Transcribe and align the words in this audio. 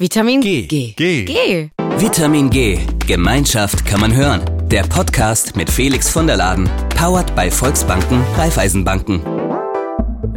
Vitamin 0.00 0.40
G. 0.40 0.66
G. 0.66 0.94
G. 0.96 1.24
G. 1.26 1.70
Vitamin 1.98 2.48
G. 2.48 2.78
Gemeinschaft 3.06 3.84
kann 3.84 4.00
man 4.00 4.16
hören. 4.16 4.40
Der 4.70 4.82
Podcast 4.84 5.56
mit 5.56 5.70
Felix 5.70 6.08
von 6.08 6.26
der 6.26 6.38
Laden. 6.38 6.70
Powered 6.96 7.36
bei 7.36 7.50
Volksbanken, 7.50 8.24
Raiffeisenbanken. 8.34 9.39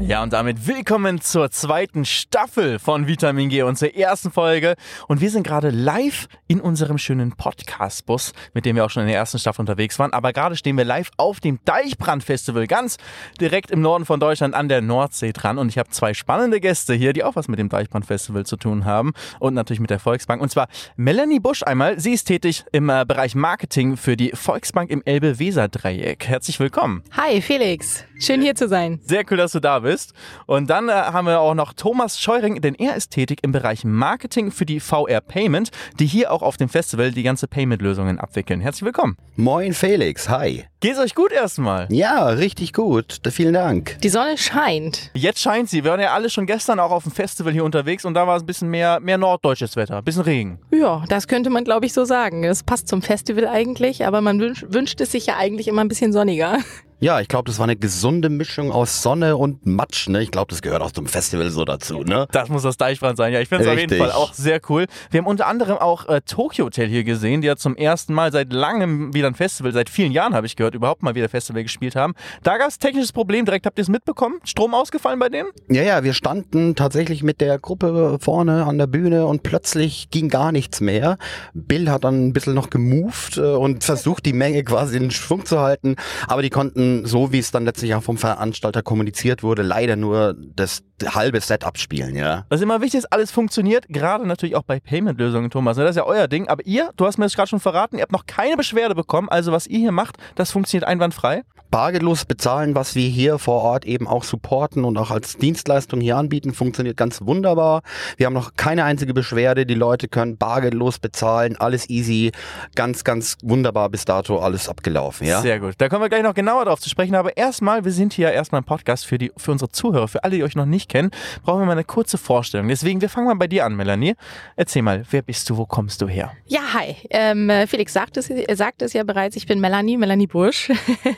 Ja, 0.06 0.22
und 0.22 0.34
damit 0.34 0.68
willkommen 0.68 1.22
zur 1.22 1.50
zweiten 1.50 2.04
Staffel 2.04 2.78
von 2.78 3.08
Vitamin 3.08 3.48
G, 3.48 3.62
unserer 3.62 3.96
ersten 3.96 4.32
Folge. 4.32 4.76
Und 5.08 5.22
wir 5.22 5.30
sind 5.30 5.48
gerade 5.48 5.70
live 5.70 6.28
in 6.48 6.60
unserem 6.60 6.98
schönen 6.98 7.32
Podcast-Bus, 7.32 8.34
mit 8.54 8.66
dem 8.66 8.76
wir 8.76 8.84
auch 8.84 8.90
schon 8.90 9.04
in 9.04 9.08
der 9.08 9.18
ersten 9.18 9.40
Staffel 9.40 9.62
unterwegs 9.62 9.98
waren. 10.00 10.12
Aber 10.12 10.34
gerade 10.34 10.58
stehen 10.58 10.76
wir 10.78 10.84
live 10.84 11.10
auf 11.16 11.40
dem 11.40 11.60
Deichbrand-Festival, 11.64 12.68
ganz 12.68 12.98
direkt 13.40 13.72
im 13.72 13.80
Norden 13.80 14.06
von 14.06 14.20
Deutschland 14.20 14.56
an 14.56 14.68
der 14.68 14.82
Nordsee 14.82 15.32
dran. 15.32 15.58
Und 15.58 15.70
ich 15.70 15.78
habe 15.78 15.90
zwei 15.90 16.14
spannende 16.14 16.60
Gäste 16.60 16.94
hier, 16.94 17.14
die 17.14 17.24
auch 17.24 17.38
was 17.38 17.48
mit 17.48 17.58
dem 17.58 17.70
Deichbrand-Festival 17.70 18.46
zu 18.46 18.58
tun 18.58 18.84
haben. 18.84 19.14
Und 19.40 19.54
natürlich 19.54 19.80
mit 19.80 19.90
der 19.90 20.00
Volksbank. 20.00 20.42
Und 20.42 20.50
zwar 20.50 20.68
Melanie 20.98 21.40
Busch 21.40 21.64
einmal. 21.64 21.98
Sie 21.98 22.12
ist 22.12 22.26
tätig 22.26 22.66
im 22.74 22.90
äh, 22.90 23.06
Bereich 23.08 23.36
Marketing 23.36 23.96
für 23.96 24.18
die 24.18 24.32
Volksbank 24.34 24.90
im 24.90 25.02
Elbe-Weser-Dreieck. 25.06 26.28
Herzlich 26.28 26.60
willkommen. 26.60 27.04
Hi 27.16 27.42
Felix, 27.42 28.04
schön 28.26 28.42
hier 28.42 28.56
zu 28.56 28.68
sein. 28.68 29.00
Sehr 29.04 29.24
cool, 29.30 29.38
dass 29.38 29.52
du 29.52 29.60
da 29.60 29.80
bist. 29.80 30.14
Und 30.46 30.70
dann 30.70 30.90
äh, 30.90 30.94
haben 30.94 31.28
wir 31.28 31.40
auch 31.40 31.54
noch 31.54 31.74
Thomas 31.74 32.20
Scheuring, 32.20 32.62
denn 32.62 32.76
er 32.76 32.96
ist 32.96 33.12
tätig 33.12 33.40
im 33.42 33.52
Bereich 33.52 33.84
Marketing 33.84 34.52
für 34.52 34.66
die 34.66 34.80
VR 34.80 35.22
Payment, 35.22 35.72
die 36.00 36.06
hier 36.06 36.32
auch 36.32 36.42
auf 36.42 36.58
dem 36.58 36.70
Festival 36.70 37.12
die 37.12 37.24
ganze 37.24 37.48
Payment-Lösungen 37.48 38.20
abwickeln. 38.20 38.62
Herzlich 38.62 38.86
willkommen. 38.86 39.18
Moin 39.36 39.74
Felix, 39.74 40.30
hi. 40.30 40.66
Geht's 40.80 41.00
euch 41.00 41.16
gut 41.16 41.32
erstmal? 41.32 41.88
Ja, 41.90 42.28
richtig 42.28 42.74
gut. 42.74 43.20
Vielen 43.32 43.54
Dank. 43.54 43.98
Die 44.04 44.10
Sonne 44.10 44.38
scheint. 44.38 45.12
Jetzt 45.14 45.40
scheint 45.40 45.70
sie. 45.70 45.84
Wir 45.86 45.92
waren 45.92 46.02
ja 46.02 46.14
alle 46.14 46.30
schon 46.30 46.46
gestern 46.46 46.80
auch 46.80 46.92
auf 46.92 47.04
dem 47.04 47.14
Festival 47.14 47.54
hier 47.54 47.64
unterwegs 47.64 48.04
und 48.04 48.16
da 48.16 48.28
war 48.28 48.36
es 48.36 48.44
ein 48.44 48.46
bisschen 48.46 48.70
mehr, 48.70 49.00
mehr 49.00 49.18
norddeutsches 49.18 49.78
Wetter, 49.78 49.98
ein 49.98 50.04
bisschen 50.04 50.24
Regen. 50.24 50.60
Ja, 50.72 51.04
das 51.08 51.28
könnte 51.28 51.50
man 51.50 51.64
glaube 51.64 51.86
ich 51.86 51.94
so 51.94 52.04
sagen. 52.04 52.44
Das 52.44 52.64
passt 52.64 52.90
zum 52.90 53.02
Festival 53.02 53.48
eigentlich, 53.48 54.06
aber 54.06 54.20
man 54.22 54.40
wünsch, 54.40 54.66
wünscht 54.68 55.00
es 55.00 55.14
sich 55.14 55.26
ja 55.26 55.38
eigentlich 55.38 55.70
immer 55.70 55.82
ein 55.84 55.88
bisschen 55.88 56.12
sonniger. 56.12 56.58
Ja, 57.04 57.20
ich 57.20 57.28
glaube, 57.28 57.44
das 57.48 57.60
war 57.60 57.66
eine 57.66 57.76
gesunde 57.76 58.30
Mischung 58.30 58.72
aus 58.72 59.02
Sonne 59.02 59.36
und 59.36 59.66
Matsch. 59.66 60.08
Ne? 60.08 60.24
Ich 60.24 60.32
glaube, 60.32 60.52
das 60.52 60.62
gehört 60.62 60.82
auch 60.82 60.94
zum 60.94 61.06
Festival 61.06 61.50
so 61.50 61.66
dazu. 61.66 62.04
Ne? 62.04 62.28
Das 62.32 62.48
muss 62.48 62.64
das 62.64 62.78
Deichbrand 62.78 63.18
sein. 63.18 63.34
Ja, 63.34 63.42
ich 63.42 63.50
finde 63.50 63.66
es 63.66 63.70
auf 63.70 63.78
jeden. 63.78 63.98
Fall 63.98 64.14
auch 64.14 64.34
sehr 64.34 64.62
cool. 64.70 64.86
Wir 65.12 65.18
haben 65.18 65.28
unter 65.28 65.48
anderem 65.48 65.80
auch 65.80 66.08
äh, 66.08 66.22
Tokyo 66.22 66.64
Hotel 66.64 66.88
hier 66.88 67.04
gesehen, 67.04 67.42
die 67.42 67.48
ja 67.48 67.58
zum 67.58 67.76
ersten 67.76 68.14
Mal 68.14 68.32
seit 68.32 68.54
langem 68.54 69.14
wieder 69.14 69.28
ein 69.28 69.36
Festival, 69.36 69.74
seit 69.74 69.90
vielen 69.90 70.14
Jahren 70.14 70.34
habe 70.34 70.48
ich 70.48 70.56
gehört, 70.56 70.76
überhaupt 70.76 71.04
mal 71.04 71.14
wieder 71.14 71.28
Festival 71.28 71.62
gespielt 71.64 71.98
haben. 71.98 72.14
Da 72.42 72.58
gab 72.58 72.70
es 72.70 72.80
technisches 72.80 73.12
Problem, 73.12 73.44
direkt 73.44 73.66
habt 73.66 73.78
ihr 73.78 73.82
es 73.82 73.90
mitbekommen? 73.90 74.40
Strom 74.46 74.74
ausgefallen 74.74 75.20
bei 75.20 75.28
denen? 75.28 75.50
Ja, 75.68 75.84
ja, 75.84 76.06
wir 76.06 76.14
standen 76.14 76.74
tatsächlich 76.76 77.22
mit 77.22 77.42
der 77.42 77.60
Gruppe 77.60 78.18
vorne 78.22 78.66
an 78.66 78.78
der 78.78 78.88
Bühne 78.88 79.26
und 79.26 79.44
plötzlich 79.44 80.10
ging 80.10 80.30
gar 80.30 80.54
nichts 80.54 80.80
mehr. 80.80 81.18
Bill 81.54 81.90
hat 81.90 82.06
dann 82.06 82.28
ein 82.28 82.32
bisschen 82.32 82.54
noch 82.54 82.70
gemoved 82.70 83.36
äh, 83.36 83.42
und 83.42 83.84
versucht, 83.84 84.26
die 84.26 84.32
Menge 84.32 84.64
quasi 84.64 84.96
in 84.96 85.12
Schwung 85.12 85.46
zu 85.46 85.60
halten. 85.60 85.98
Aber 86.30 86.42
die 86.42 86.50
konnten, 86.50 86.93
so 87.06 87.32
wie 87.32 87.40
es 87.40 87.52
dann 87.52 87.66
letztlich 87.66 87.96
auch 87.96 88.04
vom 88.04 88.18
Veranstalter 88.18 88.82
kommuniziert 88.82 89.44
wurde, 89.44 89.62
leider 89.64 89.96
nur 89.96 90.36
das 90.56 90.84
halbe 91.04 91.42
Set 91.42 91.64
abspielen, 91.64 92.16
ja. 92.16 92.46
Ist 92.50 92.62
immer 92.62 92.82
wichtig, 92.82 93.02
dass 93.02 93.12
alles 93.12 93.32
funktioniert, 93.32 93.86
gerade 93.90 94.26
natürlich 94.26 94.56
auch 94.56 94.64
bei 94.64 94.80
Payment-Lösungen, 94.80 95.50
Thomas. 95.50 95.78
ne? 95.78 95.84
Das 95.84 95.92
ist 95.92 95.98
ja 95.98 96.06
euer 96.06 96.28
Ding. 96.28 96.48
Aber 96.48 96.66
ihr, 96.66 96.92
du 96.96 97.06
hast 97.06 97.18
mir 97.18 97.26
das 97.26 97.36
gerade 97.36 97.50
schon 97.50 97.60
verraten, 97.60 97.98
ihr 97.98 98.04
habt 98.04 98.12
noch 98.12 98.26
keine 98.26 98.56
Beschwerde 98.56 98.96
bekommen. 98.96 99.28
Also 99.30 99.52
was 99.52 99.68
ihr 99.68 99.80
hier 99.80 99.92
macht, 99.92 100.18
das 100.36 100.52
funktioniert 100.52 100.88
einwandfrei. 100.88 101.44
bargeldlos 101.72 102.26
bezahlen, 102.26 102.76
was 102.76 102.94
wir 102.94 103.10
hier 103.10 103.40
vor 103.40 103.62
Ort 103.64 103.86
eben 103.86 104.08
auch 104.08 104.24
supporten 104.24 104.86
und 104.86 104.96
auch 104.98 105.10
als 105.10 105.38
Dienstleistung 105.38 106.00
hier 106.00 106.18
anbieten, 106.18 106.54
funktioniert 106.54 106.98
ganz 106.98 107.22
wunderbar. 107.22 107.82
Wir 108.16 108.28
haben 108.28 108.34
noch 108.34 108.52
keine 108.56 108.84
einzige 108.84 109.14
Beschwerde. 109.14 109.66
Die 109.66 109.74
Leute 109.74 110.08
können 110.08 110.38
bargeldlos 110.38 111.00
bezahlen, 111.00 111.58
alles 111.58 111.90
easy, 111.90 112.32
ganz, 112.76 113.04
ganz 113.04 113.38
wunderbar 113.42 113.90
bis 113.90 114.06
dato 114.06 114.38
alles 114.38 114.70
abgelaufen. 114.70 115.26
Ja? 115.26 115.42
Sehr 115.42 115.60
gut. 115.60 115.74
Da 115.80 115.90
kommen 115.90 116.04
wir 116.04 116.10
gleich 116.10 116.22
noch 116.24 116.36
genauer 116.36 116.66
drauf 116.66 116.73
zu 116.80 116.90
sprechen. 116.90 117.16
Aber 117.16 117.36
erstmal, 117.38 117.86
wir 117.86 117.92
sind 117.92 118.14
hier 118.14 118.32
erstmal 118.32 118.60
im 118.60 118.66
Podcast 118.66 119.06
für, 119.06 119.18
die, 119.18 119.32
für 119.38 119.52
unsere 119.52 119.70
Zuhörer, 119.70 120.08
für 120.08 120.24
alle, 120.24 120.38
die 120.38 120.44
euch 120.44 120.56
noch 120.56 120.66
nicht 120.66 120.90
kennen, 120.90 121.12
brauchen 121.44 121.62
wir 121.62 121.66
mal 121.66 121.74
eine 121.74 121.84
kurze 121.84 122.18
Vorstellung. 122.18 122.68
Deswegen, 122.68 123.02
wir 123.02 123.10
fangen 123.10 123.28
mal 123.28 123.36
bei 123.36 123.48
dir 123.48 123.66
an, 123.66 123.76
Melanie. 123.76 124.16
Erzähl 124.56 124.82
mal, 124.82 125.04
wer 125.10 125.22
bist 125.22 125.50
du, 125.50 125.58
wo 125.58 125.66
kommst 125.66 126.02
du 126.02 126.08
her? 126.08 126.32
Ja, 126.48 126.62
hi. 126.74 126.96
Ähm, 127.10 127.50
äh, 127.50 127.68
Felix 127.68 127.94
sagt 127.94 128.18
es, 128.18 128.32
sagt 128.54 128.82
es 128.82 128.94
ja 128.94 129.04
bereits, 129.04 129.36
ich 129.36 129.46
bin 129.46 129.60
Melanie, 129.60 129.98
Melanie 129.98 130.28
Bursch. 130.28 130.72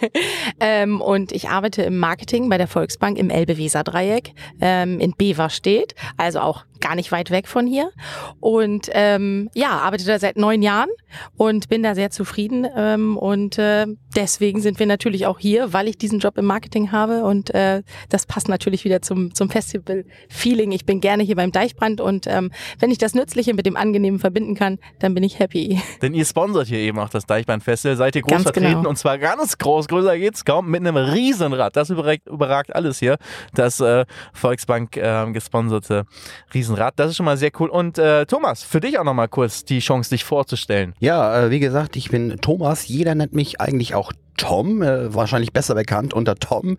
ähm, 0.59 1.01
und 1.01 1.31
ich 1.31 1.49
arbeite 1.49 1.83
im 1.83 1.97
Marketing 1.97 2.49
bei 2.49 2.57
der 2.57 2.67
Volksbank 2.67 3.17
im 3.17 3.29
Elbe-Weser-Dreieck 3.29 4.33
ähm, 4.61 4.99
in 4.99 5.13
Beverstedt, 5.17 5.95
also 6.17 6.39
auch 6.39 6.65
gar 6.85 6.95
nicht 6.95 7.11
weit 7.11 7.31
weg 7.31 7.47
von 7.47 7.65
hier. 7.65 7.91
Und 8.39 8.89
ähm, 8.93 9.49
ja, 9.53 9.69
arbeite 9.69 10.05
da 10.05 10.19
seit 10.19 10.37
neun 10.37 10.61
Jahren 10.61 10.89
und 11.35 11.67
bin 11.67 11.81
da 11.81 11.95
sehr 11.95 12.11
zufrieden. 12.11 12.67
Ähm, 12.75 13.17
und 13.17 13.57
äh, 13.57 13.87
deswegen 14.15 14.61
sind 14.61 14.79
wir 14.79 14.85
natürlich 14.85 15.25
auch 15.25 15.39
hier, 15.39 15.44
weil 15.45 15.87
ich 15.87 15.97
diesen 15.97 16.19
Job 16.19 16.37
im 16.37 16.45
Marketing 16.45 16.91
habe. 16.91 17.23
Und 17.23 17.53
äh, 17.53 17.83
das 18.09 18.25
passt 18.25 18.49
natürlich 18.49 18.83
wieder 18.83 19.01
zum, 19.01 19.33
zum 19.33 19.49
Festival-Feeling. 19.49 20.71
Ich 20.71 20.85
bin 20.85 21.01
gerne 21.01 21.23
hier 21.23 21.35
beim 21.35 21.51
Deichbrand 21.51 22.01
und 22.01 22.27
ähm, 22.27 22.51
wenn 22.79 22.91
ich 22.91 22.97
das 22.97 23.13
Nützliche 23.13 23.53
mit 23.53 23.65
dem 23.65 23.77
Angenehmen 23.77 24.19
verbinden 24.19 24.55
kann, 24.55 24.79
dann 24.99 25.13
bin 25.13 25.23
ich 25.23 25.39
happy. 25.39 25.81
Denn 26.01 26.13
ihr 26.13 26.25
sponsert 26.25 26.67
hier 26.67 26.79
eben 26.79 26.99
auch 26.99 27.09
das 27.09 27.25
Deichbrand-Festival, 27.25 27.95
seid 27.95 28.15
ihr 28.15 28.21
groß 28.21 28.31
Ganz 28.31 28.43
vertreten 28.43 28.75
genau. 28.75 28.89
und 28.89 28.97
zwar 28.97 29.17
ganz 29.17 29.57
groß, 29.57 29.87
größer 29.87 30.17
geht's 30.17 30.45
kaum, 30.45 30.69
mit 30.69 30.81
einem 30.81 30.97
Riesenrad. 30.97 31.75
Das 31.75 31.89
überragt, 31.89 32.27
überragt 32.27 32.75
alles 32.75 32.99
hier, 32.99 33.17
das 33.53 33.79
äh, 33.79 34.05
Volksbank 34.33 34.97
äh, 34.97 35.31
gesponserte 35.31 36.05
Riesenrad. 36.53 36.93
Das 36.97 37.11
ist 37.11 37.17
schon 37.17 37.25
mal 37.25 37.37
sehr 37.37 37.51
cool. 37.59 37.69
Und 37.69 37.97
äh, 37.97 38.25
Thomas, 38.25 38.63
für 38.63 38.79
dich 38.79 38.97
auch 38.99 39.03
nochmal 39.03 39.27
kurz 39.27 39.65
die 39.65 39.79
Chance, 39.79 40.09
dich 40.09 40.23
vorzustellen. 40.23 40.93
Ja, 40.99 41.45
äh, 41.45 41.51
wie 41.51 41.59
gesagt, 41.59 41.95
ich 41.95 42.09
bin 42.09 42.37
Thomas. 42.41 42.87
Jeder 42.87 43.15
nennt 43.15 43.33
mich 43.33 43.61
eigentlich 43.61 43.95
auch 43.95 44.11
Tom, 44.37 44.81
äh, 44.81 45.13
wahrscheinlich 45.13 45.53
besser 45.53 45.75
bekannt 45.75 46.13
unter 46.13 46.35
Tom. 46.35 46.77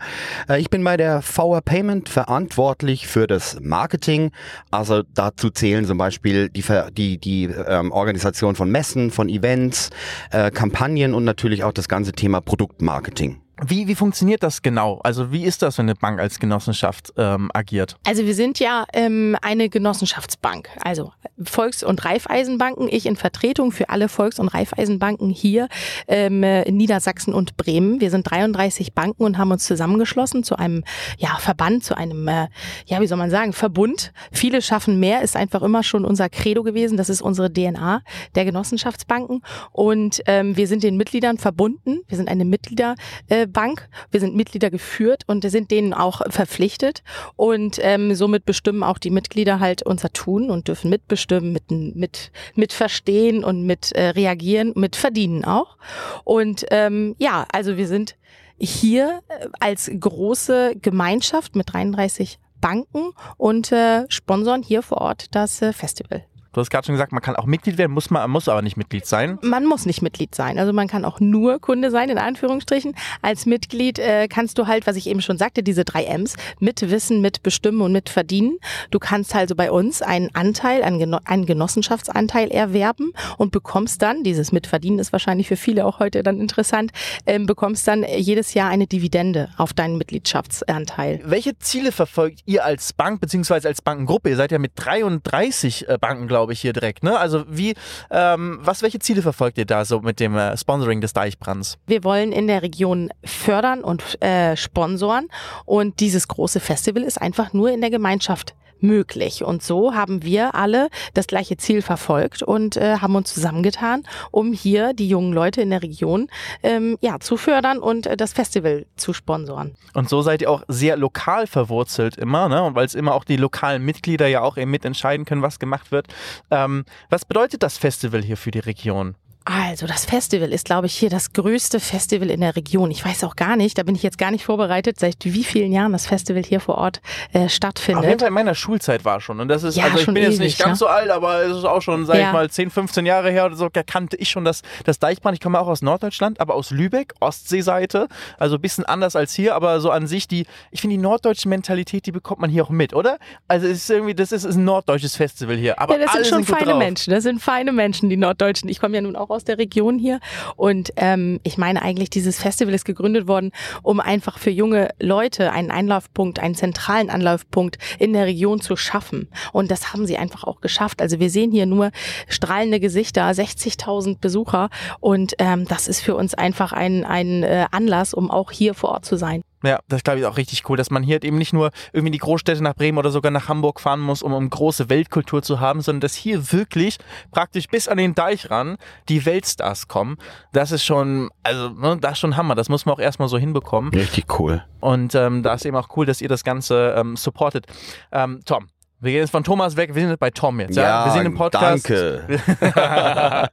Äh, 0.48 0.60
ich 0.60 0.70
bin 0.70 0.82
bei 0.84 0.96
der 0.96 1.22
VR 1.22 1.60
Payment 1.60 2.08
verantwortlich 2.08 3.06
für 3.06 3.26
das 3.26 3.58
Marketing. 3.60 4.32
Also 4.70 5.02
dazu 5.14 5.50
zählen 5.50 5.84
zum 5.84 5.98
Beispiel 5.98 6.48
die, 6.48 6.64
die, 6.92 7.18
die 7.18 7.44
ähm, 7.44 7.92
Organisation 7.92 8.56
von 8.56 8.70
Messen, 8.70 9.10
von 9.10 9.28
Events, 9.28 9.90
äh, 10.30 10.50
Kampagnen 10.50 11.14
und 11.14 11.24
natürlich 11.24 11.64
auch 11.64 11.72
das 11.72 11.88
ganze 11.88 12.12
Thema 12.12 12.40
Produktmarketing. 12.40 13.40
Wie, 13.64 13.88
wie 13.88 13.94
funktioniert 13.94 14.42
das 14.42 14.60
genau? 14.60 15.00
Also 15.02 15.32
wie 15.32 15.44
ist 15.44 15.62
das, 15.62 15.78
wenn 15.78 15.86
eine 15.86 15.94
Bank 15.94 16.20
als 16.20 16.38
Genossenschaft 16.38 17.14
ähm, 17.16 17.50
agiert? 17.54 17.96
Also 18.06 18.26
wir 18.26 18.34
sind 18.34 18.58
ja 18.58 18.84
ähm, 18.92 19.34
eine 19.40 19.70
Genossenschaftsbank, 19.70 20.68
also 20.84 21.12
Volks- 21.42 21.82
und 21.82 22.04
Raiffeisenbanken. 22.04 22.88
Ich 22.90 23.06
in 23.06 23.16
Vertretung 23.16 23.72
für 23.72 23.88
alle 23.88 24.10
Volks- 24.10 24.38
und 24.38 24.48
Raiffeisenbanken 24.48 25.30
hier 25.30 25.68
ähm, 26.06 26.42
in 26.42 26.76
Niedersachsen 26.76 27.32
und 27.32 27.56
Bremen. 27.56 27.98
Wir 27.98 28.10
sind 28.10 28.30
33 28.30 28.92
Banken 28.92 29.24
und 29.24 29.38
haben 29.38 29.50
uns 29.50 29.64
zusammengeschlossen 29.64 30.44
zu 30.44 30.56
einem 30.56 30.84
ja, 31.16 31.36
Verband, 31.38 31.82
zu 31.82 31.96
einem, 31.96 32.28
äh, 32.28 32.48
ja 32.84 33.00
wie 33.00 33.06
soll 33.06 33.16
man 33.16 33.30
sagen, 33.30 33.54
Verbund. 33.54 34.12
Viele 34.32 34.60
schaffen 34.60 35.00
mehr, 35.00 35.22
ist 35.22 35.34
einfach 35.34 35.62
immer 35.62 35.82
schon 35.82 36.04
unser 36.04 36.28
Credo 36.28 36.62
gewesen. 36.62 36.98
Das 36.98 37.08
ist 37.08 37.22
unsere 37.22 37.50
DNA 37.50 38.02
der 38.34 38.44
Genossenschaftsbanken. 38.44 39.40
Und 39.72 40.22
ähm, 40.26 40.58
wir 40.58 40.66
sind 40.66 40.82
den 40.82 40.98
Mitgliedern 40.98 41.38
verbunden. 41.38 42.00
Wir 42.06 42.18
sind 42.18 42.28
eine 42.28 42.44
Mitglieder. 42.44 42.96
Äh, 43.28 43.45
Bank. 43.48 43.88
Wir 44.10 44.20
sind 44.20 44.34
Mitglieder 44.34 44.70
geführt 44.70 45.22
und 45.26 45.48
sind 45.48 45.70
denen 45.70 45.94
auch 45.94 46.22
verpflichtet 46.28 47.02
und 47.36 47.78
ähm, 47.80 48.14
somit 48.14 48.44
bestimmen 48.44 48.82
auch 48.82 48.98
die 48.98 49.10
Mitglieder 49.10 49.60
halt 49.60 49.82
unser 49.82 50.12
Tun 50.12 50.50
und 50.50 50.68
dürfen 50.68 50.90
mitbestimmen, 50.90 51.52
mit, 51.52 51.70
mit, 51.70 52.32
mit 52.54 52.72
verstehen 52.72 53.44
und 53.44 53.64
mit 53.64 53.92
äh, 53.92 54.08
reagieren, 54.08 54.72
mit 54.74 54.96
verdienen 54.96 55.44
auch. 55.44 55.76
Und 56.24 56.66
ähm, 56.70 57.14
ja, 57.18 57.46
also 57.52 57.76
wir 57.76 57.88
sind 57.88 58.16
hier 58.58 59.20
äh, 59.28 59.46
als 59.60 59.90
große 59.98 60.76
Gemeinschaft 60.80 61.56
mit 61.56 61.72
33 61.72 62.38
Banken 62.60 63.12
und 63.36 63.70
äh, 63.72 64.06
sponsern 64.08 64.62
hier 64.62 64.82
vor 64.82 64.98
Ort 64.98 65.34
das 65.34 65.62
äh, 65.62 65.72
Festival. 65.72 66.24
Du 66.56 66.60
hast 66.60 66.70
gerade 66.70 66.86
schon 66.86 66.94
gesagt, 66.94 67.12
man 67.12 67.20
kann 67.20 67.36
auch 67.36 67.44
Mitglied 67.44 67.76
werden, 67.76 67.92
muss 67.92 68.08
man 68.08 68.30
muss 68.30 68.48
aber 68.48 68.62
nicht 68.62 68.78
Mitglied 68.78 69.04
sein. 69.04 69.38
Man 69.42 69.66
muss 69.66 69.84
nicht 69.84 70.00
Mitglied 70.00 70.34
sein. 70.34 70.58
Also 70.58 70.72
man 70.72 70.88
kann 70.88 71.04
auch 71.04 71.20
nur 71.20 71.58
Kunde 71.60 71.90
sein, 71.90 72.08
in 72.08 72.16
Anführungsstrichen. 72.16 72.94
Als 73.20 73.44
Mitglied 73.44 73.98
äh, 73.98 74.26
kannst 74.26 74.56
du 74.56 74.66
halt, 74.66 74.86
was 74.86 74.96
ich 74.96 75.06
eben 75.06 75.20
schon 75.20 75.36
sagte, 75.36 75.62
diese 75.62 75.84
drei 75.84 76.04
M's, 76.04 76.34
mit 76.58 76.90
Wissen, 76.90 77.20
mit 77.20 77.42
Bestimmen 77.42 77.82
und 77.82 77.92
mit 77.92 78.08
Verdienen. 78.08 78.56
Du 78.90 78.98
kannst 78.98 79.36
also 79.36 79.54
bei 79.54 79.70
uns 79.70 80.00
einen 80.00 80.34
Anteil, 80.34 80.82
einen, 80.82 80.98
Geno 80.98 81.18
einen 81.26 81.44
Genossenschaftsanteil 81.44 82.48
erwerben 82.48 83.12
und 83.36 83.52
bekommst 83.52 84.00
dann, 84.00 84.22
dieses 84.22 84.50
Mitverdienen 84.50 84.98
ist 84.98 85.12
wahrscheinlich 85.12 85.48
für 85.48 85.56
viele 85.56 85.84
auch 85.84 85.98
heute 85.98 86.22
dann 86.22 86.40
interessant, 86.40 86.90
ähm, 87.26 87.44
bekommst 87.44 87.86
dann 87.86 88.02
jedes 88.02 88.54
Jahr 88.54 88.70
eine 88.70 88.86
Dividende 88.86 89.50
auf 89.58 89.74
deinen 89.74 89.98
Mitgliedschaftsanteil. 89.98 91.20
Welche 91.22 91.58
Ziele 91.58 91.92
verfolgt 91.92 92.40
ihr 92.46 92.64
als 92.64 92.94
Bank 92.94 93.20
beziehungsweise 93.20 93.68
als 93.68 93.82
Bankengruppe? 93.82 94.30
Ihr 94.30 94.36
seid 94.36 94.52
ja 94.52 94.58
mit 94.58 94.72
33 94.76 95.86
äh, 95.86 95.98
Banken, 96.00 96.28
glaube 96.28 96.45
ich, 96.45 96.45
hier 96.54 96.72
direkt. 96.72 97.02
Ne? 97.02 97.18
Also 97.18 97.44
wie, 97.48 97.74
ähm, 98.10 98.58
was, 98.62 98.82
welche 98.82 98.98
Ziele 98.98 99.22
verfolgt 99.22 99.58
ihr 99.58 99.66
da 99.66 99.84
so 99.84 100.00
mit 100.00 100.20
dem 100.20 100.36
äh, 100.36 100.56
Sponsoring 100.56 101.00
des 101.00 101.12
Deichbrands? 101.12 101.78
Wir 101.86 102.04
wollen 102.04 102.32
in 102.32 102.46
der 102.46 102.62
Region 102.62 103.10
fördern 103.24 103.82
und 103.82 104.20
äh, 104.22 104.56
sponsoren 104.56 105.28
und 105.64 106.00
dieses 106.00 106.28
große 106.28 106.60
Festival 106.60 107.02
ist 107.02 107.20
einfach 107.20 107.52
nur 107.52 107.70
in 107.70 107.80
der 107.80 107.90
Gemeinschaft 107.90 108.54
möglich. 108.80 109.44
Und 109.44 109.62
so 109.62 109.94
haben 109.94 110.22
wir 110.22 110.54
alle 110.54 110.88
das 111.14 111.26
gleiche 111.26 111.56
Ziel 111.56 111.82
verfolgt 111.82 112.42
und 112.42 112.76
äh, 112.76 112.98
haben 112.98 113.14
uns 113.14 113.32
zusammengetan, 113.32 114.02
um 114.30 114.52
hier 114.52 114.92
die 114.92 115.08
jungen 115.08 115.32
Leute 115.32 115.62
in 115.62 115.70
der 115.70 115.82
Region 115.82 116.28
ähm, 116.62 116.98
ja, 117.00 117.18
zu 117.20 117.36
fördern 117.36 117.78
und 117.78 118.06
äh, 118.06 118.16
das 118.16 118.32
Festival 118.32 118.86
zu 118.96 119.12
sponsoren. 119.12 119.74
Und 119.94 120.08
so 120.08 120.22
seid 120.22 120.42
ihr 120.42 120.50
auch 120.50 120.62
sehr 120.68 120.96
lokal 120.96 121.46
verwurzelt 121.46 122.16
immer, 122.16 122.48
ne? 122.48 122.62
Und 122.62 122.74
weil 122.74 122.86
es 122.86 122.94
immer 122.94 123.14
auch 123.14 123.24
die 123.24 123.36
lokalen 123.36 123.84
Mitglieder 123.84 124.26
ja 124.26 124.42
auch 124.42 124.56
eben 124.56 124.70
mitentscheiden 124.70 125.26
können, 125.26 125.42
was 125.42 125.58
gemacht 125.58 125.92
wird. 125.92 126.06
Ähm, 126.50 126.84
was 127.10 127.24
bedeutet 127.24 127.62
das 127.62 127.78
Festival 127.78 128.22
hier 128.22 128.36
für 128.36 128.50
die 128.50 128.58
Region? 128.58 129.14
Also 129.48 129.86
das 129.86 130.04
Festival 130.04 130.52
ist, 130.52 130.64
glaube 130.64 130.88
ich, 130.88 130.96
hier 130.96 131.08
das 131.08 131.32
größte 131.32 131.78
Festival 131.78 132.30
in 132.30 132.40
der 132.40 132.56
Region. 132.56 132.90
Ich 132.90 133.04
weiß 133.04 133.22
auch 133.22 133.36
gar 133.36 133.54
nicht, 133.54 133.78
da 133.78 133.84
bin 133.84 133.94
ich 133.94 134.02
jetzt 134.02 134.18
gar 134.18 134.32
nicht 134.32 134.44
vorbereitet, 134.44 134.98
seit 134.98 135.18
wie 135.20 135.44
vielen 135.44 135.70
Jahren 135.70 135.92
das 135.92 136.04
Festival 136.04 136.42
hier 136.42 136.58
vor 136.58 136.74
Ort 136.78 137.00
äh, 137.32 137.48
stattfindet. 137.48 138.02
Auf 138.02 138.08
jeden 138.08 138.18
Fall 138.18 138.26
in 138.28 138.34
meiner 138.34 138.56
Schulzeit 138.56 139.04
war 139.04 139.20
schon. 139.20 139.38
Und 139.38 139.46
das 139.46 139.62
ist, 139.62 139.76
Ja, 139.76 139.84
also 139.84 139.98
ich 140.00 140.06
bin 140.06 140.16
jetzt 140.16 140.26
ewig, 140.30 140.40
nicht 140.40 140.58
ganz 140.58 140.80
ja. 140.80 140.86
so 140.86 140.86
alt, 140.88 141.10
aber 141.10 141.42
es 141.44 141.58
ist 141.58 141.64
auch 141.64 141.80
schon, 141.80 142.06
sag 142.06 142.16
Ja. 142.18 142.26
ich 142.26 142.32
mal, 142.32 142.50
10, 142.50 142.70
15 142.70 143.06
Jahre 143.06 143.30
her 143.30 143.46
oder 143.46 143.54
so, 143.54 143.68
da 143.68 143.84
kannte 143.84 144.16
ich 144.16 144.30
schon 144.30 144.44
das, 144.44 144.62
das 144.82 144.98
Deichbrand. 144.98 145.36
Ich 145.36 145.40
komme 145.40 145.60
auch 145.60 145.68
aus 145.68 145.80
Norddeutschland, 145.80 146.40
aber 146.40 146.54
aus 146.56 146.72
Lübeck, 146.72 147.14
Ostseeseite. 147.20 148.08
Also 148.38 148.56
ein 148.56 148.60
bisschen 148.60 148.84
anders 148.84 149.14
als 149.14 149.32
hier, 149.32 149.54
aber 149.54 149.78
so 149.78 149.92
an 149.92 150.08
sich, 150.08 150.26
die, 150.26 150.46
ich 150.72 150.80
finde 150.80 150.96
die 150.96 151.02
norddeutsche 151.02 151.48
Mentalität, 151.48 152.06
die 152.06 152.12
bekommt 152.12 152.40
man 152.40 152.50
hier 152.50 152.64
auch 152.64 152.70
mit, 152.70 152.94
oder? 152.94 153.18
Also 153.46 153.68
es 153.68 153.78
ist 153.84 153.90
irgendwie, 153.90 154.16
das 154.16 154.32
ist, 154.32 154.42
ist 154.42 154.56
ein 154.56 154.64
norddeutsches 154.64 155.14
Festival 155.14 155.54
hier. 155.56 155.78
Aber 155.80 155.94
ja, 155.94 156.04
das 156.04 156.14
alle 156.14 156.24
sind 156.24 156.34
schon 156.34 156.44
gut 156.46 156.58
feine 156.58 156.70
drauf. 156.72 156.78
Menschen. 156.80 157.12
Das 157.12 157.22
sind 157.22 157.40
feine 157.40 157.70
Menschen, 157.70 158.10
die 158.10 158.16
Norddeutschen. 158.16 158.68
Ich 158.68 158.80
komme 158.80 158.96
ja 158.96 159.02
nun 159.02 159.14
auch 159.14 159.30
aus 159.30 159.35
der 159.44 159.58
Region 159.58 159.98
hier. 159.98 160.20
Und 160.56 160.92
ähm, 160.96 161.40
ich 161.42 161.58
meine 161.58 161.82
eigentlich, 161.82 162.10
dieses 162.10 162.38
Festival 162.38 162.74
ist 162.74 162.84
gegründet 162.84 163.26
worden, 163.26 163.52
um 163.82 164.00
einfach 164.00 164.38
für 164.38 164.50
junge 164.50 164.90
Leute 165.00 165.52
einen 165.52 165.70
Einlaufpunkt, 165.70 166.38
einen 166.38 166.54
zentralen 166.54 167.10
Anlaufpunkt 167.10 167.78
in 167.98 168.12
der 168.12 168.26
Region 168.26 168.60
zu 168.60 168.76
schaffen. 168.76 169.28
Und 169.52 169.70
das 169.70 169.92
haben 169.92 170.06
sie 170.06 170.16
einfach 170.16 170.44
auch 170.44 170.60
geschafft. 170.60 171.00
Also 171.02 171.20
wir 171.20 171.30
sehen 171.30 171.50
hier 171.50 171.66
nur 171.66 171.90
strahlende 172.28 172.80
Gesichter, 172.80 173.28
60.000 173.28 174.18
Besucher. 174.20 174.70
Und 175.00 175.34
ähm, 175.38 175.66
das 175.66 175.88
ist 175.88 176.00
für 176.00 176.14
uns 176.14 176.34
einfach 176.34 176.72
ein, 176.72 177.04
ein 177.04 177.42
äh, 177.42 177.66
Anlass, 177.70 178.14
um 178.14 178.30
auch 178.30 178.50
hier 178.50 178.74
vor 178.74 178.90
Ort 178.90 179.04
zu 179.04 179.16
sein. 179.16 179.42
Ja, 179.62 179.80
das 179.88 180.04
glaube 180.04 180.20
ich 180.20 180.26
auch 180.26 180.36
richtig 180.36 180.68
cool, 180.68 180.76
dass 180.76 180.90
man 180.90 181.02
hier 181.02 181.14
halt 181.14 181.24
eben 181.24 181.38
nicht 181.38 181.52
nur 181.52 181.70
irgendwie 181.92 182.08
in 182.08 182.12
die 182.12 182.18
Großstädte 182.18 182.62
nach 182.62 182.74
Bremen 182.74 182.98
oder 182.98 183.10
sogar 183.10 183.32
nach 183.32 183.48
Hamburg 183.48 183.80
fahren 183.80 184.00
muss, 184.00 184.22
um, 184.22 184.32
um 184.32 184.48
große 184.48 184.90
Weltkultur 184.90 185.42
zu 185.42 185.60
haben, 185.60 185.80
sondern 185.80 186.00
dass 186.00 186.14
hier 186.14 186.52
wirklich 186.52 186.98
praktisch 187.30 187.66
bis 187.68 187.88
an 187.88 187.96
den 187.96 188.14
Deich 188.14 188.50
ran 188.50 188.76
die 189.08 189.24
Weltstars 189.24 189.88
kommen. 189.88 190.18
Das 190.52 190.72
ist 190.72 190.84
schon, 190.84 191.30
also 191.42 191.70
ne, 191.70 191.96
das 192.00 192.12
ist 192.12 192.18
schon 192.18 192.36
Hammer. 192.36 192.54
Das 192.54 192.68
muss 192.68 192.86
man 192.86 192.94
auch 192.94 193.00
erstmal 193.00 193.28
so 193.28 193.38
hinbekommen. 193.38 193.92
Richtig 193.92 194.38
cool. 194.38 194.64
Und 194.80 195.14
ähm, 195.14 195.42
da 195.42 195.54
ist 195.54 195.64
eben 195.64 195.76
auch 195.76 195.88
cool, 195.96 196.06
dass 196.06 196.20
ihr 196.20 196.28
das 196.28 196.44
Ganze 196.44 196.94
ähm, 196.96 197.16
supportet. 197.16 197.66
Ähm, 198.12 198.40
Tom, 198.44 198.68
wir 199.00 199.12
gehen 199.12 199.20
jetzt 199.20 199.30
von 199.30 199.44
Thomas 199.44 199.76
weg, 199.76 199.94
wir 199.94 200.00
sind 200.00 200.10
jetzt 200.10 200.20
bei 200.20 200.30
Tom 200.30 200.58
jetzt. 200.58 200.74
Ja, 200.74 201.04
wir 201.04 201.12
sind 201.12 201.26
im 201.26 201.34
Podcast. 201.34 201.88
danke. 201.88 202.26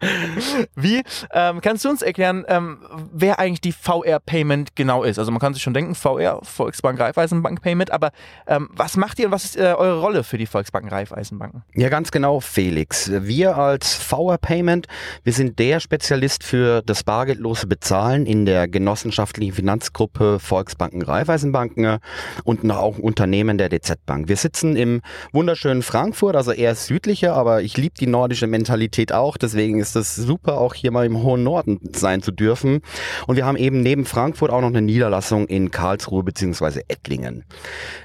Wie? 0.75 1.03
Ähm, 1.33 1.59
kannst 1.61 1.83
du 1.83 1.89
uns 1.89 2.01
erklären, 2.01 2.45
ähm, 2.47 2.79
wer 3.11 3.39
eigentlich 3.39 3.59
die 3.59 3.73
VR 3.73 4.19
Payment 4.19 4.75
genau 4.75 5.03
ist? 5.03 5.19
Also 5.19 5.31
man 5.31 5.41
kann 5.41 5.53
sich 5.53 5.61
schon 5.61 5.73
denken, 5.73 5.95
VR, 5.95 6.39
Volksbank 6.43 6.99
Raiffeisenbank 6.99 7.61
Payment, 7.61 7.91
aber 7.91 8.11
ähm, 8.47 8.69
was 8.71 8.95
macht 8.95 9.19
ihr 9.19 9.25
und 9.25 9.31
was 9.33 9.43
ist 9.43 9.57
äh, 9.57 9.73
eure 9.77 9.99
Rolle 9.99 10.23
für 10.23 10.37
die 10.37 10.45
Volksbanken 10.45 10.89
Raiffeisenbanken? 10.89 11.63
Ja, 11.75 11.89
ganz 11.89 12.11
genau, 12.11 12.39
Felix. 12.39 13.11
Wir 13.13 13.57
als 13.57 13.95
VR 13.95 14.37
Payment, 14.37 14.87
wir 15.23 15.33
sind 15.33 15.59
der 15.59 15.81
Spezialist 15.81 16.43
für 16.45 16.81
das 16.83 17.03
bargeldlose 17.03 17.67
Bezahlen 17.67 18.25
in 18.25 18.45
der 18.45 18.69
genossenschaftlichen 18.69 19.53
Finanzgruppe 19.53 20.39
Volksbanken 20.39 21.01
Raiffeisenbanken 21.01 21.99
und 22.45 22.71
auch 22.71 22.97
Unternehmen 22.97 23.57
der 23.57 23.67
DZ 23.67 24.05
Bank. 24.05 24.29
Wir 24.29 24.37
sitzen 24.37 24.77
im 24.77 25.01
wunderschönen 25.33 25.81
Frankfurt, 25.81 26.35
also 26.35 26.51
eher 26.51 26.75
südlicher, 26.75 27.35
aber 27.35 27.61
ich 27.61 27.75
liebe 27.75 27.95
die 27.99 28.07
nordische 28.07 28.47
Mentalität 28.47 29.11
auch, 29.11 29.35
deswegen 29.37 29.79
ist 29.79 29.95
es 29.95 30.15
super, 30.15 30.59
auch 30.59 30.73
hier 30.75 30.91
mal 30.91 31.05
im 31.05 31.23
hohen 31.23 31.43
Norden 31.43 31.79
sein 31.93 32.21
zu 32.21 32.31
dürfen. 32.31 32.81
Und 33.27 33.35
wir 33.35 33.45
haben 33.45 33.57
eben 33.57 33.81
neben 33.81 34.05
Frankfurt 34.05 34.51
auch 34.51 34.61
noch 34.61 34.67
eine 34.67 34.81
Niederlassung 34.81 35.47
in 35.47 35.71
Karlsruhe 35.71 36.23
beziehungsweise 36.23 36.87
Ettlingen. 36.87 37.43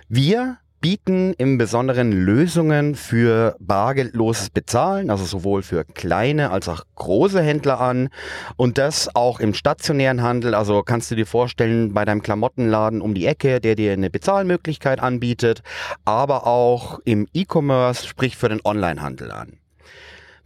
Wir 0.09 0.59
bieten 0.81 1.35
im 1.39 1.59
Besonderen 1.59 2.13
Lösungen 2.13 2.95
für 2.95 3.57
bargeldloses 3.59 4.51
Bezahlen, 4.51 5.11
also 5.11 5.25
sowohl 5.25 5.63
für 5.63 5.85
kleine 5.85 6.51
als 6.51 6.69
auch 6.69 6.83
große 6.95 7.43
Händler 7.43 7.81
an 7.81 8.11
und 8.57 8.79
das 8.79 9.15
auch 9.15 9.41
im 9.41 9.55
stationären 9.55 10.23
Handel. 10.23 10.55
Also 10.55 10.83
kannst 10.83 11.11
du 11.11 11.17
dir 11.17 11.27
vorstellen, 11.27 11.95
bei 11.95 12.05
deinem 12.05 12.23
Klamottenladen 12.23 13.01
um 13.01 13.15
die 13.15 13.27
Ecke, 13.27 13.61
der 13.61 13.75
dir 13.75 13.93
eine 13.93 14.11
Bezahlmöglichkeit 14.11 15.01
anbietet, 15.01 15.63
aber 16.05 16.47
auch 16.47 17.01
im 17.05 17.27
E-Commerce, 17.33 18.07
sprich 18.07 18.37
für 18.37 18.49
den 18.49 18.61
Onlinehandel 18.65 19.33
an. 19.33 19.59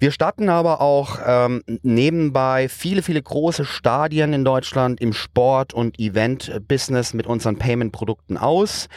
Wir 0.02 0.10
statten 0.10 0.49
aber 0.49 0.81
auch 0.81 1.20
ähm, 1.25 1.62
nebenbei 1.84 2.69
viele, 2.69 3.02
viele 3.02 3.22
große 3.22 3.64
Stadien 3.64 4.32
in 4.32 4.44
Deutschland 4.44 5.00
im 5.00 5.12
Sport- 5.12 5.75
und 5.75 5.96
Event-Business 6.00 7.14
mit 7.14 7.28
unseren 7.28 7.56
Payment-Produkten 7.56 8.37
aus, 8.37 8.88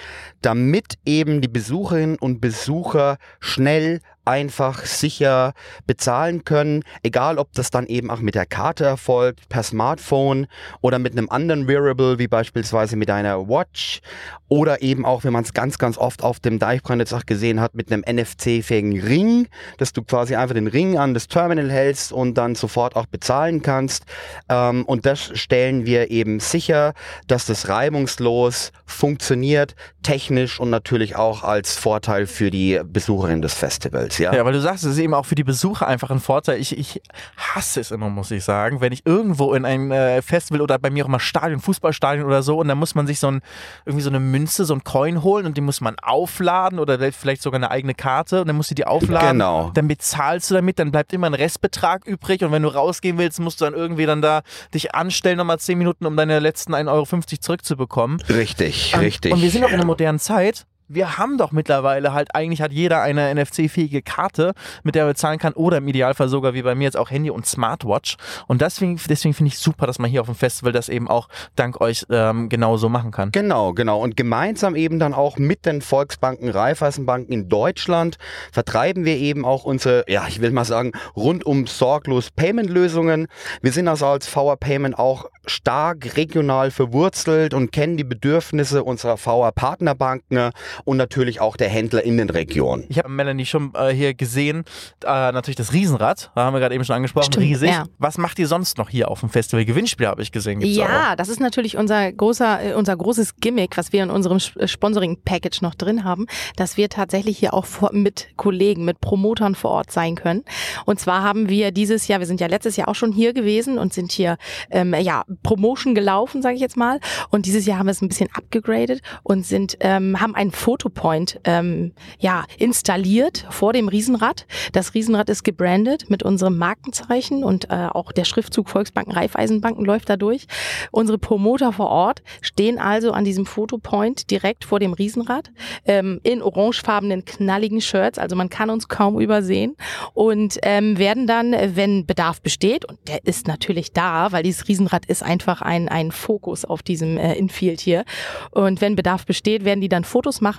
damit 0.41 0.95
eben 1.05 1.41
die 1.41 1.47
Besucherinnen 1.47 2.17
und 2.17 2.41
Besucher 2.41 3.17
schnell 3.39 4.01
einfach 4.25 4.85
sicher 4.85 5.53
bezahlen 5.87 6.43
können, 6.43 6.83
egal 7.03 7.37
ob 7.37 7.53
das 7.53 7.71
dann 7.71 7.85
eben 7.87 8.09
auch 8.09 8.19
mit 8.19 8.35
der 8.35 8.45
Karte 8.45 8.85
erfolgt, 8.85 9.47
per 9.49 9.63
Smartphone 9.63 10.47
oder 10.81 10.99
mit 10.99 11.13
einem 11.13 11.29
anderen 11.29 11.67
Wearable, 11.67 12.19
wie 12.19 12.27
beispielsweise 12.27 12.95
mit 12.95 13.09
einer 13.09 13.47
Watch 13.47 14.01
oder 14.47 14.81
eben 14.81 15.05
auch, 15.05 15.23
wenn 15.23 15.33
man 15.33 15.43
es 15.43 15.53
ganz, 15.53 15.77
ganz 15.77 15.97
oft 15.97 16.23
auf 16.23 16.39
dem 16.39 16.59
Deichbrand 16.59 16.99
jetzt 16.99 17.13
auch 17.13 17.25
gesehen 17.25 17.59
hat, 17.59 17.73
mit 17.73 17.91
einem 17.91 18.03
NFC-fähigen 18.07 18.99
Ring, 18.99 19.47
dass 19.77 19.91
du 19.91 20.03
quasi 20.03 20.35
einfach 20.35 20.53
den 20.53 20.67
Ring 20.67 20.97
an 20.97 21.13
das 21.13 21.27
Terminal 21.27 21.71
hältst 21.71 22.11
und 22.11 22.35
dann 22.35 22.55
sofort 22.55 22.95
auch 22.95 23.07
bezahlen 23.07 23.61
kannst. 23.61 24.03
Ähm, 24.49 24.85
und 24.85 25.05
das 25.05 25.31
stellen 25.37 25.85
wir 25.85 26.11
eben 26.11 26.39
sicher, 26.39 26.93
dass 27.27 27.45
das 27.45 27.69
reibungslos 27.69 28.71
funktioniert, 28.85 29.75
technisch 30.03 30.59
und 30.59 30.69
natürlich 30.69 31.15
auch 31.15 31.43
als 31.43 31.75
Vorteil 31.75 32.27
für 32.27 32.51
die 32.51 32.79
Besucherin 32.85 33.41
des 33.41 33.55
Festivals. 33.55 34.14
Ja, 34.19 34.33
Ja, 34.33 34.45
weil 34.45 34.53
du 34.53 34.61
sagst, 34.61 34.83
es 34.83 34.91
ist 34.93 34.97
eben 34.99 35.13
auch 35.13 35.25
für 35.25 35.35
die 35.35 35.43
Besucher 35.43 35.87
einfach 35.87 36.09
ein 36.11 36.19
Vorteil. 36.19 36.59
Ich, 36.59 36.77
ich 36.77 37.01
hasse 37.37 37.79
es 37.79 37.91
immer, 37.91 38.09
muss 38.09 38.31
ich 38.31 38.43
sagen, 38.43 38.81
wenn 38.81 38.91
ich 38.91 39.05
irgendwo 39.05 39.53
in 39.53 39.65
ein 39.65 39.91
äh, 39.91 40.21
Festival 40.21 40.61
oder 40.61 40.77
bei 40.79 40.89
mir 40.89 41.05
auch 41.05 41.09
mal 41.09 41.19
Stadion, 41.19 41.59
Fußballstadion 41.59 42.25
oder 42.25 42.43
so 42.43 42.57
und 42.59 42.67
dann 42.67 42.77
muss 42.77 42.95
man 42.95 43.07
sich 43.07 43.19
so 43.19 43.27
ein, 43.29 43.41
irgendwie 43.85 44.03
so 44.03 44.09
eine 44.09 44.19
Münze, 44.19 44.65
so 44.65 44.73
ein 44.73 44.83
Coin 44.83 45.23
holen 45.23 45.45
und 45.45 45.57
die 45.57 45.61
muss 45.61 45.81
man 45.81 45.95
aufladen 46.01 46.79
oder 46.79 46.99
vielleicht 47.11 47.41
sogar 47.41 47.57
eine 47.59 47.71
eigene 47.71 47.93
Karte 47.93 48.41
und 48.41 48.47
dann 48.47 48.55
musst 48.55 48.71
du 48.71 48.75
die 48.75 48.85
aufladen. 48.85 49.29
Genau. 49.33 49.71
Dann 49.73 49.87
bezahlst 49.87 50.49
du 50.51 50.55
damit, 50.55 50.79
dann 50.79 50.91
bleibt 50.91 51.13
immer 51.13 51.27
ein 51.27 51.33
Restbetrag 51.33 52.05
übrig 52.05 52.43
und 52.43 52.51
wenn 52.51 52.61
du 52.63 52.69
rausgehen 52.69 53.17
willst, 53.17 53.39
musst 53.39 53.61
du 53.61 53.65
dann 53.65 53.73
irgendwie 53.73 54.05
dann 54.05 54.21
da 54.21 54.41
dich 54.73 54.95
anstellen, 54.95 55.37
nochmal 55.37 55.59
10 55.59 55.77
Minuten, 55.77 56.05
um 56.05 56.15
deine 56.17 56.39
letzten 56.39 56.73
1,50 56.73 56.87
Euro 56.91 57.05
zurückzubekommen. 57.39 58.21
richtig, 58.29 58.93
Und- 58.93 59.01
richtig. 59.01 59.33
Und 59.33 59.41
wir 59.41 59.49
sind 59.51 59.63
auch 59.63 59.69
in 59.69 59.75
einer 59.75 59.85
modernen 59.85 60.19
Zeit. 60.19 60.65
Wir 60.87 61.17
haben 61.17 61.39
doch 61.39 61.51
mittlerweile 61.51 62.13
halt, 62.13 62.35
eigentlich 62.35 62.61
hat 62.61 62.71
jeder 62.71 63.01
eine 63.01 63.33
NFC-fähige 63.33 64.03
Karte, 64.03 64.53
mit 64.83 64.93
der 64.93 65.05
er 65.05 65.09
bezahlen 65.09 65.39
kann 65.39 65.53
oder 65.53 65.77
im 65.77 65.87
Idealfall 65.87 66.29
sogar 66.29 66.53
wie 66.53 66.61
bei 66.61 66.75
mir 66.75 66.83
jetzt 66.83 66.97
auch 66.97 67.09
Handy 67.09 67.31
und 67.31 67.47
Smartwatch. 67.47 68.17
Und 68.45 68.61
deswegen, 68.61 68.99
deswegen 69.09 69.33
finde 69.33 69.47
ich 69.47 69.57
super, 69.57 69.87
dass 69.87 69.97
man 69.97 70.11
hier 70.11 70.21
auf 70.21 70.27
dem 70.27 70.35
Festival 70.35 70.71
das 70.71 70.89
eben 70.89 71.07
auch 71.07 71.27
dank 71.55 71.81
euch 71.81 72.05
ähm, 72.11 72.49
genauso 72.49 72.87
machen 72.87 73.09
kann. 73.09 73.31
Genau, 73.31 73.73
genau. 73.73 73.99
Und 73.99 74.15
gemeinsam 74.15 74.75
eben 74.75 74.99
dann 74.99 75.15
auch 75.15 75.37
mit 75.37 75.65
den 75.65 75.81
Volksbanken, 75.81 76.49
Raiffeisenbanken 76.49 77.33
in 77.33 77.49
Deutschland 77.49 78.17
vertreiben 78.51 79.05
wir 79.05 79.17
eben 79.17 79.43
auch 79.43 79.63
unsere, 79.63 80.05
ja, 80.07 80.27
ich 80.27 80.39
will 80.39 80.51
mal 80.51 80.65
sagen, 80.65 80.91
rundum 81.15 81.65
sorglos 81.65 82.29
Payment-Lösungen. 82.29 83.27
Wir 83.63 83.71
sind 83.71 83.87
also 83.87 84.05
als 84.05 84.27
VR 84.27 84.57
Payment 84.57 84.99
auch 84.99 85.25
stark 85.47 86.15
regional 86.15 86.71
verwurzelt 86.71 87.53
und 87.53 87.71
kennen 87.71 87.97
die 87.97 88.03
Bedürfnisse 88.03 88.83
unserer 88.83 89.17
VR-Partnerbanken 89.17 90.51
und 90.83 90.97
natürlich 90.97 91.41
auch 91.41 91.57
der 91.57 91.69
Händler 91.69 92.03
in 92.03 92.17
den 92.17 92.29
Regionen. 92.29 92.85
Ich 92.89 92.97
habe 92.97 93.09
Melanie 93.09 93.45
schon 93.45 93.71
äh, 93.75 93.93
hier 93.93 94.13
gesehen, 94.13 94.65
äh, 95.03 95.31
natürlich 95.31 95.55
das 95.55 95.73
Riesenrad, 95.73 96.31
da 96.35 96.45
haben 96.45 96.53
wir 96.53 96.59
gerade 96.59 96.75
eben 96.75 96.83
schon 96.83 96.95
angesprochen, 96.95 97.31
Stimmt, 97.31 97.45
riesig. 97.45 97.69
ja. 97.69 97.85
Was 97.97 98.17
macht 98.17 98.39
ihr 98.39 98.47
sonst 98.47 98.77
noch 98.77 98.89
hier 98.89 99.09
auf 99.09 99.19
dem 99.21 99.29
Festival? 99.29 99.65
Gewinnspiele 99.65 100.09
habe 100.09 100.21
ich 100.21 100.31
gesehen. 100.31 100.59
Gibt's 100.59 100.77
auch. 100.79 100.83
Ja, 100.89 101.15
das 101.15 101.29
ist 101.29 101.39
natürlich 101.39 101.77
unser 101.77 102.11
großer, 102.11 102.63
äh, 102.63 102.73
unser 102.73 102.95
großes 102.95 103.37
Gimmick, 103.37 103.77
was 103.77 103.93
wir 103.93 104.03
in 104.03 104.09
unserem 104.09 104.39
äh, 104.57 104.67
Sponsoring-Package 104.67 105.61
noch 105.61 105.75
drin 105.75 106.03
haben, 106.03 106.25
dass 106.55 106.77
wir 106.77 106.89
tatsächlich 106.89 107.37
hier 107.37 107.53
auch 107.53 107.65
vor, 107.65 107.91
mit 107.93 108.27
Kollegen, 108.35 108.85
mit 108.85 108.99
Promotern 109.01 109.55
vor 109.55 109.71
Ort 109.71 109.91
sein 109.91 110.15
können. 110.15 110.43
Und 110.85 110.99
zwar 110.99 111.23
haben 111.23 111.49
wir 111.49 111.71
dieses 111.71 112.07
Jahr, 112.07 112.19
wir 112.19 112.27
sind 112.27 112.41
ja 112.41 112.47
letztes 112.47 112.75
Jahr 112.77 112.87
auch 112.87 112.95
schon 112.95 113.11
hier 113.11 113.33
gewesen 113.33 113.77
und 113.77 113.93
sind 113.93 114.11
hier 114.11 114.37
ähm, 114.69 114.93
ja 114.93 115.23
Promotion 115.43 115.95
gelaufen, 115.95 116.41
sage 116.41 116.55
ich 116.55 116.61
jetzt 116.61 116.77
mal. 116.77 116.99
Und 117.29 117.45
dieses 117.45 117.65
Jahr 117.65 117.79
haben 117.79 117.87
wir 117.87 117.91
es 117.91 118.01
ein 118.01 118.09
bisschen 118.09 118.29
abgegradet 118.33 119.01
und 119.23 119.45
sind 119.45 119.77
ähm, 119.79 120.19
haben 120.19 120.35
einen 120.35 120.51
Fotopoint 120.65 121.39
ähm, 121.43 121.91
ja, 122.17 122.43
installiert 122.57 123.45
vor 123.51 123.71
dem 123.71 123.87
Riesenrad. 123.87 124.47
Das 124.73 124.95
Riesenrad 124.95 125.29
ist 125.29 125.43
gebrandet 125.43 126.09
mit 126.09 126.23
unserem 126.23 126.57
Markenzeichen 126.57 127.43
und 127.43 127.69
äh, 127.69 127.87
auch 127.91 128.11
der 128.11 128.25
Schriftzug 128.25 128.67
Volksbanken, 128.67 129.13
Raiffeisenbanken 129.13 129.85
läuft 129.85 130.09
da 130.09 130.17
durch. 130.17 130.47
Unsere 130.89 131.19
Promoter 131.19 131.71
vor 131.71 131.89
Ort 131.89 132.23
stehen 132.41 132.79
also 132.79 133.11
an 133.11 133.25
diesem 133.25 133.45
Fotopoint 133.45 134.31
direkt 134.31 134.65
vor 134.65 134.79
dem 134.79 134.93
Riesenrad 134.93 135.51
ähm, 135.85 136.19
in 136.23 136.41
orangefarbenen, 136.41 137.25
knalligen 137.25 137.79
Shirts. 137.79 138.17
Also 138.17 138.35
man 138.35 138.49
kann 138.49 138.71
uns 138.71 138.87
kaum 138.87 139.19
übersehen 139.19 139.75
und 140.15 140.57
ähm, 140.63 140.97
werden 140.97 141.27
dann, 141.27 141.55
wenn 141.75 142.07
Bedarf 142.07 142.41
besteht, 142.41 142.85
und 142.85 142.97
der 143.07 143.23
ist 143.23 143.47
natürlich 143.47 143.93
da, 143.93 144.31
weil 144.31 144.41
dieses 144.41 144.67
Riesenrad 144.67 145.05
ist 145.05 145.21
einfach 145.21 145.61
ein, 145.61 145.89
ein 145.89 146.11
Fokus 146.11 146.65
auf 146.65 146.81
diesem 146.81 147.19
äh, 147.19 147.35
Infield 147.35 147.81
hier. 147.81 148.03
Und 148.49 148.81
wenn 148.81 148.95
Bedarf 148.95 149.27
besteht, 149.27 149.63
werden 149.63 149.81
die 149.81 149.89
dann 149.89 150.03
Fotos 150.03 150.41
machen 150.41 150.54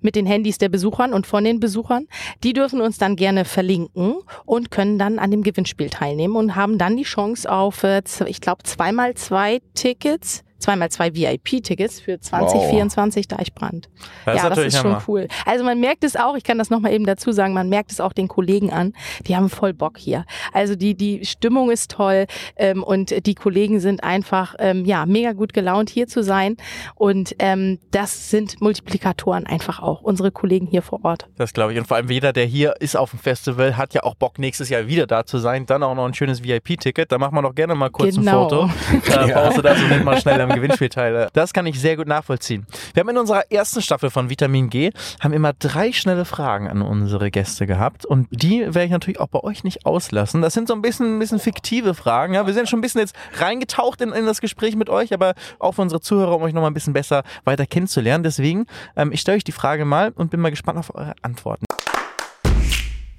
mit 0.00 0.16
den 0.16 0.26
Handys 0.26 0.58
der 0.58 0.68
Besuchern 0.68 1.12
und 1.12 1.26
von 1.26 1.44
den 1.44 1.60
Besuchern. 1.60 2.06
Die 2.42 2.52
dürfen 2.52 2.80
uns 2.80 2.98
dann 2.98 3.16
gerne 3.16 3.44
verlinken 3.44 4.16
und 4.44 4.70
können 4.70 4.98
dann 4.98 5.18
an 5.18 5.30
dem 5.30 5.42
Gewinnspiel 5.42 5.90
teilnehmen 5.90 6.36
und 6.36 6.56
haben 6.56 6.78
dann 6.78 6.96
die 6.96 7.02
Chance 7.02 7.50
auf, 7.50 7.82
äh, 7.82 8.02
ich 8.26 8.40
glaube, 8.40 8.62
zweimal 8.64 9.14
zwei 9.14 9.60
Tickets 9.74 10.42
zweimal 10.66 10.90
zwei 10.90 11.14
VIP-Tickets 11.14 12.00
für 12.00 12.18
2024 12.18 13.26
wow. 13.30 13.38
Deichbrand. 13.38 13.88
Das 14.24 14.42
ja, 14.42 14.48
das 14.48 14.58
ist 14.58 14.78
schon 14.78 14.90
Hammer. 14.90 15.04
cool. 15.06 15.28
Also 15.44 15.64
man 15.64 15.78
merkt 15.78 16.02
es 16.02 16.16
auch, 16.16 16.36
ich 16.36 16.42
kann 16.42 16.58
das 16.58 16.70
nochmal 16.70 16.92
eben 16.92 17.06
dazu 17.06 17.30
sagen, 17.30 17.54
man 17.54 17.68
merkt 17.68 17.92
es 17.92 18.00
auch 18.00 18.12
den 18.12 18.26
Kollegen 18.26 18.72
an, 18.72 18.92
die 19.28 19.36
haben 19.36 19.48
voll 19.48 19.72
Bock 19.72 19.96
hier. 19.96 20.24
Also 20.52 20.74
die, 20.74 20.96
die 20.96 21.24
Stimmung 21.24 21.70
ist 21.70 21.92
toll 21.92 22.26
ähm, 22.56 22.82
und 22.82 23.26
die 23.26 23.36
Kollegen 23.36 23.78
sind 23.78 24.02
einfach 24.02 24.56
ähm, 24.58 24.84
ja 24.84 25.06
mega 25.06 25.34
gut 25.34 25.52
gelaunt 25.52 25.88
hier 25.88 26.08
zu 26.08 26.24
sein 26.24 26.56
und 26.96 27.36
ähm, 27.38 27.78
das 27.92 28.30
sind 28.30 28.60
Multiplikatoren 28.60 29.46
einfach 29.46 29.80
auch, 29.80 30.02
unsere 30.02 30.32
Kollegen 30.32 30.66
hier 30.66 30.82
vor 30.82 31.04
Ort. 31.04 31.28
Das 31.36 31.52
glaube 31.52 31.74
ich 31.74 31.78
und 31.78 31.86
vor 31.86 31.96
allem 31.96 32.10
jeder, 32.10 32.32
der 32.32 32.44
hier 32.44 32.74
ist 32.80 32.96
auf 32.96 33.10
dem 33.10 33.20
Festival, 33.20 33.76
hat 33.76 33.94
ja 33.94 34.02
auch 34.02 34.16
Bock 34.16 34.40
nächstes 34.40 34.68
Jahr 34.68 34.88
wieder 34.88 35.06
da 35.06 35.24
zu 35.24 35.38
sein, 35.38 35.64
dann 35.64 35.84
auch 35.84 35.94
noch 35.94 36.06
ein 36.06 36.14
schönes 36.14 36.42
VIP-Ticket, 36.42 37.12
da 37.12 37.18
machen 37.18 37.36
wir 37.36 37.42
doch 37.42 37.54
gerne 37.54 37.76
mal 37.76 37.90
kurz 37.90 38.16
genau. 38.16 38.44
ein 38.44 38.50
Foto. 38.50 38.70
Äh, 39.06 39.28
ja. 39.28 39.40
Brauchst 39.40 39.58
du 39.58 39.62
das 39.62 39.80
und 39.80 39.90
nicht 39.90 40.04
mal 40.04 40.20
schnell 40.20 40.40
am 40.40 40.55
Gewinnspiel 40.56 40.88
teile. 40.88 41.28
Das 41.32 41.52
kann 41.52 41.66
ich 41.66 41.80
sehr 41.80 41.96
gut 41.96 42.06
nachvollziehen. 42.06 42.66
Wir 42.94 43.00
haben 43.00 43.08
in 43.08 43.18
unserer 43.18 43.50
ersten 43.50 43.82
Staffel 43.82 44.10
von 44.10 44.30
Vitamin 44.30 44.70
G 44.70 44.90
haben 45.20 45.32
immer 45.32 45.52
drei 45.52 45.92
schnelle 45.92 46.24
Fragen 46.24 46.68
an 46.68 46.82
unsere 46.82 47.30
Gäste 47.30 47.66
gehabt 47.66 48.04
und 48.04 48.28
die 48.30 48.60
werde 48.60 48.84
ich 48.84 48.90
natürlich 48.90 49.20
auch 49.20 49.28
bei 49.28 49.40
euch 49.40 49.64
nicht 49.64 49.86
auslassen. 49.86 50.42
Das 50.42 50.54
sind 50.54 50.68
so 50.68 50.74
ein 50.74 50.82
bisschen, 50.82 51.16
ein 51.16 51.18
bisschen 51.18 51.38
fiktive 51.38 51.94
Fragen. 51.94 52.34
Ja? 52.34 52.46
Wir 52.46 52.54
sind 52.54 52.68
schon 52.68 52.78
ein 52.78 52.82
bisschen 52.82 53.00
jetzt 53.00 53.16
reingetaucht 53.38 54.00
in, 54.00 54.12
in 54.12 54.26
das 54.26 54.40
Gespräch 54.40 54.76
mit 54.76 54.88
euch, 54.88 55.12
aber 55.12 55.34
auch 55.58 55.72
für 55.72 55.82
unsere 55.82 56.00
Zuhörer, 56.00 56.36
um 56.36 56.42
euch 56.42 56.52
noch 56.52 56.62
mal 56.62 56.68
ein 56.68 56.74
bisschen 56.74 56.92
besser 56.92 57.22
weiter 57.44 57.66
kennenzulernen. 57.66 58.24
Deswegen, 58.24 58.66
ähm, 58.96 59.12
ich 59.12 59.20
stelle 59.20 59.36
euch 59.36 59.44
die 59.44 59.52
Frage 59.52 59.84
mal 59.84 60.12
und 60.14 60.30
bin 60.30 60.40
mal 60.40 60.50
gespannt 60.50 60.78
auf 60.78 60.94
eure 60.94 61.14
Antworten. 61.22 61.66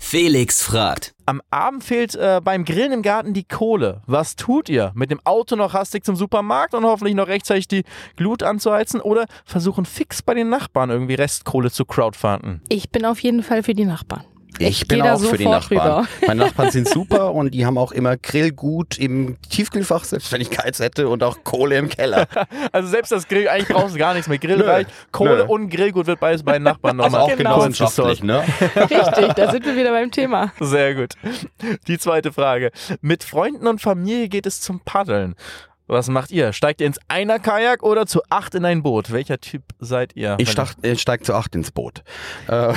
Felix 0.10 0.64
fragt. 0.64 1.14
Am 1.26 1.42
Abend 1.50 1.84
fehlt 1.84 2.16
äh, 2.16 2.40
beim 2.42 2.64
Grillen 2.64 2.94
im 2.94 3.02
Garten 3.02 3.34
die 3.34 3.44
Kohle. 3.44 4.04
Was 4.06 4.38
tut 4.38 4.70
ihr? 4.70 4.94
Mit 4.96 5.12
dem 5.12 5.20
Auto 5.26 5.58
noch 5.58 5.74
hastig 5.74 6.06
zum 6.06 6.16
Supermarkt 6.16 6.74
und 6.74 6.86
hoffentlich 6.86 7.14
noch 7.14 7.28
rechtzeitig 7.28 7.68
die 7.68 7.84
Glut 8.16 8.42
anzuheizen 8.42 9.02
oder 9.02 9.26
versuchen 9.44 9.84
fix 9.84 10.22
bei 10.22 10.34
den 10.34 10.48
Nachbarn 10.48 10.92
irgendwie 10.92 11.16
Restkohle 11.16 11.72
zu 11.72 11.84
crowdfunden? 11.84 12.62
Ich 12.70 12.90
bin 12.90 13.04
auf 13.04 13.20
jeden 13.20 13.44
Fall 13.44 13.64
für 13.64 13.74
die 13.74 13.84
Nachbarn. 13.84 14.24
Ich, 14.60 14.82
ich 14.82 14.88
bin 14.88 15.02
auch 15.02 15.20
für 15.20 15.38
die 15.38 15.46
Nachbarn. 15.46 15.80
Rüber. 15.80 16.08
Meine 16.26 16.46
Nachbarn 16.46 16.72
sind 16.72 16.90
super 16.94 17.34
und 17.34 17.54
die 17.54 17.66
haben 17.66 17.78
auch 17.78 17.92
immer 17.92 18.18
Grillgut 18.18 18.98
im 18.98 19.38
Tiefkühlfach, 19.50 20.04
selbst 20.04 20.32
wenn 20.32 20.42
ich 20.42 20.50
Geiz 20.50 20.80
hätte 20.80 21.10
und 21.10 21.24
auch 21.24 21.44
Kohle 21.44 21.78
im 21.78 21.90
Keller. 21.90 22.28
Also 22.72 22.90
selbst 22.90 23.12
das 23.12 23.28
Grill, 23.28 23.48
eigentlich 23.48 23.70
brauchst 23.70 23.96
du 23.96 24.00
gar 24.00 24.14
nichts 24.14 24.28
mehr. 24.28 24.38
Grill 24.38 24.62
reicht. 24.62 24.90
Kohle 25.12 25.38
Nö. 25.38 25.44
und 25.46 25.70
Grillgut 25.70 26.08
wird 26.08 26.20
beides 26.20 26.44
bei 26.44 26.54
den 26.54 26.64
Nachbarn 26.64 26.98
nochmal. 26.98 27.22
Also 27.22 27.34
auch 27.34 27.38
genau. 27.38 27.56
genossenschaftlich, 27.56 28.24
ne? 28.24 28.44
Richtig, 28.76 29.34
da 29.34 29.52
sind 29.52 29.66
wir 29.66 29.76
wieder 29.76 29.92
beim 29.92 30.12
Thema. 30.12 30.52
Sehr 30.60 30.96
gut. 30.96 31.14
Die 31.88 31.98
zweite 31.98 32.32
Frage. 32.32 32.72
Mit 33.02 33.24
Freunden 33.24 33.68
und 33.68 33.82
Familie 33.82 34.28
geht 34.30 34.46
es 34.46 34.62
zum 34.62 34.80
Paddeln. 34.82 35.36
Was 35.90 36.10
macht 36.10 36.32
ihr? 36.32 36.52
Steigt 36.52 36.82
ihr 36.82 36.88
ins 36.88 37.00
Einer-Kajak 37.08 37.82
oder 37.82 38.06
zu 38.06 38.22
acht 38.30 38.56
in 38.56 38.66
ein 38.66 38.84
Boot? 38.84 39.12
Welcher 39.12 39.40
Typ 39.40 39.64
seid 39.80 40.16
ihr? 40.16 40.36
Ich 40.38 40.52
steig, 40.52 40.76
ich 40.82 41.02
steig 41.02 41.26
zu 41.26 41.34
acht 41.34 41.56
ins 41.56 41.72
Boot. 41.72 42.04
Äh, 42.48 42.74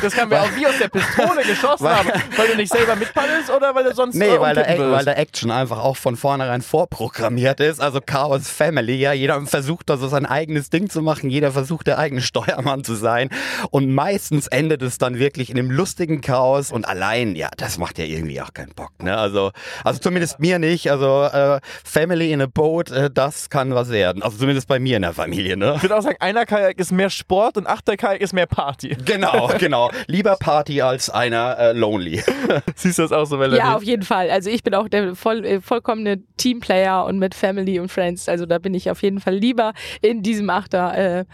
das 0.00 0.14
kann 0.14 0.28
mir 0.28 0.40
auch 0.40 0.50
wie 0.56 0.66
aus 0.66 0.78
der 0.78 0.88
Pistole 0.88 1.42
geschossen 1.42 1.84
weil, 1.84 1.94
haben. 1.96 2.10
Weil 2.36 2.48
du 2.48 2.56
nicht 2.56 2.72
selber 2.72 2.94
mitpaddelst 2.94 3.50
oder 3.50 3.74
weil 3.74 3.84
du 3.84 3.94
sonst 3.94 4.14
Nee, 4.14 4.38
weil 4.38 4.54
der, 4.54 4.78
weil 4.78 5.04
der 5.04 5.18
Action 5.18 5.50
einfach 5.50 5.78
auch 5.78 5.96
von 5.96 6.16
vornherein 6.16 6.62
vorprogrammiert 6.62 7.60
ist. 7.60 7.80
Also 7.80 8.00
Chaos 8.00 8.48
Family, 8.48 8.94
ja. 8.94 9.12
Jeder 9.12 9.44
versucht 9.46 9.90
da 9.90 9.96
so 9.96 10.08
sein 10.08 10.24
eigenes 10.24 10.70
Ding 10.70 10.88
zu 10.88 11.02
machen. 11.02 11.30
Jeder 11.30 11.52
versucht 11.52 11.86
der 11.88 11.98
eigene 11.98 12.20
Steuermann 12.20 12.84
zu 12.84 12.94
sein. 12.94 13.28
Und 13.70 13.92
meistens 13.92 14.46
endet 14.46 14.82
es 14.82 14.98
dann 14.98 15.18
wirklich 15.18 15.50
in 15.50 15.58
einem 15.58 15.70
lustigen 15.70 16.20
Chaos. 16.20 16.70
Und 16.70 16.86
allein, 16.86 17.34
ja, 17.34 17.48
das 17.56 17.78
macht 17.78 17.98
ja 17.98 18.04
irgendwie 18.04 18.40
auch 18.40 18.52
keinen 18.52 18.74
Bock. 18.74 18.92
Ne? 19.02 19.16
Also, 19.16 19.50
also 19.84 19.98
zumindest 19.98 20.38
mir 20.38 20.58
nicht. 20.58 20.90
Also 20.90 21.24
äh, 21.24 21.60
Family 21.84 22.31
in 22.32 22.40
a 22.40 22.46
Boat, 22.46 22.90
äh, 22.90 23.10
das 23.12 23.50
kann 23.50 23.74
was 23.74 23.90
werden. 23.90 24.22
Also 24.22 24.38
zumindest 24.38 24.68
bei 24.68 24.78
mir 24.78 24.96
in 24.96 25.02
der 25.02 25.12
Familie. 25.12 25.56
Ne? 25.56 25.74
Ich 25.76 25.82
würde 25.82 25.96
auch 25.96 26.02
sagen, 26.02 26.16
einer 26.20 26.46
Kajak 26.46 26.78
ist 26.78 26.92
mehr 26.92 27.10
Sport 27.10 27.56
und 27.56 27.66
achter 27.66 27.96
Kajak 27.96 28.20
ist 28.20 28.32
mehr 28.32 28.46
Party. 28.46 28.96
Genau, 29.04 29.50
genau. 29.58 29.90
Lieber 30.06 30.36
Party 30.36 30.82
als 30.82 31.10
einer 31.10 31.58
äh, 31.58 31.72
Lonely. 31.72 32.22
Siehst 32.74 32.98
du 32.98 33.02
das 33.02 33.12
auch 33.12 33.24
so, 33.24 33.36
Melanie? 33.36 33.58
Ja, 33.58 33.76
auf 33.76 33.82
jeden 33.82 34.02
Fall. 34.02 34.30
Also 34.30 34.50
ich 34.50 34.62
bin 34.62 34.74
auch 34.74 34.88
der 34.88 35.14
voll, 35.14 35.44
äh, 35.44 35.60
vollkommene 35.60 36.22
Teamplayer 36.36 37.04
und 37.04 37.18
mit 37.18 37.34
Family 37.34 37.78
und 37.78 37.90
Friends. 37.90 38.28
Also 38.28 38.46
da 38.46 38.58
bin 38.58 38.74
ich 38.74 38.90
auf 38.90 39.02
jeden 39.02 39.20
Fall 39.20 39.34
lieber 39.34 39.72
in 40.00 40.22
diesem 40.22 40.50
Achter. 40.50 41.20
Äh, 41.20 41.24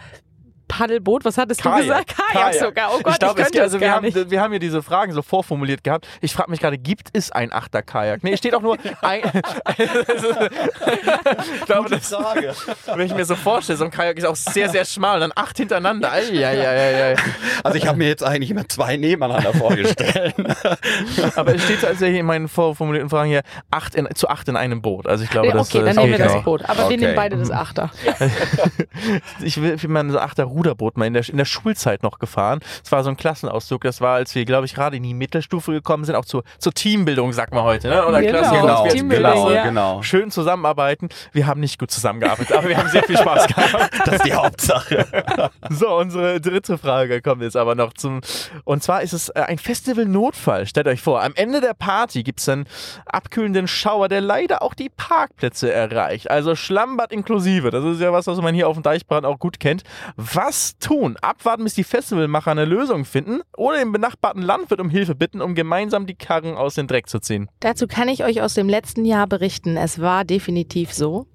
Paddelboot, 0.69 1.25
was 1.25 1.37
hattest 1.37 1.61
Kajak. 1.61 1.79
du 1.79 1.83
gesagt? 1.83 2.15
Kajak, 2.15 2.33
Kajak, 2.33 2.53
sogar. 2.55 2.89
Oh 2.93 2.99
Gott, 3.03 3.13
ich, 3.13 3.19
glaub, 3.19 3.37
ich 3.37 3.43
könnte 3.43 3.61
also 3.61 3.81
wir 3.81 3.91
haben, 3.91 4.05
nicht. 4.05 4.31
wir 4.31 4.41
haben 4.41 4.51
hier 4.51 4.59
diese 4.59 4.81
Fragen 4.81 5.11
so 5.11 5.21
vorformuliert 5.21 5.83
gehabt. 5.83 6.07
Ich 6.21 6.33
frage 6.33 6.51
mich 6.51 6.61
gerade, 6.61 6.77
gibt 6.77 7.09
es 7.11 7.31
ein 7.31 7.51
Achter-Kajak? 7.51 8.23
Nee, 8.23 8.37
steht 8.37 8.55
auch 8.55 8.61
nur 8.61 8.77
ein. 9.01 9.21
ich 11.57 11.65
glaube, 11.65 11.89
das, 11.89 12.07
Frage. 12.07 12.53
wenn 12.93 13.05
ich 13.05 13.13
mir 13.13 13.25
so 13.25 13.35
vorstelle, 13.35 13.77
so 13.77 13.85
ein 13.85 13.91
Kajak 13.91 14.17
ist 14.17 14.25
auch 14.25 14.35
sehr, 14.35 14.69
sehr 14.69 14.85
schmal 14.85 15.15
und 15.15 15.21
dann 15.21 15.33
acht 15.35 15.57
hintereinander. 15.57 16.11
Ei, 16.11 16.45
ei, 16.45 17.11
ei, 17.11 17.15
also 17.63 17.77
ich 17.77 17.87
habe 17.87 17.97
mir 17.97 18.07
jetzt 18.07 18.23
eigentlich 18.23 18.51
immer 18.51 18.67
zwei 18.69 18.97
nebeneinander 18.97 19.53
vorgestellt. 19.53 20.35
Aber 21.35 21.55
es 21.55 21.63
steht 21.63 21.83
also 21.83 22.05
hier 22.05 22.19
in 22.19 22.25
meinen 22.25 22.47
vorformulierten 22.47 23.09
Fragen 23.09 23.29
hier 23.29 23.41
acht 23.71 23.95
in, 23.95 24.07
zu 24.13 24.29
acht 24.29 24.47
in 24.47 24.55
einem 24.55 24.81
Boot. 24.81 25.07
Also 25.07 25.23
ich 25.23 25.29
glaube, 25.29 25.47
okay, 25.47 25.57
das 25.57 25.69
Okay, 25.69 25.85
dann 25.85 25.95
nehmen 25.95 26.17
wir 26.17 26.25
das 26.25 26.43
Boot. 26.43 26.63
Aber 26.67 26.85
okay. 26.85 26.89
wir 26.91 26.97
nehmen 26.97 27.15
beide 27.15 27.37
das 27.37 27.51
Achter. 27.51 27.91
ich 29.41 29.61
will, 29.61 29.81
wie 29.81 29.87
man 29.87 30.11
so 30.11 30.19
Achter 30.19 30.45
Ruderboot 30.59 30.97
mal 30.97 31.05
in 31.05 31.13
der, 31.13 31.27
in 31.27 31.37
der 31.37 31.45
Schulzeit 31.45 32.03
noch 32.03 32.19
gefahren. 32.19 32.59
Es 32.83 32.91
war 32.91 33.03
so 33.03 33.09
ein 33.09 33.17
Klassenausdruck. 33.17 33.81
Das 33.81 34.01
war, 34.01 34.15
als 34.15 34.35
wir, 34.35 34.43
glaube 34.45 34.65
ich, 34.65 34.75
gerade 34.75 34.97
in 34.97 35.03
die 35.03 35.13
Mittelstufe 35.13 35.71
gekommen 35.71 36.03
sind, 36.03 36.15
auch 36.15 36.25
zur, 36.25 36.43
zur 36.57 36.73
Teambildung, 36.73 37.31
sagt 37.31 37.53
man 37.53 37.63
heute. 37.63 37.87
Ne? 37.87 38.05
Oder 38.05 38.21
genau, 38.21 38.51
genau, 38.51 38.83
genau, 38.83 39.51
ja. 39.51 39.63
genau. 39.63 40.01
Schön 40.01 40.31
zusammenarbeiten. 40.31 41.09
Wir 41.31 41.47
haben 41.47 41.61
nicht 41.61 41.79
gut 41.79 41.91
zusammengearbeitet, 41.91 42.55
aber 42.55 42.67
wir 42.67 42.77
haben 42.77 42.89
sehr 42.89 43.03
viel 43.03 43.17
Spaß 43.17 43.47
gehabt. 43.47 43.69
Das 44.05 44.15
ist 44.15 44.25
die 44.25 44.33
Hauptsache. 44.33 45.05
so, 45.69 45.95
unsere 45.97 46.41
dritte 46.41 46.77
Frage 46.77 47.21
kommt 47.21 47.41
jetzt 47.41 47.55
aber 47.55 47.75
noch 47.75 47.93
zum. 47.93 48.21
Und 48.63 48.81
zwar 48.81 49.01
ist 49.01 49.13
es 49.13 49.29
äh, 49.29 49.41
ein 49.41 49.57
Festival-Notfall. 49.57 50.65
Stellt 50.65 50.87
euch 50.87 51.01
vor, 51.01 51.21
am 51.21 51.33
Ende 51.35 51.61
der 51.61 51.73
Party 51.73 52.23
gibt 52.23 52.39
es 52.39 52.49
einen 52.49 52.65
abkühlenden 53.05 53.67
Schauer, 53.67 54.09
der 54.09 54.21
leider 54.21 54.61
auch 54.61 54.73
die 54.73 54.89
Parkplätze 54.89 55.71
erreicht. 55.71 56.29
Also 56.31 56.55
Schlammbad 56.55 57.11
inklusive. 57.11 57.71
Das 57.71 57.83
ist 57.85 58.01
ja 58.01 58.11
was, 58.11 58.27
was 58.27 58.41
man 58.41 58.55
hier 58.55 58.67
auf 58.67 58.75
dem 58.75 58.83
Deichbrand 58.83 59.25
auch 59.25 59.39
gut 59.39 59.59
kennt. 59.59 59.83
Was 60.15 60.48
tun? 60.79 61.17
Abwarten, 61.21 61.63
bis 61.63 61.73
die 61.73 61.83
Festivalmacher 61.83 62.51
eine 62.51 62.65
Lösung 62.65 63.05
finden 63.05 63.41
oder 63.57 63.77
den 63.77 63.91
benachbarten 63.91 64.41
Landwirt 64.41 64.79
um 64.79 64.89
Hilfe 64.89 65.15
bitten, 65.15 65.41
um 65.41 65.55
gemeinsam 65.55 66.05
die 66.05 66.15
Karren 66.15 66.55
aus 66.55 66.75
dem 66.75 66.87
Dreck 66.87 67.09
zu 67.09 67.19
ziehen? 67.19 67.49
Dazu 67.59 67.87
kann 67.87 68.07
ich 68.07 68.23
euch 68.23 68.41
aus 68.41 68.53
dem 68.53 68.69
letzten 68.69 69.05
Jahr 69.05 69.27
berichten. 69.27 69.77
Es 69.77 69.99
war 69.99 70.25
definitiv 70.25 70.93
so 70.93 71.27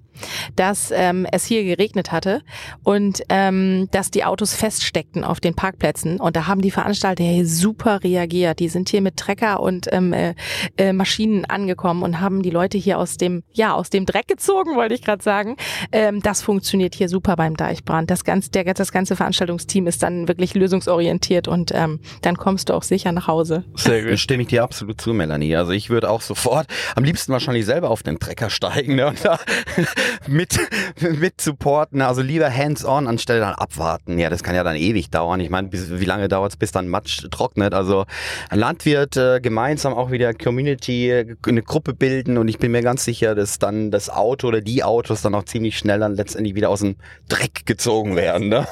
dass 0.55 0.91
ähm, 0.91 1.25
es 1.31 1.45
hier 1.45 1.63
geregnet 1.63 2.11
hatte 2.11 2.41
und 2.83 3.21
ähm, 3.29 3.87
dass 3.91 4.11
die 4.11 4.23
Autos 4.23 4.53
feststeckten 4.53 5.23
auf 5.23 5.39
den 5.39 5.55
Parkplätzen. 5.55 6.19
Und 6.19 6.35
da 6.35 6.47
haben 6.47 6.61
die 6.61 6.71
Veranstalter 6.71 7.23
hier 7.23 7.45
super 7.45 8.03
reagiert. 8.03 8.59
Die 8.59 8.69
sind 8.69 8.89
hier 8.89 9.01
mit 9.01 9.17
Trecker 9.17 9.59
und 9.59 9.87
ähm, 9.91 10.13
äh, 10.13 10.35
äh, 10.77 10.93
Maschinen 10.93 11.45
angekommen 11.45 12.03
und 12.03 12.19
haben 12.19 12.41
die 12.41 12.49
Leute 12.49 12.77
hier 12.77 12.99
aus 12.99 13.17
dem, 13.17 13.43
ja, 13.53 13.73
aus 13.73 13.89
dem 13.89 14.05
Dreck 14.05 14.27
gezogen, 14.27 14.75
wollte 14.75 14.95
ich 14.95 15.01
gerade 15.01 15.23
sagen. 15.23 15.57
Ähm, 15.91 16.21
das 16.21 16.41
funktioniert 16.41 16.95
hier 16.95 17.09
super 17.09 17.35
beim 17.35 17.55
Deichbrand. 17.55 18.09
Das 18.09 18.23
ganze, 18.23 18.51
der, 18.51 18.73
das 18.73 18.91
ganze 18.91 19.15
Veranstaltungsteam 19.15 19.87
ist 19.87 20.03
dann 20.03 20.27
wirklich 20.27 20.53
lösungsorientiert 20.53 21.47
und 21.47 21.71
ähm, 21.73 21.99
dann 22.21 22.37
kommst 22.37 22.69
du 22.69 22.73
auch 22.73 22.83
sicher 22.83 23.11
nach 23.11 23.27
Hause. 23.27 23.65
Sehr 23.75 24.03
gut. 24.03 24.19
Stimme 24.19 24.43
ich 24.43 24.49
dir 24.49 24.63
absolut 24.63 24.99
zu, 24.99 25.13
Melanie. 25.13 25.55
Also 25.55 25.71
ich 25.71 25.89
würde 25.89 26.09
auch 26.09 26.21
sofort 26.21 26.67
am 26.95 27.03
liebsten 27.03 27.31
wahrscheinlich 27.31 27.65
selber 27.65 27.89
auf 27.89 28.03
den 28.03 28.19
Trecker 28.19 28.49
steigen 28.49 28.95
ne? 28.95 29.07
und 29.07 29.23
da 29.23 29.39
mit, 30.27 30.59
mit 31.19 31.41
supporten. 31.41 32.01
Also 32.01 32.21
lieber 32.21 32.49
hands-on 32.49 33.07
anstelle 33.07 33.39
dann 33.39 33.53
abwarten. 33.53 34.17
Ja, 34.17 34.29
das 34.29 34.43
kann 34.43 34.55
ja 34.55 34.63
dann 34.63 34.75
ewig 34.75 35.09
dauern. 35.09 35.39
Ich 35.39 35.49
meine, 35.49 35.69
wie 35.71 36.05
lange 36.05 36.27
dauert 36.27 36.53
es, 36.53 36.57
bis 36.57 36.71
dann 36.71 36.87
Matsch 36.87 37.25
trocknet? 37.31 37.73
Also 37.73 38.05
Landwirt 38.51 39.17
äh, 39.17 39.39
gemeinsam 39.41 39.93
auch 39.93 40.11
wieder 40.11 40.33
Community, 40.33 41.09
äh, 41.09 41.35
eine 41.47 41.61
Gruppe 41.61 41.93
bilden 41.93 42.37
und 42.37 42.47
ich 42.47 42.59
bin 42.59 42.71
mir 42.71 42.81
ganz 42.81 43.03
sicher, 43.05 43.35
dass 43.35 43.59
dann 43.59 43.91
das 43.91 44.09
Auto 44.09 44.47
oder 44.47 44.61
die 44.61 44.83
Autos 44.83 45.21
dann 45.21 45.35
auch 45.35 45.43
ziemlich 45.43 45.77
schnell 45.77 45.99
dann 45.99 46.15
letztendlich 46.15 46.55
wieder 46.55 46.69
aus 46.69 46.81
dem 46.81 46.95
Dreck 47.27 47.65
gezogen 47.65 48.15
werden. 48.15 48.49
Ne? 48.49 48.67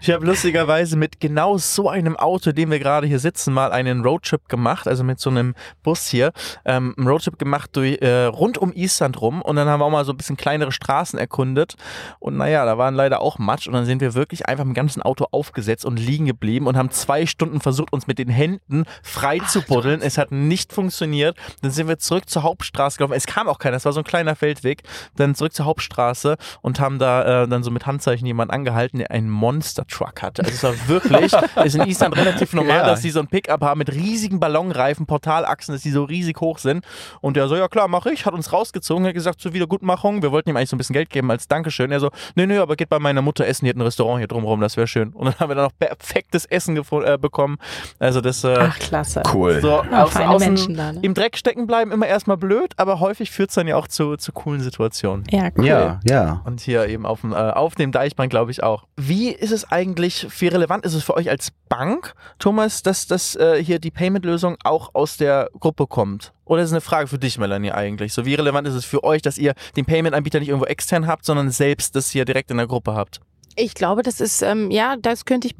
ich 0.00 0.10
habe 0.10 0.26
lustigerweise 0.26 0.96
mit 0.96 1.20
genau 1.20 1.58
so 1.58 1.88
einem 1.88 2.16
Auto, 2.16 2.52
dem 2.52 2.70
wir 2.70 2.78
gerade 2.78 3.06
hier 3.06 3.18
sitzen, 3.18 3.52
mal 3.52 3.72
einen 3.72 4.02
Roadtrip 4.02 4.48
gemacht, 4.48 4.86
also 4.88 5.04
mit 5.04 5.20
so 5.20 5.30
einem 5.30 5.54
Bus 5.82 6.08
hier, 6.08 6.32
ähm, 6.64 6.94
einen 6.96 7.08
Roadtrip 7.08 7.38
gemacht 7.38 7.70
durch, 7.74 8.00
äh, 8.00 8.24
rund 8.24 8.58
um 8.58 8.72
Island 8.72 9.20
rum 9.20 9.42
und 9.42 9.56
dann 9.56 9.68
haben 9.68 9.80
wir 9.80 9.86
auch 9.86 9.90
mal 9.90 10.04
so 10.04 10.14
bisschen 10.22 10.36
kleinere 10.36 10.72
Straßen 10.72 11.18
erkundet 11.18 11.74
und 12.18 12.36
naja, 12.36 12.64
da 12.64 12.78
waren 12.78 12.94
leider 12.94 13.20
auch 13.20 13.38
Matsch 13.38 13.66
und 13.66 13.74
dann 13.74 13.84
sind 13.84 14.00
wir 14.00 14.14
wirklich 14.14 14.46
einfach 14.46 14.64
im 14.64 14.74
ganzen 14.74 15.02
Auto 15.02 15.26
aufgesetzt 15.30 15.84
und 15.84 15.98
liegen 15.98 16.26
geblieben 16.26 16.66
und 16.66 16.76
haben 16.76 16.90
zwei 16.90 17.26
Stunden 17.26 17.60
versucht, 17.60 17.92
uns 17.92 18.06
mit 18.06 18.18
den 18.18 18.28
Händen 18.28 18.84
frei 19.02 19.40
Ach, 19.42 19.48
zu 19.48 19.62
buddeln. 19.62 20.00
Es 20.02 20.18
hat 20.18 20.32
nicht 20.32 20.72
funktioniert. 20.72 21.36
Dann 21.62 21.70
sind 21.70 21.88
wir 21.88 21.98
zurück 21.98 22.28
zur 22.28 22.42
Hauptstraße 22.42 22.98
gelaufen. 22.98 23.14
Es 23.14 23.26
kam 23.26 23.48
auch 23.48 23.58
keiner, 23.58 23.76
es 23.76 23.84
war 23.84 23.92
so 23.92 24.00
ein 24.00 24.04
kleiner 24.04 24.36
Feldweg. 24.36 24.82
Dann 25.16 25.34
zurück 25.34 25.52
zur 25.52 25.66
Hauptstraße 25.66 26.36
und 26.60 26.80
haben 26.80 26.98
da 26.98 27.42
äh, 27.42 27.48
dann 27.48 27.62
so 27.62 27.70
mit 27.70 27.86
Handzeichen 27.86 28.26
jemanden 28.26 28.52
angehalten, 28.52 28.98
der 28.98 29.10
einen 29.10 29.30
Monster-Truck 29.30 30.22
hatte. 30.22 30.44
Also 30.44 30.54
es 30.54 30.62
war 30.62 30.88
wirklich, 30.88 31.32
ist 31.64 31.74
in 31.74 31.82
Island 31.82 32.16
relativ 32.16 32.52
normal, 32.52 32.78
ja. 32.78 32.86
dass 32.86 33.00
die 33.00 33.10
so 33.10 33.20
ein 33.20 33.28
Pickup 33.28 33.62
haben 33.62 33.78
mit 33.78 33.92
riesigen 33.92 34.40
Ballonreifen, 34.40 35.06
Portalachsen, 35.06 35.74
dass 35.74 35.82
die 35.82 35.90
so 35.90 36.04
riesig 36.04 36.40
hoch 36.40 36.58
sind. 36.58 36.84
Und 37.20 37.36
der 37.36 37.48
so, 37.48 37.56
ja 37.56 37.68
klar, 37.68 37.88
mache 37.88 38.12
ich, 38.12 38.26
hat 38.26 38.34
uns 38.34 38.52
rausgezogen, 38.52 39.06
hat 39.06 39.14
gesagt, 39.14 39.40
zur 39.40 39.54
Wiedergutmachung, 39.54 40.11
wir 40.20 40.32
wollten 40.32 40.50
ihm 40.50 40.56
eigentlich 40.56 40.68
so 40.68 40.76
ein 40.76 40.78
bisschen 40.78 40.94
Geld 40.94 41.08
geben 41.10 41.30
als 41.30 41.48
Dankeschön. 41.48 41.92
Er 41.92 42.00
so, 42.00 42.10
nee, 42.34 42.46
nee, 42.46 42.58
aber 42.58 42.76
geht 42.76 42.88
bei 42.88 42.98
meiner 42.98 43.22
Mutter 43.22 43.46
essen, 43.46 43.64
hier 43.64 43.70
hat 43.70 43.76
ein 43.76 43.82
Restaurant 43.82 44.18
hier 44.18 44.28
drumherum, 44.28 44.60
das 44.60 44.76
wäre 44.76 44.86
schön. 44.86 45.10
Und 45.10 45.26
dann 45.26 45.34
haben 45.38 45.50
wir 45.50 45.54
dann 45.54 45.66
noch 45.66 45.78
perfektes 45.78 46.44
Essen 46.46 46.76
äh, 46.76 47.18
bekommen. 47.18 47.56
Also 47.98 48.20
das. 48.20 48.44
Äh, 48.44 48.56
Ach, 48.58 48.78
klasse. 48.78 49.22
Cool. 49.32 49.60
So, 49.60 49.82
ja, 49.90 50.04
aus, 50.04 50.16
außen 50.16 50.76
da, 50.76 50.92
ne? 50.92 51.00
Im 51.02 51.14
Dreck 51.14 51.36
stecken 51.36 51.66
bleiben 51.66 51.92
immer 51.92 52.06
erstmal 52.06 52.36
blöd, 52.36 52.72
aber 52.76 53.00
häufig 53.00 53.30
führt 53.30 53.50
es 53.50 53.54
dann 53.54 53.68
ja 53.68 53.76
auch 53.76 53.88
zu, 53.88 54.16
zu 54.16 54.32
coolen 54.32 54.60
Situationen. 54.60 55.24
Ja, 55.30 55.50
cool. 55.56 55.64
Ja, 55.64 56.00
ja. 56.04 56.42
Und 56.44 56.60
hier 56.60 56.86
eben 56.88 57.06
auf 57.06 57.20
dem, 57.20 57.32
äh, 57.32 57.36
auf 57.36 57.74
dem 57.74 57.92
Deichbrand, 57.92 58.30
glaube 58.30 58.50
ich, 58.50 58.62
auch. 58.62 58.84
Wie 58.96 59.30
ist 59.30 59.52
es 59.52 59.70
eigentlich, 59.70 60.26
wie 60.40 60.48
relevant 60.48 60.84
ist 60.84 60.94
es 60.94 61.04
für 61.04 61.14
euch 61.14 61.30
als 61.30 61.50
Bank, 61.68 62.14
Thomas, 62.38 62.82
dass, 62.82 63.06
dass 63.06 63.36
äh, 63.36 63.62
hier 63.62 63.78
die 63.78 63.90
Payment-Lösung 63.90 64.56
auch 64.64 64.90
aus 64.94 65.16
der 65.16 65.50
Gruppe 65.58 65.86
kommt? 65.86 66.32
Oder 66.44 66.62
ist 66.62 66.68
es 66.68 66.72
eine 66.72 66.80
Frage 66.80 67.08
für 67.08 67.18
dich, 67.18 67.38
Melanie, 67.38 67.72
eigentlich? 67.72 68.12
So, 68.12 68.24
wie 68.24 68.34
relevant 68.34 68.66
ist 68.66 68.74
es 68.74 68.84
für 68.84 69.04
euch, 69.04 69.22
dass 69.22 69.38
ihr 69.38 69.54
den 69.76 69.84
Payment-Anbieter 69.84 70.40
nicht 70.40 70.48
irgendwo 70.48 70.66
extern 70.66 71.06
habt, 71.06 71.24
sondern 71.24 71.50
selbst 71.50 71.94
das 71.94 72.10
hier 72.10 72.24
direkt 72.24 72.50
in 72.50 72.56
der 72.56 72.66
Gruppe 72.66 72.94
habt? 72.94 73.20
Ich 73.56 73.74
glaube, 73.74 74.02
das 74.02 74.20
ist, 74.20 74.42
ähm, 74.42 74.70
ja, 74.70 74.96
das 74.96 75.24
könnte 75.24 75.46
ich 75.46 75.54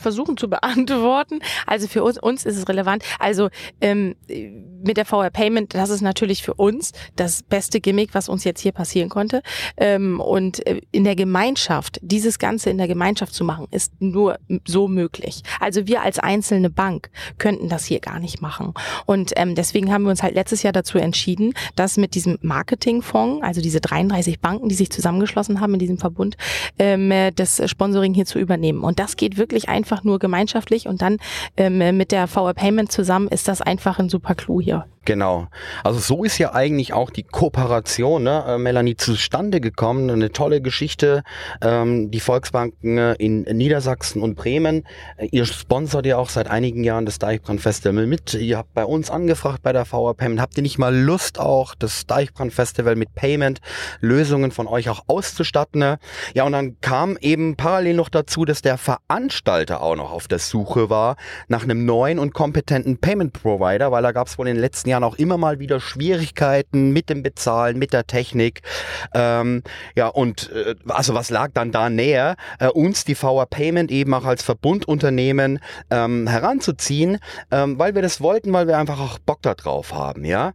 versuchen 0.00 0.36
zu 0.36 0.50
beantworten. 0.50 1.40
Also 1.66 1.88
für 1.88 2.02
uns, 2.02 2.18
uns 2.18 2.44
ist 2.44 2.56
es 2.56 2.68
relevant. 2.68 3.04
Also 3.18 3.48
ähm, 3.80 4.14
mit 4.28 4.96
der 4.96 5.04
VR 5.04 5.30
Payment, 5.30 5.74
das 5.74 5.90
ist 5.90 6.02
natürlich 6.02 6.42
für 6.42 6.54
uns 6.54 6.92
das 7.16 7.42
beste 7.42 7.80
Gimmick, 7.80 8.10
was 8.14 8.28
uns 8.28 8.44
jetzt 8.44 8.60
hier 8.60 8.72
passieren 8.72 9.08
konnte. 9.08 9.42
Ähm, 9.76 10.20
und 10.20 10.66
äh, 10.66 10.80
in 10.92 11.04
der 11.04 11.16
Gemeinschaft, 11.16 11.98
dieses 12.02 12.38
Ganze 12.38 12.70
in 12.70 12.78
der 12.78 12.88
Gemeinschaft 12.88 13.32
zu 13.32 13.44
machen, 13.44 13.66
ist 13.70 13.92
nur 14.00 14.38
so 14.66 14.88
möglich. 14.88 15.42
Also 15.60 15.86
wir 15.86 16.02
als 16.02 16.18
einzelne 16.18 16.70
Bank 16.70 17.10
könnten 17.38 17.68
das 17.68 17.84
hier 17.84 18.00
gar 18.00 18.18
nicht 18.18 18.42
machen. 18.42 18.74
Und 19.06 19.32
ähm, 19.36 19.54
deswegen 19.54 19.92
haben 19.92 20.02
wir 20.02 20.10
uns 20.10 20.22
halt 20.22 20.34
letztes 20.34 20.62
Jahr 20.62 20.72
dazu 20.72 20.98
entschieden, 20.98 21.54
dass 21.76 21.96
mit 21.96 22.14
diesem 22.14 22.38
Marketingfonds, 22.42 23.42
also 23.42 23.60
diese 23.60 23.80
33 23.80 24.40
Banken, 24.40 24.68
die 24.68 24.74
sich 24.74 24.90
zusammengeschlossen 24.90 25.60
haben 25.60 25.74
in 25.74 25.80
diesem 25.80 25.98
Verbund, 25.98 26.36
ähm, 26.78 27.10
das 27.38 27.62
Sponsoring 27.70 28.14
hier 28.14 28.26
zu 28.26 28.38
übernehmen. 28.38 28.82
Und 28.82 28.98
das 28.98 29.16
geht 29.16 29.36
wirklich 29.36 29.68
einfach 29.68 30.04
nur 30.04 30.18
gemeinschaftlich 30.18 30.86
und 30.86 31.02
dann 31.02 31.18
ähm, 31.56 31.96
mit 31.96 32.12
der 32.12 32.26
VR 32.26 32.54
Payment 32.54 32.92
zusammen 32.92 33.28
ist 33.28 33.48
das 33.48 33.60
einfach 33.60 33.98
ein 33.98 34.08
super 34.08 34.34
Clou 34.34 34.60
hier. 34.60 34.86
Genau. 35.08 35.48
Also 35.84 36.00
so 36.00 36.22
ist 36.22 36.36
ja 36.36 36.52
eigentlich 36.52 36.92
auch 36.92 37.08
die 37.08 37.22
Kooperation, 37.22 38.24
ne, 38.24 38.44
äh, 38.46 38.58
Melanie, 38.58 38.94
zustande 38.94 39.58
gekommen. 39.58 40.10
Eine 40.10 40.32
tolle 40.32 40.60
Geschichte. 40.60 41.22
Ähm, 41.62 42.10
die 42.10 42.20
Volksbanken 42.20 42.98
äh, 42.98 43.14
in 43.14 43.44
Niedersachsen 43.44 44.20
und 44.20 44.34
Bremen. 44.34 44.86
Äh, 45.16 45.28
ihr 45.30 45.46
sponsert 45.46 46.04
ja 46.04 46.18
auch 46.18 46.28
seit 46.28 46.50
einigen 46.50 46.84
Jahren 46.84 47.06
das 47.06 47.18
Deichbrand 47.18 47.62
Festival 47.62 48.06
mit. 48.06 48.34
Ihr 48.34 48.58
habt 48.58 48.74
bei 48.74 48.84
uns 48.84 49.10
angefragt 49.10 49.62
bei 49.62 49.72
der 49.72 49.86
VR 49.86 50.12
Payment. 50.12 50.42
Habt 50.42 50.58
ihr 50.58 50.62
nicht 50.62 50.76
mal 50.76 50.94
Lust 50.94 51.40
auch, 51.40 51.74
das 51.74 52.04
Deichbrand 52.04 52.52
Festival 52.52 52.94
mit 52.94 53.14
Payment 53.14 53.62
Lösungen 54.02 54.50
von 54.50 54.66
euch 54.66 54.90
auch 54.90 55.04
auszustatten? 55.06 55.78
Ne? 55.78 55.98
Ja, 56.34 56.44
und 56.44 56.52
dann 56.52 56.78
kam 56.82 57.16
eben 57.22 57.56
parallel 57.56 57.94
noch 57.94 58.10
dazu, 58.10 58.44
dass 58.44 58.60
der 58.60 58.76
Veranstalter 58.76 59.80
auch 59.82 59.96
noch 59.96 60.12
auf 60.12 60.28
der 60.28 60.38
Suche 60.38 60.90
war 60.90 61.16
nach 61.48 61.62
einem 61.62 61.86
neuen 61.86 62.18
und 62.18 62.34
kompetenten 62.34 62.98
Payment 62.98 63.32
Provider, 63.32 63.90
weil 63.90 64.02
da 64.02 64.12
gab 64.12 64.26
es 64.26 64.36
wohl 64.36 64.48
in 64.48 64.56
den 64.56 64.60
letzten 64.60 64.90
Jahren 64.90 64.97
Jahren 64.98 65.04
auch 65.04 65.18
immer 65.18 65.38
mal 65.38 65.58
wieder 65.58 65.80
Schwierigkeiten 65.80 66.92
mit 66.92 67.08
dem 67.08 67.22
Bezahlen, 67.22 67.78
mit 67.78 67.92
der 67.92 68.06
Technik. 68.06 68.62
Ähm, 69.14 69.62
ja, 69.94 70.08
und 70.08 70.50
äh, 70.52 70.74
also 70.88 71.14
was 71.14 71.30
lag 71.30 71.50
dann 71.54 71.72
da 71.72 71.88
näher, 71.88 72.36
äh, 72.58 72.68
uns 72.68 73.04
die 73.04 73.14
VR 73.14 73.46
Payment 73.46 73.90
eben 73.90 74.12
auch 74.14 74.24
als 74.24 74.42
Verbundunternehmen 74.42 75.60
ähm, 75.90 76.26
heranzuziehen, 76.26 77.18
ähm, 77.50 77.78
weil 77.78 77.94
wir 77.94 78.02
das 78.02 78.20
wollten, 78.20 78.52
weil 78.52 78.66
wir 78.66 78.78
einfach 78.78 79.00
auch 79.00 79.18
Bock 79.18 79.42
da 79.42 79.54
drauf 79.54 79.92
haben, 79.92 80.24
ja. 80.24 80.52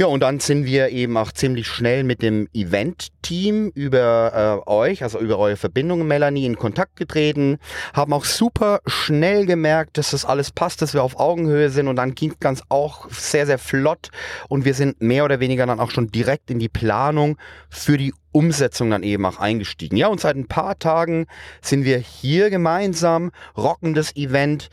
Ja, 0.00 0.06
und 0.06 0.20
dann 0.20 0.38
sind 0.38 0.64
wir 0.64 0.90
eben 0.90 1.16
auch 1.16 1.32
ziemlich 1.32 1.66
schnell 1.66 2.04
mit 2.04 2.22
dem 2.22 2.48
Event-Team 2.54 3.72
über 3.74 4.62
äh, 4.64 4.70
euch, 4.70 5.02
also 5.02 5.18
über 5.18 5.38
eure 5.38 5.56
Verbindung, 5.56 6.06
Melanie, 6.06 6.46
in 6.46 6.54
Kontakt 6.54 6.94
getreten, 6.94 7.58
haben 7.94 8.12
auch 8.12 8.24
super 8.24 8.78
schnell 8.86 9.44
gemerkt, 9.44 9.98
dass 9.98 10.12
das 10.12 10.24
alles 10.24 10.52
passt, 10.52 10.82
dass 10.82 10.94
wir 10.94 11.02
auf 11.02 11.18
Augenhöhe 11.18 11.70
sind 11.70 11.88
und 11.88 11.96
dann 11.96 12.14
ging 12.14 12.32
ganz 12.38 12.62
auch 12.68 13.10
sehr, 13.10 13.44
sehr 13.46 13.58
flott 13.68 14.10
und 14.48 14.64
wir 14.64 14.74
sind 14.74 15.00
mehr 15.02 15.24
oder 15.24 15.40
weniger 15.40 15.66
dann 15.66 15.80
auch 15.80 15.90
schon 15.90 16.08
direkt 16.08 16.50
in 16.50 16.58
die 16.58 16.68
Planung 16.68 17.36
für 17.68 17.98
die 17.98 18.14
Umsetzung 18.32 18.90
dann 18.90 19.02
eben 19.02 19.24
auch 19.26 19.38
eingestiegen. 19.38 19.96
Ja, 19.96 20.08
und 20.08 20.20
seit 20.20 20.36
ein 20.36 20.48
paar 20.48 20.78
Tagen 20.78 21.26
sind 21.60 21.84
wir 21.84 21.98
hier 21.98 22.50
gemeinsam, 22.50 23.30
rocken 23.56 23.94
das 23.94 24.14
Event, 24.16 24.70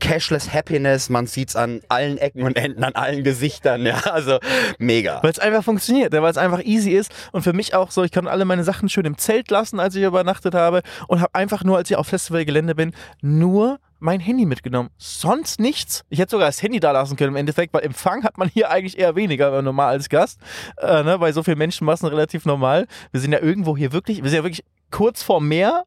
Cashless 0.00 0.52
Happiness, 0.52 1.08
man 1.08 1.26
sieht's 1.26 1.56
an 1.56 1.80
allen 1.88 2.18
Ecken 2.18 2.42
und 2.42 2.56
Enden, 2.56 2.84
an 2.84 2.94
allen 2.94 3.24
Gesichtern, 3.24 3.84
ja, 3.84 3.98
also 3.98 4.38
mega. 4.78 5.22
Weil 5.22 5.30
es 5.30 5.38
einfach 5.38 5.64
funktioniert, 5.64 6.12
weil 6.12 6.30
es 6.30 6.38
einfach 6.38 6.62
easy 6.62 6.90
ist 6.90 7.12
und 7.32 7.42
für 7.42 7.52
mich 7.52 7.74
auch 7.74 7.90
so, 7.90 8.04
ich 8.04 8.12
kann 8.12 8.28
alle 8.28 8.44
meine 8.44 8.64
Sachen 8.64 8.88
schön 8.88 9.04
im 9.04 9.18
Zelt 9.18 9.50
lassen, 9.50 9.80
als 9.80 9.94
ich 9.94 10.02
übernachtet 10.02 10.54
habe 10.54 10.82
und 11.08 11.20
habe 11.20 11.34
einfach 11.34 11.64
nur, 11.64 11.76
als 11.76 11.90
ich 11.90 11.96
auf 11.96 12.06
Festivalgelände 12.06 12.74
bin, 12.74 12.92
nur 13.20 13.78
mein 14.00 14.20
Handy 14.20 14.46
mitgenommen. 14.46 14.90
Sonst 14.96 15.58
nichts. 15.58 16.04
Ich 16.08 16.20
hätte 16.20 16.30
sogar 16.30 16.48
das 16.48 16.62
Handy 16.62 16.78
da 16.80 16.92
lassen 16.92 17.16
können 17.16 17.30
im 17.30 17.36
Endeffekt, 17.36 17.74
weil 17.74 17.82
Empfang 17.82 18.22
hat 18.22 18.38
man 18.38 18.48
hier 18.48 18.70
eigentlich 18.70 18.98
eher 18.98 19.16
weniger, 19.16 19.52
wenn 19.52 19.64
normal 19.64 19.88
als 19.88 20.08
Gast. 20.08 20.38
Äh, 20.76 21.02
ne? 21.02 21.18
Bei 21.18 21.32
so 21.32 21.42
vielen 21.42 21.58
Menschenmassen 21.58 22.08
relativ 22.08 22.44
normal. 22.44 22.86
Wir 23.10 23.20
sind 23.20 23.32
ja 23.32 23.40
irgendwo 23.40 23.76
hier 23.76 23.92
wirklich, 23.92 24.22
wir 24.22 24.30
sind 24.30 24.38
ja 24.38 24.44
wirklich 24.44 24.64
kurz 24.90 25.22
vor 25.22 25.40
Meer 25.40 25.84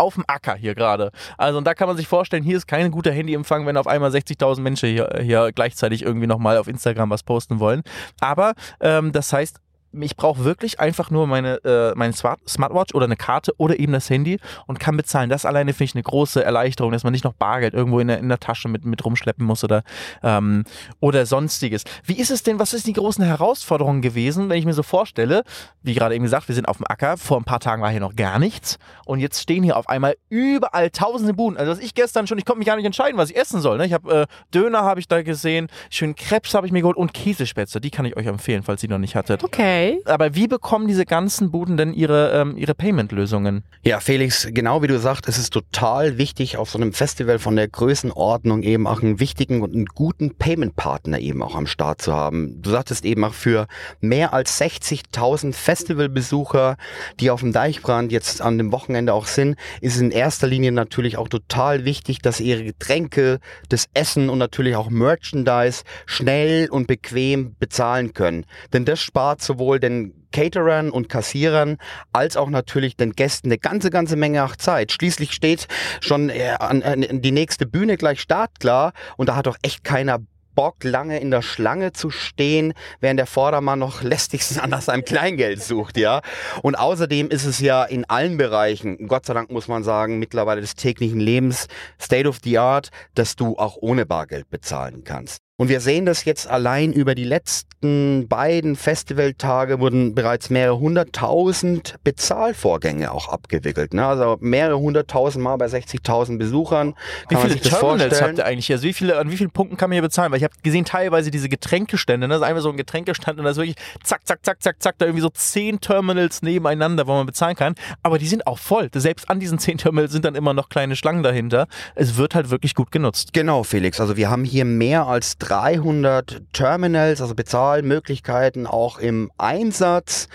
auf 0.00 0.14
dem 0.14 0.24
Acker 0.26 0.54
hier 0.54 0.74
gerade. 0.74 1.12
Also 1.36 1.58
und 1.58 1.64
da 1.64 1.74
kann 1.74 1.86
man 1.86 1.96
sich 1.96 2.08
vorstellen, 2.08 2.42
hier 2.42 2.56
ist 2.56 2.66
kein 2.66 2.90
guter 2.90 3.12
Handyempfang, 3.12 3.66
wenn 3.66 3.76
auf 3.76 3.86
einmal 3.86 4.10
60.000 4.10 4.60
Menschen 4.60 4.88
hier, 4.88 5.10
hier 5.20 5.52
gleichzeitig 5.52 6.02
irgendwie 6.02 6.26
nochmal 6.26 6.56
auf 6.56 6.68
Instagram 6.68 7.10
was 7.10 7.22
posten 7.22 7.60
wollen. 7.60 7.82
Aber 8.20 8.54
ähm, 8.80 9.12
das 9.12 9.32
heißt, 9.32 9.60
ich 9.92 10.16
brauche 10.16 10.44
wirklich 10.44 10.78
einfach 10.78 11.10
nur 11.10 11.26
meine, 11.26 11.56
äh, 11.64 11.92
meine 11.96 12.12
Smart 12.12 12.40
Smartwatch 12.48 12.94
oder 12.94 13.06
eine 13.06 13.16
Karte 13.16 13.52
oder 13.58 13.78
eben 13.78 13.92
das 13.92 14.08
Handy 14.08 14.38
und 14.66 14.78
kann 14.78 14.96
bezahlen. 14.96 15.30
Das 15.30 15.44
alleine 15.44 15.72
finde 15.72 15.84
ich 15.84 15.94
eine 15.94 16.02
große 16.02 16.44
Erleichterung, 16.44 16.92
dass 16.92 17.02
man 17.02 17.12
nicht 17.12 17.24
noch 17.24 17.32
Bargeld 17.32 17.74
irgendwo 17.74 17.98
in 17.98 18.08
der, 18.08 18.18
in 18.18 18.28
der 18.28 18.38
Tasche 18.38 18.68
mit, 18.68 18.84
mit 18.84 19.04
rumschleppen 19.04 19.44
muss 19.44 19.64
oder, 19.64 19.82
ähm, 20.22 20.64
oder 21.00 21.26
sonstiges. 21.26 21.84
Wie 22.04 22.18
ist 22.18 22.30
es 22.30 22.42
denn, 22.42 22.58
was 22.58 22.72
ist 22.72 22.86
die 22.86 22.92
großen 22.92 23.24
Herausforderungen 23.24 24.00
gewesen, 24.00 24.48
wenn 24.48 24.58
ich 24.58 24.64
mir 24.64 24.74
so 24.74 24.82
vorstelle, 24.82 25.42
wie 25.82 25.94
gerade 25.94 26.14
eben 26.14 26.24
gesagt, 26.24 26.48
wir 26.48 26.54
sind 26.54 26.68
auf 26.68 26.76
dem 26.76 26.86
Acker, 26.86 27.16
vor 27.16 27.38
ein 27.38 27.44
paar 27.44 27.60
Tagen 27.60 27.82
war 27.82 27.90
hier 27.90 28.00
noch 28.00 28.14
gar 28.14 28.38
nichts 28.38 28.78
und 29.06 29.18
jetzt 29.18 29.40
stehen 29.40 29.64
hier 29.64 29.76
auf 29.76 29.88
einmal 29.88 30.14
überall 30.28 30.90
tausende 30.90 31.34
Buden. 31.34 31.58
Also 31.58 31.72
was 31.72 31.80
ich 31.80 31.94
gestern 31.94 32.26
schon, 32.26 32.38
ich 32.38 32.44
konnte 32.44 32.58
mich 32.58 32.66
gar 32.66 32.76
nicht 32.76 32.86
entscheiden, 32.86 33.18
was 33.18 33.30
ich 33.30 33.36
essen 33.36 33.60
soll. 33.60 33.78
Ne? 33.78 33.86
Ich 33.86 33.92
habe 33.92 34.22
äh, 34.22 34.26
Döner 34.54 34.82
habe 34.82 35.00
ich 35.00 35.08
da 35.08 35.22
gesehen, 35.22 35.68
schön 35.90 36.14
Krebs 36.14 36.54
habe 36.54 36.66
ich 36.66 36.72
mir 36.72 36.80
geholt 36.80 36.96
und 36.96 37.12
Käsespätzle, 37.12 37.80
die 37.80 37.90
kann 37.90 38.04
ich 38.04 38.16
euch 38.16 38.26
empfehlen, 38.26 38.62
falls 38.62 38.82
ihr 38.82 38.88
noch 38.88 38.98
nicht 38.98 39.16
hattet. 39.16 39.42
Okay. 39.42 39.79
Okay. 39.80 40.00
Aber 40.04 40.34
wie 40.34 40.46
bekommen 40.46 40.88
diese 40.88 41.06
ganzen 41.06 41.50
Buden 41.50 41.76
denn 41.76 41.94
ihre, 41.94 42.32
ähm, 42.32 42.56
ihre 42.56 42.74
Payment-Lösungen? 42.74 43.64
Ja, 43.82 44.00
Felix, 44.00 44.46
genau 44.50 44.82
wie 44.82 44.86
du 44.86 44.98
sagst, 44.98 45.26
es 45.28 45.38
ist 45.38 45.52
total 45.52 46.18
wichtig, 46.18 46.56
auf 46.56 46.70
so 46.70 46.78
einem 46.78 46.92
Festival 46.92 47.38
von 47.38 47.56
der 47.56 47.68
Größenordnung 47.68 48.62
eben 48.62 48.86
auch 48.86 49.02
einen 49.02 49.20
wichtigen 49.20 49.62
und 49.62 49.74
einen 49.74 49.86
guten 49.86 50.34
Payment-Partner 50.34 51.18
eben 51.18 51.42
auch 51.42 51.54
am 51.54 51.66
Start 51.66 52.02
zu 52.02 52.14
haben. 52.14 52.60
Du 52.60 52.70
sagtest 52.70 53.04
eben 53.04 53.24
auch 53.24 53.32
für 53.32 53.66
mehr 54.00 54.34
als 54.34 54.60
60.000 54.60 55.54
Festivalbesucher, 55.54 56.76
die 57.18 57.30
auf 57.30 57.40
dem 57.40 57.52
Deichbrand 57.52 58.12
jetzt 58.12 58.42
an 58.42 58.58
dem 58.58 58.72
Wochenende 58.72 59.14
auch 59.14 59.26
sind, 59.26 59.56
ist 59.80 59.96
es 59.96 60.00
in 60.00 60.10
erster 60.10 60.46
Linie 60.46 60.72
natürlich 60.72 61.16
auch 61.16 61.28
total 61.28 61.84
wichtig, 61.84 62.20
dass 62.20 62.40
ihre 62.40 62.64
Getränke, 62.64 63.40
das 63.70 63.86
Essen 63.94 64.28
und 64.28 64.38
natürlich 64.38 64.76
auch 64.76 64.90
Merchandise 64.90 65.84
schnell 66.06 66.68
und 66.68 66.86
bequem 66.86 67.56
bezahlen 67.58 68.12
können. 68.12 68.44
Denn 68.72 68.84
das 68.84 69.00
spart 69.00 69.40
sowohl 69.40 69.69
sowohl 69.70 69.78
den 69.78 70.26
Caterern 70.32 70.90
und 70.90 71.08
Kassierern 71.08 71.76
als 72.12 72.36
auch 72.36 72.50
natürlich 72.50 72.96
den 72.96 73.12
Gästen 73.12 73.48
eine 73.48 73.58
ganze, 73.58 73.90
ganze 73.90 74.16
Menge 74.16 74.44
Zeit. 74.58 74.90
Schließlich 74.90 75.32
steht 75.32 75.68
schon 76.00 76.28
äh, 76.28 76.56
an, 76.58 76.82
an 76.82 77.22
die 77.22 77.30
nächste 77.30 77.66
Bühne 77.66 77.96
gleich 77.96 78.20
startklar 78.20 78.92
und 79.16 79.28
da 79.28 79.36
hat 79.36 79.46
doch 79.46 79.56
echt 79.62 79.84
keiner 79.84 80.18
Bock, 80.56 80.82
lange 80.82 81.20
in 81.20 81.30
der 81.30 81.42
Schlange 81.42 81.92
zu 81.92 82.10
stehen, 82.10 82.74
während 82.98 83.18
der 83.18 83.26
Vordermann 83.26 83.78
noch 83.78 84.02
lästigst 84.12 84.60
nach 84.66 84.82
seinem 84.82 85.04
Kleingeld 85.04 85.62
sucht, 85.62 85.96
ja. 85.96 86.20
Und 86.62 86.74
außerdem 86.74 87.28
ist 87.28 87.44
es 87.44 87.60
ja 87.60 87.84
in 87.84 88.04
allen 88.06 88.36
Bereichen, 88.36 89.06
Gott 89.06 89.26
sei 89.26 89.34
Dank 89.34 89.52
muss 89.52 89.68
man 89.68 89.84
sagen, 89.84 90.18
mittlerweile 90.18 90.60
des 90.60 90.74
täglichen 90.74 91.20
Lebens, 91.20 91.68
State 92.00 92.28
of 92.28 92.38
the 92.42 92.58
Art, 92.58 92.90
dass 93.14 93.36
du 93.36 93.56
auch 93.56 93.76
ohne 93.80 94.04
Bargeld 94.04 94.50
bezahlen 94.50 95.04
kannst. 95.04 95.49
Und 95.60 95.68
wir 95.68 95.80
sehen 95.80 96.06
das 96.06 96.24
jetzt 96.24 96.48
allein 96.48 96.90
über 96.90 97.14
die 97.14 97.24
letzten 97.24 98.28
beiden 98.28 98.76
Festivaltage 98.76 99.78
wurden 99.78 100.14
bereits 100.14 100.48
mehrere 100.48 100.78
hunderttausend 100.78 101.96
Bezahlvorgänge 102.02 103.12
auch 103.12 103.28
abgewickelt. 103.28 103.92
Ne? 103.92 104.06
Also 104.06 104.38
mehrere 104.40 104.78
hunderttausend 104.78 105.44
Mal 105.44 105.56
bei 105.56 105.66
60.000 105.66 106.38
Besuchern. 106.38 106.94
Wie 107.28 107.36
viele 107.36 107.60
Terminals 107.60 108.22
habt 108.22 108.38
ihr 108.38 108.46
eigentlich? 108.46 108.72
Also 108.72 108.84
wie 108.84 108.94
viele, 108.94 109.18
an 109.18 109.30
wie 109.30 109.36
vielen 109.36 109.50
Punkten 109.50 109.76
kann 109.76 109.90
man 109.90 109.96
hier 109.96 110.02
bezahlen? 110.02 110.32
Weil 110.32 110.38
ich 110.38 110.44
habe 110.44 110.54
gesehen 110.62 110.86
teilweise 110.86 111.30
diese 111.30 111.50
Getränkestände, 111.50 112.26
ne? 112.26 112.32
das 112.32 112.40
ist 112.42 112.48
einfach 112.48 112.62
so 112.62 112.70
ein 112.70 112.78
Getränkestand 112.78 113.38
und 113.38 113.44
da 113.44 113.50
ist 113.50 113.58
wirklich 113.58 113.76
zack, 114.02 114.26
zack, 114.26 114.42
zack, 114.42 114.62
zack, 114.62 114.82
zack, 114.82 114.94
da 114.96 115.04
irgendwie 115.04 115.22
so 115.22 115.28
zehn 115.28 115.78
Terminals 115.78 116.40
nebeneinander, 116.40 117.06
wo 117.06 117.12
man 117.12 117.26
bezahlen 117.26 117.56
kann. 117.56 117.74
Aber 118.02 118.18
die 118.18 118.28
sind 118.28 118.46
auch 118.46 118.58
voll. 118.58 118.88
Selbst 118.94 119.28
an 119.28 119.40
diesen 119.40 119.58
zehn 119.58 119.76
Terminals 119.76 120.12
sind 120.12 120.24
dann 120.24 120.36
immer 120.36 120.54
noch 120.54 120.70
kleine 120.70 120.96
Schlangen 120.96 121.22
dahinter. 121.22 121.66
Es 121.96 122.16
wird 122.16 122.34
halt 122.34 122.48
wirklich 122.48 122.74
gut 122.74 122.90
genutzt. 122.90 123.34
Genau, 123.34 123.62
Felix. 123.62 124.00
Also 124.00 124.16
wir 124.16 124.30
haben 124.30 124.44
hier 124.44 124.64
mehr 124.64 125.06
als 125.06 125.36
300 125.50 126.42
Terminals, 126.52 127.20
also 127.20 127.34
Bezahlmöglichkeiten 127.34 128.68
auch 128.68 128.98
im 128.98 129.32
Einsatz. 129.36 130.28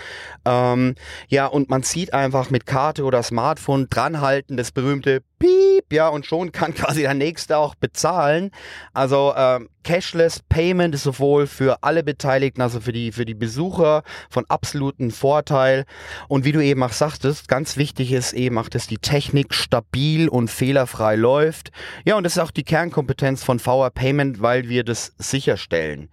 Ähm, 0.44 0.94
ja, 1.28 1.46
und 1.46 1.70
man 1.70 1.82
sieht 1.82 2.12
einfach 2.12 2.50
mit 2.50 2.66
Karte 2.66 3.02
oder 3.04 3.22
Smartphone 3.22 3.88
dranhalten, 3.88 4.58
das 4.58 4.72
berühmte 4.72 5.22
Piep, 5.38 5.90
ja, 5.90 6.08
und 6.08 6.26
schon 6.26 6.52
kann 6.52 6.74
quasi 6.74 7.00
der 7.00 7.14
Nächste 7.14 7.56
auch 7.56 7.74
bezahlen. 7.74 8.50
Also 8.92 9.32
ähm, 9.34 9.70
Cashless 9.86 10.40
Payment 10.48 10.96
ist 10.96 11.04
sowohl 11.04 11.46
für 11.46 11.84
alle 11.84 12.02
Beteiligten, 12.02 12.60
also 12.60 12.80
für 12.80 12.90
die, 12.90 13.12
für 13.12 13.24
die 13.24 13.34
Besucher 13.34 14.02
von 14.28 14.44
absolutem 14.48 15.12
Vorteil. 15.12 15.84
Und 16.26 16.44
wie 16.44 16.50
du 16.50 16.60
eben 16.60 16.82
auch 16.82 16.92
sagtest, 16.92 17.46
ganz 17.46 17.76
wichtig 17.76 18.12
ist 18.12 18.32
eben 18.32 18.58
auch, 18.58 18.68
dass 18.68 18.88
die 18.88 18.98
Technik 18.98 19.54
stabil 19.54 20.28
und 20.28 20.50
fehlerfrei 20.50 21.14
läuft. 21.14 21.70
Ja, 22.04 22.16
und 22.16 22.24
das 22.24 22.32
ist 22.32 22.42
auch 22.42 22.50
die 22.50 22.64
Kernkompetenz 22.64 23.44
von 23.44 23.60
VR 23.60 23.90
Payment, 23.90 24.42
weil 24.42 24.68
wir 24.68 24.82
das 24.82 25.12
sicherstellen. 25.18 26.08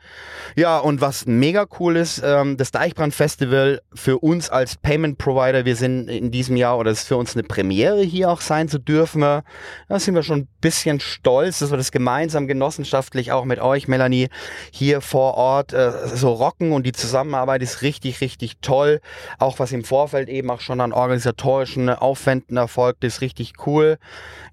Ja, 0.55 0.77
und 0.77 1.01
was 1.01 1.25
mega 1.25 1.65
cool 1.79 1.97
ist, 1.97 2.21
ähm, 2.23 2.57
das 2.57 2.69
Deichbrand 2.69 3.15
Festival 3.15 3.81
für 3.95 4.19
uns 4.19 4.51
als 4.51 4.77
Payment 4.77 5.17
Provider, 5.17 5.65
wir 5.65 5.75
sind 5.75 6.09
in 6.09 6.29
diesem 6.29 6.57
Jahr, 6.57 6.77
oder 6.77 6.91
es 6.91 6.99
ist 7.01 7.07
für 7.07 7.17
uns 7.17 7.35
eine 7.35 7.41
Premiere 7.41 8.03
hier 8.03 8.29
auch 8.29 8.41
sein 8.41 8.69
zu 8.69 8.77
dürfen. 8.77 9.21
Da 9.21 9.43
sind 9.89 10.13
wir 10.13 10.21
schon 10.21 10.41
ein 10.41 10.47
bisschen 10.61 10.99
stolz, 10.99 11.57
dass 11.57 11.71
wir 11.71 11.77
das 11.77 11.91
gemeinsam 11.91 12.47
genossenschaftlich 12.47 13.31
auch 13.31 13.45
mit 13.45 13.62
euch, 13.63 13.87
Melanie, 13.87 14.29
hier 14.71 15.01
vor 15.01 15.35
Ort 15.35 15.73
äh, 15.73 15.91
so 16.07 16.31
rocken 16.31 16.71
und 16.71 16.85
die 16.85 16.91
Zusammenarbeit 16.91 17.61
ist 17.61 17.81
richtig, 17.81 18.21
richtig 18.21 18.57
toll. 18.61 19.01
Auch 19.39 19.59
was 19.59 19.71
im 19.71 19.83
Vorfeld 19.83 20.29
eben 20.29 20.49
auch 20.49 20.61
schon 20.61 20.81
an 20.81 20.93
organisatorischen 20.93 21.89
Aufwänden 21.89 22.57
erfolgt, 22.57 23.03
ist 23.03 23.21
richtig 23.21 23.53
cool. 23.65 23.97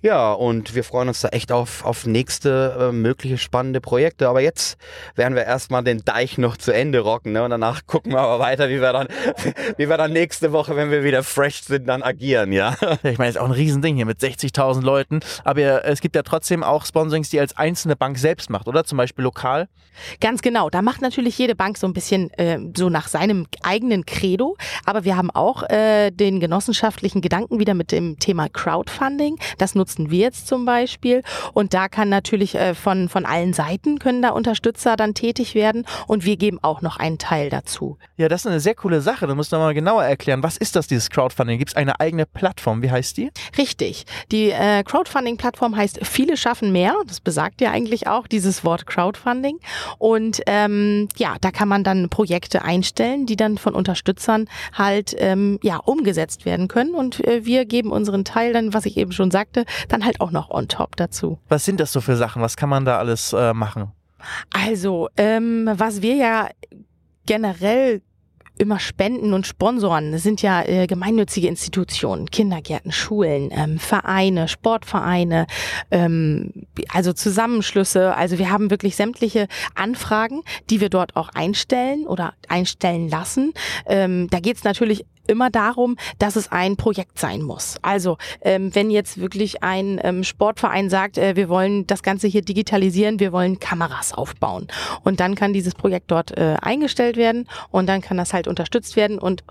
Ja, 0.03 0.33
und 0.33 0.75
wir 0.75 0.85
freuen 0.85 1.09
uns 1.09 1.20
da 1.20 1.29
echt 1.29 1.53
auf, 1.53 1.85
auf 1.85 2.07
nächste 2.07 2.88
äh, 2.88 2.92
mögliche 2.92 3.37
spannende 3.37 3.81
Projekte. 3.81 4.29
Aber 4.29 4.40
jetzt 4.40 4.79
werden 5.14 5.35
wir 5.35 5.44
erstmal 5.44 5.85
den 5.85 6.05
Deich 6.05 6.38
noch 6.38 6.57
zu 6.57 6.73
Ende 6.73 7.01
rocken 7.01 7.33
ne? 7.33 7.44
und 7.44 7.51
danach 7.51 7.87
gucken 7.87 8.12
wir 8.12 8.20
aber 8.20 8.38
weiter, 8.38 8.68
wie 8.68 8.81
wir 8.81 8.92
dann, 8.92 9.09
wie 9.77 9.88
wir 9.88 9.96
dann 9.96 10.12
nächste 10.12 10.53
Woche, 10.53 10.77
wenn 10.77 10.90
wir 10.90 11.05
wieder 11.05 11.23
fresh 11.23 11.62
sind, 11.62 11.87
dann 11.87 12.03
agieren, 12.03 12.53
ja. 12.53 12.77
Ich 13.03 13.18
meine, 13.18 13.31
es 13.31 13.37
ist 13.37 13.40
auch 13.40 13.46
ein 13.46 13.53
Riesending 13.53 13.96
hier 13.96 14.07
mit 14.07 14.18
60.000 14.18 14.83
Leuten, 14.83 15.20
aber 15.44 15.85
es 15.85 16.01
gibt 16.01 16.14
ja 16.16 16.23
trotzdem 16.23 16.62
auch 16.62 16.85
Sponsorings, 16.85 17.31
die 17.31 17.40
als 17.40 17.57
einzelne 17.57 17.96
Bank 17.96 18.18
selbst 18.18 18.51
macht, 18.51 18.68
oder? 18.68 18.85
Zum 18.85 18.99
Beispiel 19.00 19.24
lokal? 19.24 19.68
Ganz 20.20 20.42
genau. 20.42 20.70
Da 20.70 20.82
macht 20.82 21.02
natürlich 21.02 21.36
jede 21.38 21.54
Bank 21.54 21.78
so 21.78 21.86
ein 21.86 21.92
bisschen 21.92 22.30
äh, 22.34 22.58
so 22.76 22.88
nach 22.88 23.08
seinem 23.08 23.46
eigenen 23.62 24.06
Credo. 24.06 24.56
Aber 24.84 25.04
wir 25.04 25.16
haben 25.16 25.30
auch 25.30 25.62
äh, 25.68 26.10
den 26.10 26.40
genossenschaftlichen 26.40 27.20
Gedanken 27.20 27.58
wieder 27.58 27.74
mit 27.74 27.92
dem 27.92 28.18
Thema 28.18 28.48
Crowdfunding. 28.48 29.38
Das 29.58 29.74
nutzen 29.74 30.10
wir 30.10 30.20
jetzt 30.20 30.46
zum 30.46 30.64
Beispiel. 30.64 31.22
Und 31.52 31.74
da 31.74 31.88
kann 31.88 32.08
natürlich 32.08 32.54
äh, 32.54 32.74
von, 32.74 33.08
von 33.08 33.26
allen 33.26 33.52
Seiten 33.52 33.98
können 33.98 34.22
da 34.22 34.30
Unterstützer 34.30 34.96
dann 34.96 35.14
tätig 35.14 35.54
werden. 35.54 35.86
Und 36.06 36.24
wir 36.24 36.36
geben 36.36 36.58
auch 36.62 36.82
noch 36.82 36.96
einen 36.96 37.18
Teil 37.18 37.50
dazu. 37.50 37.98
Ja, 38.16 38.28
das 38.28 38.42
ist 38.42 38.46
eine 38.46 38.60
sehr 38.60 38.74
coole 38.74 39.00
Sache. 39.00 39.26
Da 39.26 39.34
musst 39.34 39.52
du 39.52 39.56
mal 39.56 39.74
genauer 39.74 40.04
erklären. 40.04 40.42
Was 40.42 40.56
ist 40.56 40.76
das, 40.76 40.86
dieses 40.86 41.10
Crowdfunding? 41.10 41.58
Gibt 41.58 41.72
es 41.72 41.76
eine 41.76 42.00
eigene 42.00 42.26
Plattform? 42.26 42.82
Wie 42.82 42.90
heißt 42.90 43.16
die? 43.16 43.30
Richtig. 43.58 44.04
Die 44.32 44.50
äh, 44.50 44.82
Crowdfunding-Plattform 44.84 45.76
heißt 45.76 46.00
Viele 46.06 46.36
schaffen 46.36 46.72
mehr. 46.72 46.94
Das 47.06 47.20
besagt 47.20 47.60
ja 47.60 47.70
eigentlich 47.70 48.06
auch 48.06 48.26
dieses 48.26 48.64
Wort 48.64 48.86
Crowdfunding. 48.90 49.59
Und 49.98 50.42
ähm, 50.46 51.09
ja, 51.16 51.37
da 51.40 51.50
kann 51.50 51.68
man 51.68 51.85
dann 51.85 52.09
Projekte 52.09 52.62
einstellen, 52.62 53.26
die 53.26 53.37
dann 53.37 53.57
von 53.57 53.74
Unterstützern 53.74 54.48
halt 54.74 55.14
ähm, 55.18 55.59
ja 55.62 55.76
umgesetzt 55.79 56.44
werden 56.44 56.68
können. 56.68 56.94
Und 56.94 57.24
äh, 57.26 57.44
wir 57.46 57.64
geben 57.64 57.92
unseren 57.92 58.24
Teil 58.24 58.53
dann, 58.53 58.74
was 58.74 58.85
ich 58.85 58.96
eben 58.96 59.12
schon 59.12 59.31
sagte, 59.31 59.64
dann 59.88 60.05
halt 60.05 60.20
auch 60.20 60.31
noch 60.31 60.50
on 60.50 60.68
top 60.68 60.96
dazu. 60.96 61.38
Was 61.48 61.64
sind 61.64 61.81
das 61.81 61.92
so 61.92 62.00
für 62.00 62.16
Sachen? 62.16 62.42
Was 62.42 62.57
kann 62.57 62.68
man 62.68 62.85
da 62.85 62.98
alles 62.98 63.33
äh, 63.33 63.55
machen? 63.55 63.92
Also, 64.53 65.09
ähm, 65.16 65.70
was 65.72 66.03
wir 66.03 66.16
ja 66.16 66.48
generell 67.26 68.03
immer 68.61 68.79
Spenden 68.79 69.33
und 69.33 69.46
Sponsoren. 69.46 70.12
Das 70.12 70.23
sind 70.23 70.42
ja 70.42 70.62
äh, 70.62 70.87
gemeinnützige 70.87 71.49
Institutionen, 71.49 72.31
Kindergärten, 72.31 72.92
Schulen, 72.92 73.51
ähm, 73.53 73.79
Vereine, 73.79 74.49
Sportvereine, 74.49 75.46
ähm, 75.90 76.53
also 76.92 77.12
Zusammenschlüsse. 77.12 78.14
Also 78.14 78.38
wir 78.38 78.51
haben 78.51 78.70
wirklich 78.70 78.96
sämtliche 78.96 79.49
Anfragen, 79.75 80.42
die 80.68 80.81
wir 80.81 80.90
dort 80.90 81.16
auch 81.16 81.31
einstellen 81.31 82.07
oder 82.07 82.35
einstellen 82.49 83.09
lassen. 83.09 83.53
Ähm, 83.87 84.29
da 84.31 84.40
geht 84.40 84.59
es 84.59 84.64
natürlich 84.64 85.07
immer 85.30 85.50
darum, 85.50 85.96
dass 86.18 86.36
es 86.36 86.52
ein 86.52 86.76
Projekt 86.76 87.18
sein 87.18 87.42
muss. 87.42 87.76
Also 87.82 88.18
ähm, 88.42 88.74
wenn 88.74 88.90
jetzt 88.90 89.20
wirklich 89.20 89.62
ein 89.62 90.00
ähm, 90.02 90.24
Sportverein 90.24 90.90
sagt, 90.90 91.16
äh, 91.16 91.36
wir 91.36 91.48
wollen 91.48 91.86
das 91.86 92.02
Ganze 92.02 92.26
hier 92.26 92.42
digitalisieren, 92.42 93.20
wir 93.20 93.32
wollen 93.32 93.58
Kameras 93.58 94.12
aufbauen 94.12 94.66
und 95.04 95.20
dann 95.20 95.34
kann 95.34 95.52
dieses 95.52 95.74
Projekt 95.74 96.10
dort 96.10 96.36
äh, 96.36 96.56
eingestellt 96.60 97.16
werden 97.16 97.48
und 97.70 97.88
dann 97.88 98.00
kann 98.00 98.16
das 98.16 98.32
halt 98.32 98.48
unterstützt 98.48 98.96
werden 98.96 99.18
und 99.18 99.44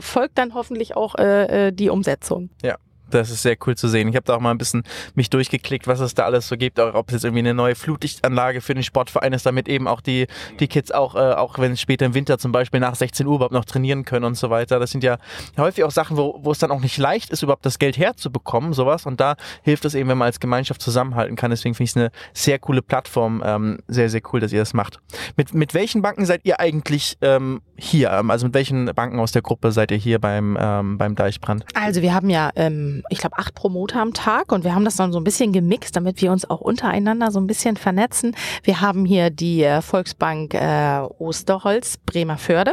folgt 0.00 0.36
dann 0.38 0.54
hoffentlich 0.54 0.96
auch 0.96 1.14
äh, 1.14 1.68
äh 1.68 1.72
die 1.72 1.88
Umsetzung. 1.88 2.50
Ja, 2.62 2.76
das 3.14 3.30
ist 3.30 3.42
sehr 3.42 3.56
cool 3.66 3.76
zu 3.76 3.88
sehen. 3.88 4.08
Ich 4.08 4.16
habe 4.16 4.24
da 4.24 4.36
auch 4.36 4.40
mal 4.40 4.50
ein 4.50 4.58
bisschen 4.58 4.82
mich 5.14 5.30
durchgeklickt, 5.30 5.86
was 5.86 6.00
es 6.00 6.14
da 6.14 6.24
alles 6.24 6.48
so 6.48 6.56
gibt, 6.56 6.80
auch 6.80 6.94
ob 6.94 7.08
es 7.08 7.14
jetzt 7.14 7.24
irgendwie 7.24 7.40
eine 7.40 7.54
neue 7.54 7.74
Flutlichtanlage 7.74 8.60
für 8.60 8.74
den 8.74 8.82
Sportverein 8.82 9.32
ist, 9.32 9.46
damit 9.46 9.68
eben 9.68 9.88
auch 9.88 10.00
die, 10.00 10.26
die 10.58 10.68
Kids 10.68 10.90
auch, 10.90 11.14
äh, 11.14 11.34
auch 11.34 11.58
wenn 11.58 11.72
es 11.72 11.80
später 11.80 12.06
im 12.06 12.14
Winter 12.14 12.38
zum 12.38 12.52
Beispiel 12.52 12.80
nach 12.80 12.94
16 12.94 13.26
Uhr 13.26 13.36
überhaupt 13.36 13.54
noch 13.54 13.64
trainieren 13.64 14.04
können 14.04 14.24
und 14.24 14.36
so 14.36 14.50
weiter. 14.50 14.78
Das 14.78 14.90
sind 14.90 15.04
ja 15.04 15.18
häufig 15.58 15.84
auch 15.84 15.90
Sachen, 15.90 16.16
wo, 16.16 16.38
wo 16.42 16.52
es 16.52 16.58
dann 16.58 16.70
auch 16.70 16.80
nicht 16.80 16.98
leicht 16.98 17.30
ist, 17.30 17.42
überhaupt 17.42 17.66
das 17.66 17.78
Geld 17.78 17.98
herzubekommen, 17.98 18.72
sowas. 18.72 19.06
Und 19.06 19.20
da 19.20 19.36
hilft 19.62 19.84
es 19.84 19.94
eben, 19.94 20.08
wenn 20.08 20.18
man 20.18 20.26
als 20.26 20.40
Gemeinschaft 20.40 20.82
zusammenhalten 20.82 21.36
kann. 21.36 21.50
Deswegen 21.50 21.74
finde 21.74 21.84
ich 21.84 21.90
es 21.90 21.96
eine 21.96 22.10
sehr 22.32 22.58
coole 22.58 22.82
Plattform. 22.82 23.42
Ähm, 23.44 23.78
sehr, 23.88 24.08
sehr 24.08 24.20
cool, 24.32 24.40
dass 24.40 24.52
ihr 24.52 24.60
das 24.60 24.74
macht. 24.74 24.98
Mit, 25.36 25.54
mit 25.54 25.74
welchen 25.74 26.02
Banken 26.02 26.24
seid 26.26 26.40
ihr 26.44 26.60
eigentlich 26.60 27.16
ähm, 27.20 27.60
hier? 27.76 28.12
Also 28.12 28.46
mit 28.46 28.54
welchen 28.54 28.86
Banken 28.86 29.18
aus 29.18 29.32
der 29.32 29.42
Gruppe 29.42 29.72
seid 29.72 29.90
ihr 29.90 29.96
hier 29.96 30.18
beim, 30.18 30.56
ähm, 30.60 30.98
beim 30.98 31.14
Deichbrand? 31.14 31.64
Also 31.74 32.02
wir 32.02 32.14
haben 32.14 32.30
ja 32.30 32.50
ähm, 32.56 32.99
ich 33.08 33.18
glaube, 33.18 33.38
acht 33.38 33.54
Promoter 33.54 34.00
am 34.00 34.12
Tag 34.12 34.52
und 34.52 34.64
wir 34.64 34.74
haben 34.74 34.84
das 34.84 34.96
dann 34.96 35.12
so 35.12 35.18
ein 35.18 35.24
bisschen 35.24 35.52
gemixt, 35.52 35.96
damit 35.96 36.20
wir 36.20 36.32
uns 36.32 36.48
auch 36.48 36.60
untereinander 36.60 37.30
so 37.30 37.40
ein 37.40 37.46
bisschen 37.46 37.76
vernetzen. 37.76 38.36
Wir 38.62 38.80
haben 38.80 39.04
hier 39.04 39.30
die 39.30 39.62
äh, 39.62 39.82
Volksbank 39.82 40.54
äh, 40.54 41.00
Osterholz 41.18 41.98
Bremerförde, 41.98 42.72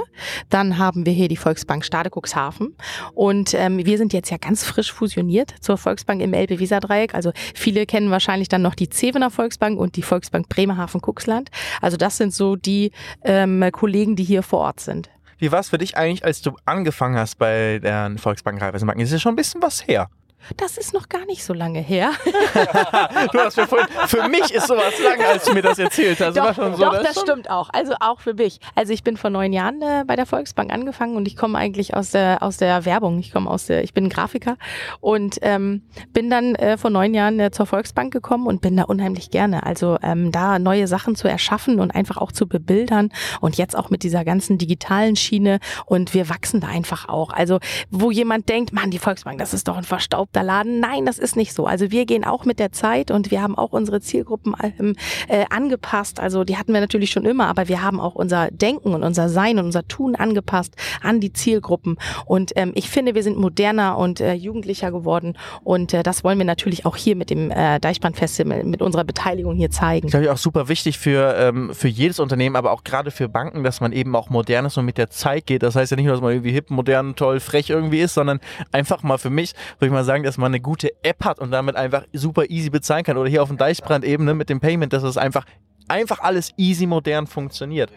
dann 0.49 0.77
haben 0.77 1.05
wir 1.05 1.13
hier 1.13 1.27
die 1.27 1.37
Volksbank 1.37 1.85
Stade 1.85 2.09
Cuxhaven 2.09 2.75
und 3.13 3.53
ähm, 3.53 3.85
wir 3.85 3.97
sind 3.97 4.13
jetzt 4.13 4.29
ja 4.29 4.37
ganz 4.37 4.63
frisch 4.63 4.91
fusioniert 4.91 5.53
zur 5.61 5.77
Volksbank 5.77 6.21
im 6.21 6.33
Elbe-Weser-Dreieck. 6.33 7.13
Also 7.13 7.31
viele 7.53 7.85
kennen 7.85 8.11
wahrscheinlich 8.11 8.49
dann 8.49 8.61
noch 8.61 8.75
die 8.75 8.89
Zevener 8.89 9.31
Volksbank 9.31 9.79
und 9.79 9.95
die 9.95 10.01
Volksbank 10.01 10.49
Bremerhaven-Cuxland. 10.49 11.49
Also 11.81 11.97
das 11.97 12.17
sind 12.17 12.33
so 12.33 12.55
die 12.55 12.91
ähm, 13.23 13.63
Kollegen, 13.71 14.15
die 14.15 14.23
hier 14.23 14.43
vor 14.43 14.59
Ort 14.59 14.79
sind. 14.79 15.09
Wie 15.38 15.52
war 15.52 15.60
es 15.60 15.69
für 15.69 15.78
dich 15.78 15.97
eigentlich, 15.97 16.26
als 16.26 16.41
du 16.41 16.56
angefangen 16.65 17.17
hast 17.17 17.38
bei 17.38 17.80
der 17.80 18.12
Volksbank 18.17 18.62
Raiffeisenbank? 18.62 19.00
Das 19.00 19.10
ist 19.10 19.13
ja 19.13 19.19
schon 19.19 19.34
ein 19.34 19.38
bisschen 19.38 19.62
was 19.62 19.88
her. 19.88 20.10
Das 20.55 20.77
ist 20.77 20.93
noch 20.93 21.10
gar 21.10 21.25
nicht 21.25 21.43
so 21.43 21.53
lange 21.53 21.79
her. 21.79 22.12
du 23.31 23.39
hast 23.39 23.57
mir 23.57 23.67
vorhin, 23.67 23.88
für 24.07 24.27
mich 24.29 24.51
ist 24.51 24.67
sowas 24.67 24.93
lang, 25.03 25.21
als 25.21 25.45
du 25.45 25.53
mir 25.53 25.62
das 25.62 25.79
erzählt 25.79 26.19
hast. 26.19 26.38
Doch, 26.38 26.55
so, 26.55 26.83
doch 26.83 26.93
das, 26.93 27.13
das 27.15 27.21
stimmt 27.21 27.49
auch. 27.49 27.69
Also 27.73 27.93
auch 27.99 28.21
für 28.21 28.33
mich. 28.33 28.60
Also 28.75 28.93
ich 28.93 29.03
bin 29.03 29.17
vor 29.17 29.29
neun 29.29 29.53
Jahren 29.53 29.81
äh, 29.81 30.03
bei 30.05 30.15
der 30.15 30.25
Volksbank 30.25 30.71
angefangen 30.71 31.15
und 31.15 31.27
ich 31.27 31.36
komme 31.36 31.57
eigentlich 31.57 31.95
aus 31.95 32.12
der, 32.12 32.41
aus 32.41 32.57
der 32.57 32.86
Werbung. 32.86 33.19
Ich 33.19 33.31
komme 33.31 33.49
aus 33.49 33.65
der, 33.65 33.83
ich 33.83 33.93
bin 33.93 34.10
Grafiker 34.10 34.57
und 35.01 35.38
ähm, 35.41 35.83
bin 36.13 36.29
dann 36.29 36.55
äh, 36.55 36.77
vor 36.77 36.89
neun 36.89 37.13
Jahren 37.13 37.39
äh, 37.39 37.51
zur 37.51 37.65
Volksbank 37.65 38.13
gekommen 38.13 38.47
und 38.47 38.62
bin 38.62 38.77
da 38.77 38.83
unheimlich 38.83 39.31
gerne. 39.31 39.65
Also 39.65 39.97
ähm, 40.01 40.31
da 40.31 40.60
neue 40.60 40.88
Sachen 40.88 41.15
zu 41.15 41.27
erschaffen 41.27 41.79
und 41.79 41.91
einfach 41.91 42.17
auch 42.17 42.31
zu 42.31 42.47
bebildern 42.47 43.10
und 43.41 43.57
jetzt 43.57 43.77
auch 43.77 43.89
mit 43.89 44.03
dieser 44.03 44.23
ganzen 44.23 44.57
digitalen 44.57 45.15
Schiene 45.15 45.60
und 45.86 46.13
wir 46.13 46.29
wachsen 46.29 46.62
da 46.62 46.67
einfach 46.67 47.10
auch. 47.10 47.31
Also 47.31 47.60
wo 47.89 48.12
jemand 48.12 48.49
denkt, 48.49 48.73
Mann, 48.73 48.91
die 48.91 48.99
Volksbank, 48.99 49.39
das 49.39 49.53
ist 49.53 49.67
doch 49.67 49.77
ein 49.77 49.83
verstaubter 49.83 50.37
Laden. 50.43 50.80
Nein, 50.80 51.06
das 51.06 51.19
ist 51.19 51.36
nicht 51.36 51.54
so. 51.54 51.65
Also 51.65 51.91
wir 51.91 52.06
gehen 52.06 52.23
auch 52.23 52.45
mit 52.45 52.60
der 52.60 52.71
Zeit 52.71 53.12
und 53.12 53.32
wir 53.32 53.41
haben 53.41 53.58
auch 53.58 53.71
unsere 53.71 54.02
Zielgruppen 54.02 54.56
ähm, 54.80 54.95
äh, 55.28 55.45
angepasst. 55.50 56.19
Also 56.19 56.43
die 56.43 56.58
hatten 56.58 56.73
wir 56.73 56.82
natürlich 56.82 57.12
schon 57.12 57.26
immer, 57.26 57.47
aber 57.47 57.67
wir 57.67 57.82
haben 57.82 58.00
auch 58.00 58.15
unser 58.15 58.50
Denken 58.52 58.93
und 58.93 59.04
unser 59.04 59.30
Sein 59.30 59.60
und 59.60 59.65
unser 59.65 59.88
Tun 59.88 60.15
angepasst 60.15 60.76
an 61.02 61.19
die 61.19 61.34
Zielgruppen. 61.34 61.97
Und 62.26 62.54
ähm, 62.56 62.71
ich 62.76 62.89
finde, 62.89 63.15
wir 63.15 63.23
sind 63.23 63.38
moderner 63.38 63.97
und 63.97 64.19
äh, 64.19 64.34
jugendlicher 64.34 64.91
geworden 64.91 65.38
und 65.63 65.93
äh, 65.93 66.04
das 66.04 66.23
wollen 66.23 66.38
wir 66.38 66.45
natürlich 66.45 66.86
auch 66.86 66.95
hier 66.95 67.15
mit 67.15 67.30
dem 67.30 67.52
äh, 67.52 67.80
Deichbrand-Festival, 67.80 68.63
mit 68.63 68.82
unserer 68.82 69.04
Beteiligung 69.04 69.56
hier 69.56 69.71
zeigen. 69.71 70.08
Ich 70.08 70.12
glaube, 70.12 70.32
auch 70.32 70.38
super 70.38 70.69
wichtig 70.69 70.97
für, 70.97 71.36
ähm, 71.38 71.73
für 71.73 71.88
jedes 71.88 72.19
Unternehmen, 72.19 72.56
aber 72.56 72.71
auch 72.71 72.84
gerade 72.84 73.12
für 73.12 73.30
Banken, 73.30 73.63
dass 73.63 73.82
man 73.82 73.91
eben 73.91 74.15
auch 74.15 74.30
modern 74.30 74.65
ist 74.65 74.78
und 74.78 74.86
mit 74.86 74.97
der 74.97 75.10
Zeit 75.10 75.45
geht. 75.45 75.63
Das 75.63 75.76
heißt 75.76 75.91
ja 75.91 75.97
nicht 75.97 76.06
nur, 76.06 76.13
dass 76.13 76.21
man 76.21 76.32
irgendwie 76.32 76.52
hip, 76.52 76.69
modern, 76.69 77.15
toll, 77.15 77.39
frech 77.39 77.69
irgendwie 77.69 78.00
ist, 78.00 78.13
sondern 78.13 78.39
einfach 78.71 79.04
mal 79.04 79.17
für 79.17 79.30
mich, 79.30 79.54
würde 79.80 79.88
ich 79.88 79.91
mal 79.91 80.04
sagen, 80.04 80.16
dass 80.23 80.38
man 80.38 80.51
eine 80.51 80.60
gute 80.60 80.91
App 81.03 81.23
hat 81.25 81.39
und 81.39 81.51
damit 81.51 81.75
einfach 81.75 82.03
super 82.13 82.49
easy 82.49 82.69
bezahlen 82.69 83.03
kann. 83.03 83.17
Oder 83.17 83.30
hier 83.30 83.43
auf 83.43 83.49
dem 83.49 83.58
Deichbrand-Ebene 83.58 84.34
mit 84.34 84.49
dem 84.49 84.60
Payment, 84.60 84.93
dass 84.93 85.03
es 85.03 85.17
einfach 85.17 85.45
einfach 85.88 86.19
alles 86.19 86.52
easy 86.58 86.86
modern 86.86 87.28
funktioniert. 87.28 87.91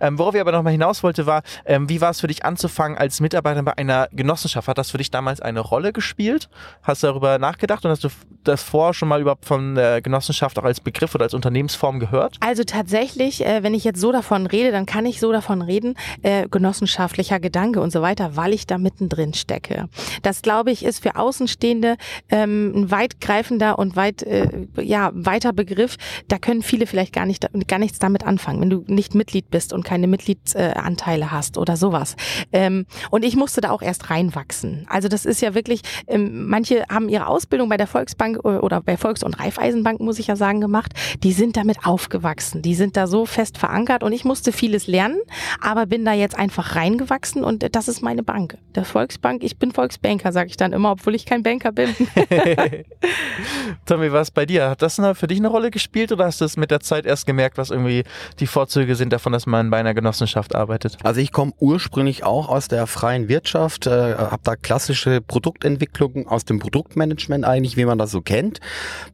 Ähm, 0.00 0.18
worauf 0.18 0.34
ich 0.34 0.40
aber 0.40 0.52
nochmal 0.52 0.72
hinaus 0.72 1.02
wollte, 1.02 1.26
war, 1.26 1.42
ähm, 1.64 1.88
wie 1.88 2.00
war 2.00 2.10
es 2.10 2.20
für 2.20 2.26
dich 2.26 2.44
anzufangen 2.44 2.98
als 2.98 3.20
Mitarbeiter 3.20 3.62
bei 3.62 3.76
einer 3.76 4.08
Genossenschaft? 4.12 4.68
Hat 4.68 4.78
das 4.78 4.90
für 4.90 4.98
dich 4.98 5.10
damals 5.10 5.40
eine 5.40 5.60
Rolle 5.60 5.92
gespielt? 5.92 6.48
Hast 6.82 7.02
du 7.02 7.08
darüber 7.08 7.38
nachgedacht 7.38 7.84
und 7.84 7.90
hast 7.90 8.04
du 8.04 8.08
das 8.44 8.62
vorher 8.62 8.94
schon 8.94 9.08
mal 9.08 9.20
überhaupt 9.20 9.44
von 9.44 9.74
der 9.74 10.00
Genossenschaft 10.02 10.58
auch 10.58 10.64
als 10.64 10.80
Begriff 10.80 11.14
oder 11.14 11.24
als 11.24 11.34
Unternehmensform 11.34 12.00
gehört? 12.00 12.36
Also 12.40 12.64
tatsächlich, 12.64 13.44
äh, 13.44 13.62
wenn 13.62 13.74
ich 13.74 13.84
jetzt 13.84 14.00
so 14.00 14.12
davon 14.12 14.46
rede, 14.46 14.72
dann 14.72 14.86
kann 14.86 15.06
ich 15.06 15.20
so 15.20 15.32
davon 15.32 15.62
reden, 15.62 15.94
äh, 16.22 16.48
genossenschaftlicher 16.48 17.40
Gedanke 17.40 17.80
und 17.80 17.92
so 17.92 18.02
weiter, 18.02 18.36
weil 18.36 18.52
ich 18.52 18.66
da 18.66 18.78
mittendrin 18.78 19.34
stecke. 19.34 19.88
Das 20.22 20.42
glaube 20.42 20.70
ich 20.70 20.84
ist 20.84 21.02
für 21.02 21.16
Außenstehende 21.16 21.96
ähm, 22.28 22.72
ein 22.74 22.90
weitgreifender 22.90 23.78
und 23.78 23.96
weit 23.96 24.22
äh, 24.22 24.48
ja 24.80 25.10
weiter 25.14 25.52
Begriff. 25.52 25.96
Da 26.28 26.38
können 26.38 26.62
viele 26.62 26.86
vielleicht 26.86 27.12
gar 27.12 27.21
nicht 27.26 27.48
gar 27.68 27.78
nichts 27.78 27.98
damit 27.98 28.24
anfangen, 28.24 28.60
wenn 28.60 28.70
du 28.70 28.84
nicht 28.86 29.14
Mitglied 29.14 29.50
bist 29.50 29.72
und 29.72 29.84
keine 29.84 30.06
Mitgliedsanteile 30.06 31.30
hast 31.30 31.58
oder 31.58 31.76
sowas. 31.76 32.16
Ähm, 32.52 32.86
und 33.10 33.24
ich 33.24 33.36
musste 33.36 33.60
da 33.60 33.70
auch 33.70 33.82
erst 33.82 34.10
reinwachsen. 34.10 34.86
Also 34.88 35.08
das 35.08 35.24
ist 35.24 35.40
ja 35.40 35.54
wirklich, 35.54 35.82
ähm, 36.06 36.46
manche 36.46 36.84
haben 36.90 37.08
ihre 37.08 37.26
Ausbildung 37.26 37.68
bei 37.68 37.76
der 37.76 37.86
Volksbank 37.86 38.44
oder 38.44 38.80
bei 38.80 38.96
Volks- 38.96 39.22
und 39.22 39.38
Raiffeisenbank, 39.38 40.00
muss 40.00 40.18
ich 40.18 40.26
ja 40.26 40.36
sagen, 40.36 40.60
gemacht. 40.60 40.92
Die 41.22 41.32
sind 41.32 41.56
damit 41.56 41.84
aufgewachsen. 41.84 42.62
Die 42.62 42.74
sind 42.74 42.96
da 42.96 43.06
so 43.06 43.26
fest 43.26 43.58
verankert 43.58 44.02
und 44.02 44.12
ich 44.12 44.24
musste 44.24 44.52
vieles 44.52 44.86
lernen, 44.86 45.20
aber 45.60 45.86
bin 45.86 46.04
da 46.04 46.12
jetzt 46.12 46.38
einfach 46.38 46.76
reingewachsen 46.76 47.44
und 47.44 47.74
das 47.74 47.88
ist 47.88 48.02
meine 48.02 48.22
Bank. 48.22 48.56
Der 48.74 48.84
Volksbank, 48.84 49.42
ich 49.42 49.58
bin 49.58 49.72
Volksbanker, 49.72 50.32
sage 50.32 50.48
ich 50.50 50.56
dann 50.56 50.72
immer, 50.72 50.92
obwohl 50.92 51.14
ich 51.14 51.26
kein 51.26 51.42
Banker 51.42 51.72
bin. 51.72 51.94
Tommy, 53.86 54.12
was 54.12 54.30
bei 54.30 54.46
dir? 54.46 54.70
Hat 54.70 54.82
das 54.82 55.00
für 55.14 55.26
dich 55.26 55.38
eine 55.38 55.48
Rolle 55.48 55.70
gespielt 55.70 56.12
oder 56.12 56.26
hast 56.26 56.40
du 56.40 56.44
es 56.44 56.56
mit 56.56 56.70
der 56.70 56.80
Zeit 56.80 57.06
erst 57.12 57.26
gemerkt, 57.26 57.58
was 57.58 57.70
irgendwie 57.70 58.04
die 58.40 58.46
Vorzüge 58.46 58.96
sind 58.96 59.12
davon, 59.12 59.32
dass 59.32 59.46
man 59.46 59.70
bei 59.70 59.78
einer 59.78 59.94
Genossenschaft 59.94 60.54
arbeitet? 60.54 60.96
Also 61.02 61.20
ich 61.20 61.32
komme 61.32 61.52
ursprünglich 61.58 62.24
auch 62.24 62.48
aus 62.48 62.68
der 62.68 62.86
freien 62.86 63.28
Wirtschaft, 63.28 63.86
äh, 63.86 64.14
habe 64.16 64.40
da 64.42 64.56
klassische 64.56 65.20
Produktentwicklung 65.20 66.26
aus 66.26 66.44
dem 66.44 66.58
Produktmanagement 66.58 67.44
eigentlich, 67.44 67.76
wie 67.76 67.84
man 67.84 67.98
das 67.98 68.10
so 68.10 68.20
kennt. 68.20 68.60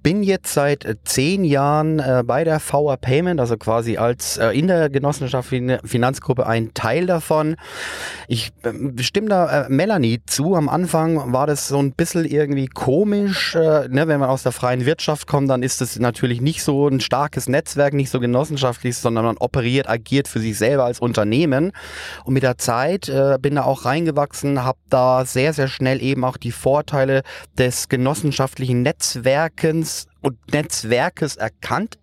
Bin 0.02 0.22
jetzt 0.22 0.52
seit 0.54 0.84
äh, 0.84 0.96
zehn 1.04 1.44
Jahren 1.44 1.98
äh, 1.98 2.22
bei 2.24 2.44
der 2.44 2.60
VR 2.60 2.96
Payment, 2.96 3.40
also 3.40 3.56
quasi 3.56 3.96
als 3.96 4.36
äh, 4.38 4.50
in 4.50 4.66
der 4.66 4.88
Genossenschaft 4.88 5.48
Finanzgruppe 5.48 6.46
ein 6.46 6.72
Teil 6.74 7.06
davon. 7.06 7.56
Ich 8.28 8.52
äh, 8.62 9.02
stimme 9.02 9.28
da 9.28 9.66
äh, 9.66 9.68
Melanie 9.68 10.20
zu. 10.26 10.54
Am 10.54 10.68
Anfang 10.68 11.32
war 11.32 11.46
das 11.46 11.68
so 11.68 11.78
ein 11.78 11.92
bisschen 11.92 12.24
irgendwie 12.24 12.66
komisch. 12.66 13.54
Äh, 13.54 13.88
ne? 13.88 14.08
Wenn 14.08 14.20
man 14.20 14.28
aus 14.28 14.42
der 14.42 14.52
freien 14.52 14.86
Wirtschaft 14.86 15.26
kommt, 15.26 15.50
dann 15.50 15.62
ist 15.62 15.80
das 15.80 15.98
natürlich 15.98 16.40
nicht 16.40 16.62
so 16.62 16.88
ein 16.88 17.00
starkes 17.00 17.48
Netzwerk, 17.48 17.87
nicht 17.94 18.10
so 18.10 18.20
genossenschaftlich, 18.20 18.96
sondern 18.96 19.24
man 19.24 19.36
operiert, 19.38 19.88
agiert 19.88 20.28
für 20.28 20.40
sich 20.40 20.56
selber 20.58 20.84
als 20.84 21.00
Unternehmen. 21.00 21.72
Und 22.24 22.34
mit 22.34 22.42
der 22.42 22.58
Zeit 22.58 23.08
äh, 23.08 23.38
bin 23.40 23.56
da 23.56 23.64
auch 23.64 23.84
reingewachsen, 23.84 24.64
habe 24.64 24.78
da 24.88 25.24
sehr, 25.24 25.52
sehr 25.52 25.68
schnell 25.68 26.02
eben 26.02 26.24
auch 26.24 26.36
die 26.36 26.52
Vorteile 26.52 27.22
des 27.56 27.88
genossenschaftlichen 27.88 28.82
Netzwerkens 28.82 30.06
und 30.20 30.36
Netzwerkes 30.52 31.36
erkannt 31.36 31.98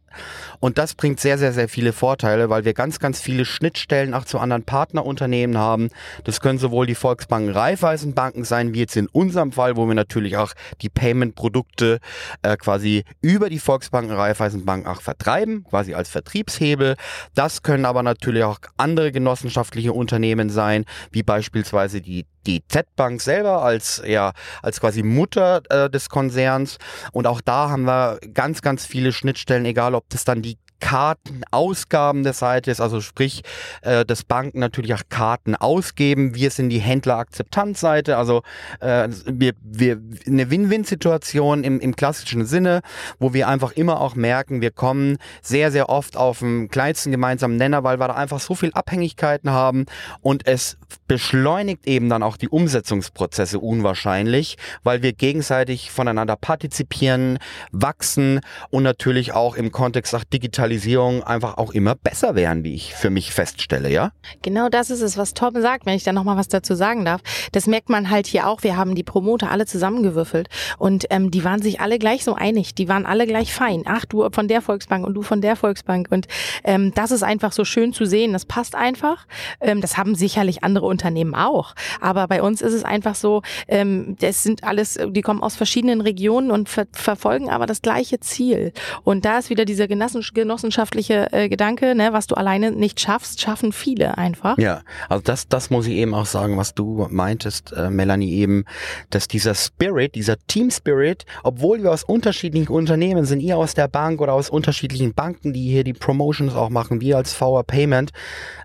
und 0.59 0.77
das 0.77 0.95
bringt 0.95 1.19
sehr, 1.19 1.37
sehr, 1.37 1.53
sehr 1.53 1.69
viele 1.69 1.93
Vorteile, 1.93 2.49
weil 2.49 2.65
wir 2.65 2.73
ganz, 2.73 2.99
ganz 2.99 3.19
viele 3.19 3.45
Schnittstellen 3.45 4.13
auch 4.13 4.25
zu 4.25 4.39
anderen 4.39 4.63
Partnerunternehmen 4.63 5.57
haben. 5.57 5.89
Das 6.23 6.39
können 6.39 6.59
sowohl 6.59 6.85
die 6.85 6.95
Volksbanken, 6.95 7.51
Raiffeisenbanken 7.51 8.43
sein, 8.43 8.73
wie 8.73 8.79
jetzt 8.79 8.95
in 8.95 9.07
unserem 9.07 9.51
Fall, 9.51 9.75
wo 9.75 9.87
wir 9.87 9.95
natürlich 9.95 10.37
auch 10.37 10.53
die 10.81 10.89
Payment-Produkte 10.89 11.99
äh, 12.41 12.57
quasi 12.57 13.03
über 13.21 13.49
die 13.49 13.59
Volksbanken, 13.59 14.13
Raiffeisenbanken 14.13 14.91
auch 14.91 15.01
vertreiben, 15.01 15.63
quasi 15.63 15.93
als 15.93 16.09
Vertriebshebel. 16.09 16.95
Das 17.33 17.63
können 17.63 17.85
aber 17.85 18.03
natürlich 18.03 18.43
auch 18.43 18.59
andere 18.77 19.11
genossenschaftliche 19.11 19.93
Unternehmen 19.93 20.49
sein, 20.49 20.85
wie 21.11 21.23
beispielsweise 21.23 22.01
die 22.01 22.25
die 22.47 22.63
Z-Bank 22.67 23.21
selber 23.21 23.61
als 23.63 24.01
ja 24.05 24.33
als 24.61 24.79
quasi 24.79 25.03
Mutter 25.03 25.61
äh, 25.69 25.89
des 25.89 26.09
Konzerns. 26.09 26.77
Und 27.11 27.27
auch 27.27 27.41
da 27.41 27.69
haben 27.69 27.83
wir 27.83 28.19
ganz 28.33 28.61
ganz 28.61 28.85
viele 28.85 29.11
Schnittstellen, 29.11 29.65
egal 29.65 29.95
ob 29.95 30.09
das 30.09 30.23
dann 30.23 30.41
die 30.41 30.57
Kartenausgaben 30.79 32.23
der 32.23 32.33
Seite 32.33 32.69
ist, 32.69 32.81
also 32.81 33.01
sprich, 33.01 33.43
äh, 33.81 34.05
dass 34.05 34.23
Banken 34.23 34.59
natürlich 34.59 34.93
auch 34.93 35.01
Karten 35.09 35.55
ausgeben. 35.55 36.35
Wir 36.35 36.51
sind 36.51 36.69
die 36.69 36.79
Händlerakzeptanzseite, 36.79 38.17
also 38.17 38.43
äh, 38.81 39.09
wir, 39.25 39.53
wir 39.63 40.01
eine 40.27 40.49
Win-Win-Situation 40.49 41.63
im, 41.63 41.79
im 41.79 41.95
klassischen 41.95 42.45
Sinne, 42.45 42.81
wo 43.19 43.33
wir 43.33 43.47
einfach 43.47 43.71
immer 43.71 44.01
auch 44.01 44.15
merken, 44.15 44.61
wir 44.61 44.71
kommen 44.71 45.17
sehr, 45.41 45.71
sehr 45.71 45.89
oft 45.89 46.17
auf 46.17 46.39
den 46.39 46.69
kleinsten 46.69 47.11
gemeinsamen 47.11 47.57
Nenner, 47.57 47.83
weil 47.83 47.99
wir 47.99 48.07
da 48.07 48.15
einfach 48.15 48.39
so 48.39 48.53
viel 48.55 48.71
Abhängigkeiten 48.73 49.51
haben 49.51 49.85
und 50.21 50.45
es 50.47 50.77
beschleunigt 51.07 51.87
eben 51.87 52.09
dann 52.09 52.23
auch 52.23 52.37
die 52.37 52.49
Umsetzungsprozesse 52.49 53.59
unwahrscheinlich, 53.59 54.57
weil 54.83 55.01
wir 55.01 55.13
gegenseitig 55.13 55.91
voneinander 55.91 56.35
partizipieren, 56.35 57.39
wachsen 57.71 58.41
und 58.69 58.83
natürlich 58.83 59.33
auch 59.33 59.55
im 59.55 59.71
Kontext 59.71 60.13
auch 60.13 60.23
Digitalisierung 60.23 60.64
Digitalisierung 60.65 61.23
einfach 61.23 61.57
auch 61.57 61.73
immer 61.73 61.95
besser 61.95 62.35
werden, 62.35 62.63
wie 62.63 62.73
ich 62.73 62.95
für 62.95 63.09
mich 63.09 63.31
feststelle, 63.31 63.89
ja? 63.89 64.11
Genau 64.41 64.69
das 64.69 64.89
ist 64.89 65.01
es, 65.01 65.17
was 65.17 65.33
Torben 65.33 65.61
sagt, 65.61 65.85
wenn 65.85 65.95
ich 65.95 66.03
da 66.03 66.11
nochmal 66.11 66.37
was 66.37 66.47
dazu 66.47 66.73
sagen 66.73 67.05
darf. 67.05 67.21
Das 67.51 67.67
merkt 67.67 67.89
man 67.89 68.09
halt 68.09 68.25
hier 68.25 68.47
auch. 68.47 68.63
Wir 68.63 68.75
haben 68.75 68.95
die 68.95 69.03
Promoter 69.03 69.51
alle 69.51 69.65
zusammengewürfelt 69.65 70.49
und 70.79 71.05
ähm, 71.11 71.29
die 71.29 71.43
waren 71.43 71.61
sich 71.61 71.81
alle 71.81 71.99
gleich 71.99 72.23
so 72.23 72.33
einig. 72.33 72.73
Die 72.73 72.87
waren 72.87 73.05
alle 73.05 73.27
gleich 73.27 73.53
fein. 73.53 73.83
Ach, 73.85 74.05
du 74.05 74.27
von 74.31 74.47
der 74.47 74.61
Volksbank 74.61 75.05
und 75.05 75.13
du 75.13 75.21
von 75.21 75.41
der 75.41 75.55
Volksbank. 75.55 76.07
Und 76.09 76.27
ähm, 76.63 76.91
das 76.95 77.11
ist 77.11 77.23
einfach 77.23 77.51
so 77.51 77.63
schön 77.63 77.93
zu 77.93 78.05
sehen. 78.05 78.33
Das 78.33 78.45
passt 78.45 78.75
einfach. 78.75 79.27
Ähm, 79.61 79.81
das 79.81 79.97
haben 79.97 80.15
sicherlich 80.15 80.63
andere 80.63 80.87
Unternehmen 80.87 81.35
auch. 81.35 81.75
Aber 82.01 82.27
bei 82.27 82.41
uns 82.41 82.61
ist 82.61 82.73
es 82.73 82.83
einfach 82.83 83.15
so, 83.15 83.43
ähm, 83.67 84.15
das 84.19 84.41
sind 84.41 84.63
alles, 84.63 84.97
die 85.09 85.21
kommen 85.21 85.43
aus 85.43 85.55
verschiedenen 85.55 86.01
Regionen 86.01 86.49
und 86.49 86.69
ver 86.69 86.85
verfolgen 86.91 87.49
aber 87.49 87.65
das 87.65 87.81
gleiche 87.81 88.19
Ziel. 88.19 88.71
Und 89.03 89.25
da 89.25 89.39
ist 89.39 89.49
wieder 89.49 89.65
dieser 89.65 89.87
Genossen 89.87 90.23
genossenschaftliche 90.55 91.33
äh, 91.33 91.49
Gedanke, 91.49 91.95
ne, 91.95 92.13
was 92.13 92.27
du 92.27 92.35
alleine 92.35 92.71
nicht 92.71 92.99
schaffst, 93.01 93.41
schaffen 93.41 93.73
viele 93.73 94.17
einfach. 94.17 94.57
Ja, 94.57 94.81
also 95.09 95.21
das, 95.21 95.49
das 95.49 95.69
muss 95.69 95.85
ich 95.85 95.95
eben 95.95 96.13
auch 96.13 96.25
sagen, 96.25 96.57
was 96.57 96.73
du 96.73 97.07
meintest, 97.09 97.73
äh, 97.73 97.89
Melanie, 97.89 98.33
eben, 98.35 98.63
dass 99.09 99.27
dieser 99.27 99.53
Spirit, 99.53 100.15
dieser 100.15 100.37
Team 100.47 100.71
Spirit, 100.71 101.25
obwohl 101.43 101.83
wir 101.83 101.91
aus 101.91 102.03
unterschiedlichen 102.03 102.69
Unternehmen 102.71 103.25
sind, 103.25 103.41
ihr 103.41 103.57
aus 103.57 103.73
der 103.73 103.89
Bank 103.89 104.21
oder 104.21 104.33
aus 104.33 104.49
unterschiedlichen 104.49 105.13
Banken, 105.13 105.51
die 105.51 105.69
hier 105.69 105.83
die 105.83 105.93
Promotions 105.93 106.55
auch 106.55 106.69
machen, 106.69 107.01
wir 107.01 107.17
als 107.17 107.33
VR 107.33 107.63
Payment, 107.63 108.11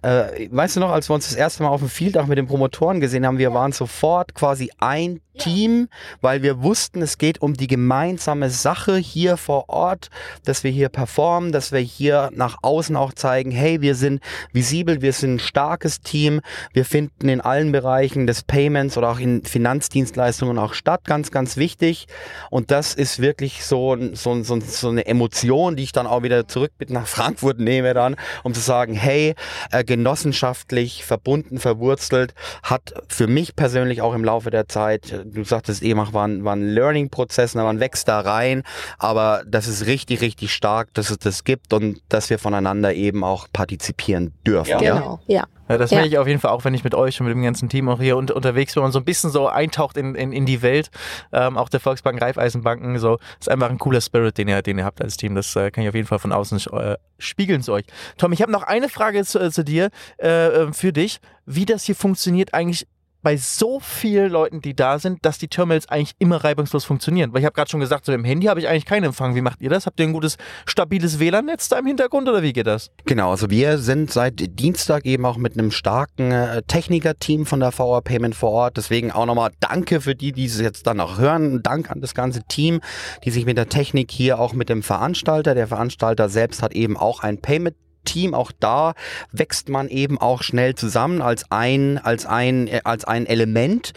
äh, 0.03 0.49
weißt 0.51 0.77
du 0.77 0.81
noch, 0.81 0.91
als 0.91 1.11
wir 1.11 1.15
uns 1.15 1.29
das 1.29 1.37
erste 1.37 1.65
Mal 1.65 1.71
auf 1.71 1.81
dem 1.81 1.89
Field 1.89 2.17
auch 2.17 2.27
mit 2.27 2.39
den 2.39 2.47
Promotoren 2.47 3.01
gesehen 3.01 3.27
haben, 3.27 3.39
wir 3.39 3.53
waren 3.53 3.73
sofort 3.73 4.35
quasi 4.35 4.71
ein 4.79 5.21
Team, 5.39 5.89
weil 6.21 6.43
wir 6.43 6.63
wussten, 6.63 7.03
es 7.03 7.19
geht 7.19 7.41
um 7.41 7.55
die 7.55 7.67
gemeinsame 7.67 8.51
Sache 8.51 8.97
hier 8.97 9.37
vor 9.37 9.69
Ort, 9.69 10.11
dass 10.45 10.65
wir 10.65 10.71
hier 10.71 10.89
performen, 10.89 11.53
dass 11.53 11.73
wir 11.73 11.80
hier 11.81 12.31
nach 12.33 12.59
außen 12.63 12.97
auch 12.97 13.13
zeigen, 13.13 13.51
hey, 13.51 13.81
wir 13.81 13.95
sind 13.95 14.23
visibel, 14.53 15.03
wir 15.03 15.13
sind 15.13 15.35
ein 15.35 15.39
starkes 15.39 16.01
Team, 16.01 16.41
wir 16.73 16.85
finden 16.85 17.29
in 17.29 17.41
allen 17.41 17.73
Bereichen 17.73 18.27
des 18.27 18.43
Payments 18.43 18.97
oder 18.97 19.11
auch 19.11 19.19
in 19.19 19.45
Finanzdienstleistungen 19.45 20.59
auch 20.59 20.75
statt, 20.75 21.03
ganz, 21.05 21.31
ganz 21.31 21.57
wichtig. 21.57 22.07
Und 22.51 22.71
das 22.71 22.95
ist 22.95 23.21
wirklich 23.21 23.65
so, 23.65 23.97
so, 24.13 24.43
so, 24.43 24.61
so 24.61 24.89
eine 24.89 25.07
Emotion, 25.07 25.77
die 25.77 25.85
ich 25.85 25.93
dann 25.93 26.07
auch 26.07 26.23
wieder 26.23 26.49
zurück 26.49 26.73
mit 26.79 26.91
nach 26.91 27.07
Frankfurt 27.07 27.59
nehme 27.59 27.95
dann, 27.95 28.17
um 28.43 28.55
zu 28.55 28.61
sagen, 28.61 28.95
hey, 28.95 29.35
äh, 29.71 29.85
genossenschaftlich 29.85 31.05
verbunden, 31.05 31.59
verwurzelt, 31.59 32.35
hat 32.63 32.95
für 33.09 33.27
mich 33.27 33.57
persönlich 33.57 34.03
auch 34.03 34.15
im 34.15 34.25
Laufe 34.25 34.51
der 34.51 34.69
Zeit, 34.69 35.13
äh, 35.13 35.25
du 35.25 35.45
sagtest 35.45 35.83
eben, 35.83 36.01
war 36.13 36.27
ein, 36.27 36.45
war 36.45 36.57
ein 36.57 36.69
Learning-Prozess, 36.69 37.55
ne, 37.55 37.63
man 37.63 37.81
wächst 37.81 38.09
da 38.09 38.21
rein, 38.21 38.63
aber 38.99 39.43
das 39.47 39.67
ist 39.67 39.87
richtig, 39.87 40.21
richtig 40.21 40.53
stark, 40.53 40.93
dass 40.95 41.11
es 41.11 41.19
das 41.19 41.45
gibt 41.45 41.70
und 41.73 42.01
dass 42.09 42.31
wir 42.31 42.39
voneinander 42.39 42.95
eben 42.95 43.25
auch 43.25 43.49
partizipieren 43.53 44.33
dürfen. 44.47 44.71
Ja. 44.71 44.79
Genau, 44.79 45.21
ja. 45.27 45.45
Ja, 45.71 45.79
das 45.79 45.93
ja. 45.93 46.05
ich 46.05 46.19
auf 46.19 46.27
jeden 46.27 46.41
Fall 46.41 46.51
auch, 46.51 46.65
wenn 46.65 46.75
ich 46.75 46.83
mit 46.83 46.97
euch 46.97 47.21
und 47.21 47.29
mit 47.29 47.35
dem 47.35 47.45
ganzen 47.45 47.69
Team 47.69 47.89
auch 47.89 48.01
hier 48.01 48.17
unter, 48.17 48.35
unterwegs 48.35 48.75
bin 48.75 48.83
und 48.83 48.91
so 48.91 48.99
ein 48.99 49.05
bisschen 49.05 49.31
so 49.31 49.47
eintaucht 49.47 49.97
in, 49.97 50.17
in, 50.17 50.33
in 50.33 50.45
die 50.45 50.63
Welt, 50.63 50.91
ähm, 51.33 51.57
auch 51.57 51.69
der 51.69 51.79
Volksbank, 51.79 52.21
Raiffeisenbanken, 52.21 52.99
so, 52.99 53.19
ist 53.39 53.49
einfach 53.49 53.71
ein 53.71 53.79
cooler 53.79 54.01
Spirit, 54.01 54.37
den 54.37 54.49
ihr, 54.49 54.63
den 54.63 54.79
ihr 54.79 54.85
habt 54.85 55.01
als 55.01 55.17
Team. 55.17 55.37
Das 55.37 55.55
äh, 55.55 55.71
kann 55.71 55.85
ich 55.85 55.89
auf 55.89 55.95
jeden 55.95 56.09
Fall 56.09 56.19
von 56.19 56.33
außen 56.33 56.59
äh, 56.73 56.97
spiegeln 57.19 57.63
zu 57.63 57.73
euch. 57.73 57.85
Tom, 58.19 58.33
ich 58.33 58.43
habe 58.43 58.51
noch 58.51 58.65
eine 58.65 58.89
Frage 58.89 59.25
zu, 59.25 59.39
äh, 59.39 59.53
zu 59.53 59.63
dir, 59.63 59.91
äh, 60.21 60.49
äh, 60.49 60.73
für 60.73 60.93
dich, 60.93 61.21
wie 61.47 61.67
das 61.67 61.85
hier 61.85 61.95
funktioniert 61.95 62.53
eigentlich 62.53 62.89
bei 63.23 63.37
so 63.37 63.81
vielen 63.81 64.31
Leuten, 64.31 64.61
die 64.61 64.75
da 64.75 64.99
sind, 64.99 65.25
dass 65.25 65.39
die 65.39 65.49
Terminals 65.49 65.89
eigentlich 65.89 66.15
immer 66.19 66.37
reibungslos 66.37 66.85
funktionieren. 66.85 67.33
Weil 67.33 67.41
ich 67.41 67.45
habe 67.45 67.55
gerade 67.55 67.71
schon 67.71 67.81
gesagt, 67.81 68.05
so 68.05 68.13
im 68.13 68.25
Handy 68.25 68.47
habe 68.47 68.61
ich 68.61 68.69
eigentlich 68.69 68.87
keinen 68.87 69.05
Empfang. 69.05 69.35
Wie 69.35 69.41
macht 69.41 69.61
ihr 69.61 69.71
das? 69.71 69.87
Habt 69.87 70.01
ihr 70.01 70.07
ein 70.07 70.13
gutes, 70.13 70.37
stabiles 70.67 71.19
WLAN-Netz 71.19 71.69
da 71.69 71.79
im 71.79 71.87
Hintergrund 71.87 72.29
oder 72.29 72.43
wie 72.43 72.53
geht 72.53 72.67
das? 72.67 72.91
Genau, 73.05 73.31
also 73.31 73.51
wir 73.51 73.79
sind 73.79 74.11
seit 74.11 74.59
Dienstag 74.59 75.05
eben 75.05 75.25
auch 75.27 75.37
mit 75.37 75.59
einem 75.59 75.71
starken 75.71 76.33
äh, 76.33 76.63
Techniker-Team 76.63 77.47
von 77.47 77.61
der 77.61 77.73
VR 77.73 78.03
Payment 78.03 78.35
vor 78.35 78.51
Ort. 78.51 78.77
Deswegen 78.77 79.11
auch 79.13 79.27
nochmal 79.27 79.51
Danke 79.61 80.01
für 80.01 80.15
die, 80.15 80.33
die 80.33 80.47
es 80.47 80.61
jetzt 80.61 80.87
dann 80.87 81.01
auch 81.01 81.19
hören. 81.19 81.63
Dank 81.63 81.91
an 81.91 82.01
das 82.01 82.15
ganze 82.15 82.43
Team, 82.45 82.81
die 83.25 83.31
sich 83.31 83.45
mit 83.45 83.59
der 83.59 83.69
Technik 83.69 84.11
hier 84.11 84.39
auch 84.39 84.53
mit 84.53 84.69
dem 84.69 84.83
Veranstalter, 84.83 85.55
der 85.55 85.67
Veranstalter 85.67 86.29
selbst 86.29 86.63
hat 86.63 86.73
eben 86.73 86.97
auch 86.97 87.21
ein 87.21 87.41
Payment 87.41 87.77
Team, 88.05 88.35
auch 88.35 88.53
da 88.59 88.95
wächst 89.33 89.69
man 89.69 89.89
eben 89.89 90.19
auch 90.19 90.43
schnell 90.43 90.75
zusammen 90.75 91.23
als 91.23 91.51
ein, 91.51 91.99
als 91.99 92.27
ein, 92.27 92.67
äh, 92.67 92.81
als 92.85 93.05
ein 93.05 93.27
Element. 93.27 93.93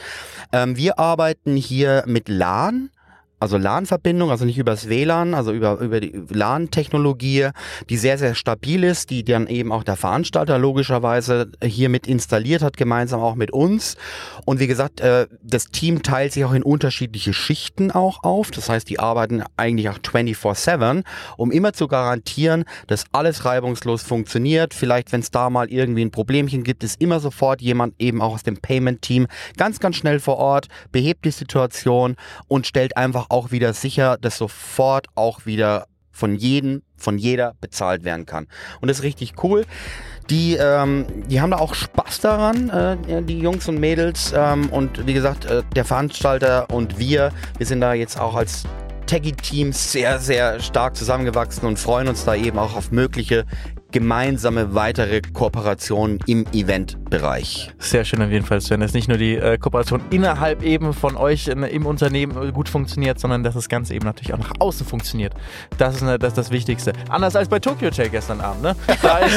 Ähm, 0.52 0.78
wir 0.78 1.00
arbeiten 1.00 1.56
hier 1.56 2.04
mit 2.06 2.30
LAN 2.30 2.89
also 3.43 3.58
LAN-Verbindung, 3.58 4.32
also 4.32 4.45
nicht 4.45 4.58
übers 4.58 4.88
WLAN, 4.88 5.34
also 5.34 5.51
über, 5.51 5.79
über 5.79 5.99
die 5.99 6.13
LAN-Technologie, 6.29 7.49
die 7.89 7.97
sehr, 7.97 8.17
sehr 8.17 8.36
stabil 8.36 8.86
ist, 8.86 9.10
die 9.10 9.25
dann 9.25 9.47
eben 9.47 9.73
auch 9.73 9.84
der 9.84 9.97
Veranstalter 9.97 10.58
logischerweise 10.58 11.51
hier 11.62 11.89
mit 11.89 12.08
installiert 12.08 12.62
hat, 12.62 12.77
gemeinsam 12.77 13.19
auch 13.19 13.36
mit 13.36 13.51
uns. 13.51 13.97
Und 14.45 14.62
wie 14.62 14.67
gesagt, 14.67 15.01
äh, 15.01 15.27
das 15.43 15.65
Team 15.65 16.03
teilt 16.03 16.32
sich 16.32 16.45
auch 16.45 16.53
in 16.53 16.63
unterschiedliche 16.63 17.34
Schichten 17.34 17.91
auch 17.91 18.23
auf. 18.23 18.49
Das 18.49 18.69
heißt, 18.69 18.89
die 18.89 18.99
arbeiten 18.99 19.43
eigentlich 19.58 19.89
auch 19.89 19.99
24-7, 19.99 21.03
um 21.36 21.51
immer 21.51 21.73
zu 21.73 21.89
garantieren, 21.89 22.63
dass 22.88 23.03
alles 23.12 23.43
reibungslos 23.43 24.03
funktioniert. 24.03 24.73
Vielleicht, 24.73 25.12
wenn 25.12 25.19
es 25.19 25.32
da 25.32 25.49
mal 25.49 25.69
irgendwie 25.69 26.06
ein 26.06 26.12
Problemchen 26.12 26.63
gibt, 26.63 26.82
ist 26.86 27.01
immer 27.01 27.19
sofort 27.19 27.62
jemand 27.62 27.95
eben 27.99 28.21
auch 28.21 28.36
aus 28.36 28.43
dem 28.43 28.56
Payment-Team 28.56 29.27
ganz, 29.58 29.82
ganz 29.82 29.97
schnell 29.97 30.21
vor 30.21 30.38
Ort, 30.38 30.67
behebt 30.93 31.25
die 31.25 31.32
Situation 31.32 32.15
und 32.47 32.67
stellt 32.67 32.95
einfach 32.95 33.25
auch 33.34 33.52
wieder 33.52 33.74
sicher, 33.74 34.17
dass 34.22 34.38
sofort 34.38 35.08
auch 35.15 35.48
wieder 35.48 35.88
von 36.12 36.36
jedem, 36.36 36.84
von 36.96 37.17
jeder 37.17 37.56
bezahlt 37.60 38.06
werden 38.06 38.28
kann. 38.28 38.48
Und 38.80 38.88
das 38.88 39.00
ist 39.00 39.04
richtig 39.04 39.43
cool. 39.43 39.65
Die, 40.30 40.54
ähm, 40.54 41.08
die 41.28 41.41
haben 41.41 41.50
da 41.52 41.58
auch 41.58 41.74
Spaß 41.74 42.22
daran, 42.22 42.69
äh, 42.69 43.24
die 43.24 43.39
Jungs 43.39 43.67
und 43.67 43.80
Mädels. 43.80 44.34
Ähm, 44.38 44.69
und 44.69 45.06
wie 45.08 45.13
gesagt, 45.13 45.46
äh, 45.46 45.63
der 45.76 45.84
Veranstalter 45.84 46.69
und 46.69 47.00
wir, 47.00 47.32
wir 47.58 47.65
sind 47.65 47.82
da 47.82 47.93
jetzt 47.93 48.19
auch 48.19 48.36
als 48.36 48.63
Taggy-Team 49.08 49.74
sehr, 49.74 50.19
sehr 50.19 50.60
stark 50.60 50.96
zusammengewachsen 50.96 51.67
und 51.67 51.78
freuen 51.78 52.08
uns 52.08 52.24
da 52.26 52.36
eben 52.36 52.60
auch 52.60 52.76
auf 52.76 52.91
mögliche 52.91 53.46
gemeinsame 53.91 54.76
weitere 54.76 55.22
Kooperationen 55.22 56.19
im 56.28 56.46
Eventbereich. 57.13 57.71
Sehr 57.80 58.06
schön 58.06 58.21
auf 58.21 58.30
jeden 58.30 58.45
Fall, 58.45 58.62
Sven, 58.62 58.80
dass 58.80 58.93
nicht 58.93 59.08
nur 59.08 59.17
die 59.17 59.36
äh, 59.36 59.58
Kooperation 59.58 60.02
innerhalb 60.10 60.63
eben 60.63 60.93
von 60.93 61.15
euch 61.15 61.47
in, 61.47 61.63
im 61.63 61.86
Unternehmen 61.86 62.54
gut 62.54 62.69
funktioniert, 62.69 63.19
sondern 63.19 63.43
dass 63.43 63.54
das 63.54 63.69
Ganze 63.69 63.93
eben 63.93 64.06
natürlich 64.06 64.34
auch 64.34 64.39
nach 64.39 64.54
außen 64.60 64.86
funktioniert. 64.86 65.34
Das 65.78 65.95
ist, 65.95 66.02
ne, 66.02 66.17
das, 66.17 66.30
ist 66.30 66.38
das 66.38 66.52
Wichtigste. 66.52 66.93
Anders 67.10 67.36
als 67.36 67.47
bei 67.47 67.60
Tokyo 67.60 67.89
Tech 67.89 68.12
gestern 68.12 68.41
Abend, 68.41 68.63
ne? 68.63 68.76
Da, 69.02 69.19
äh, 69.19 69.28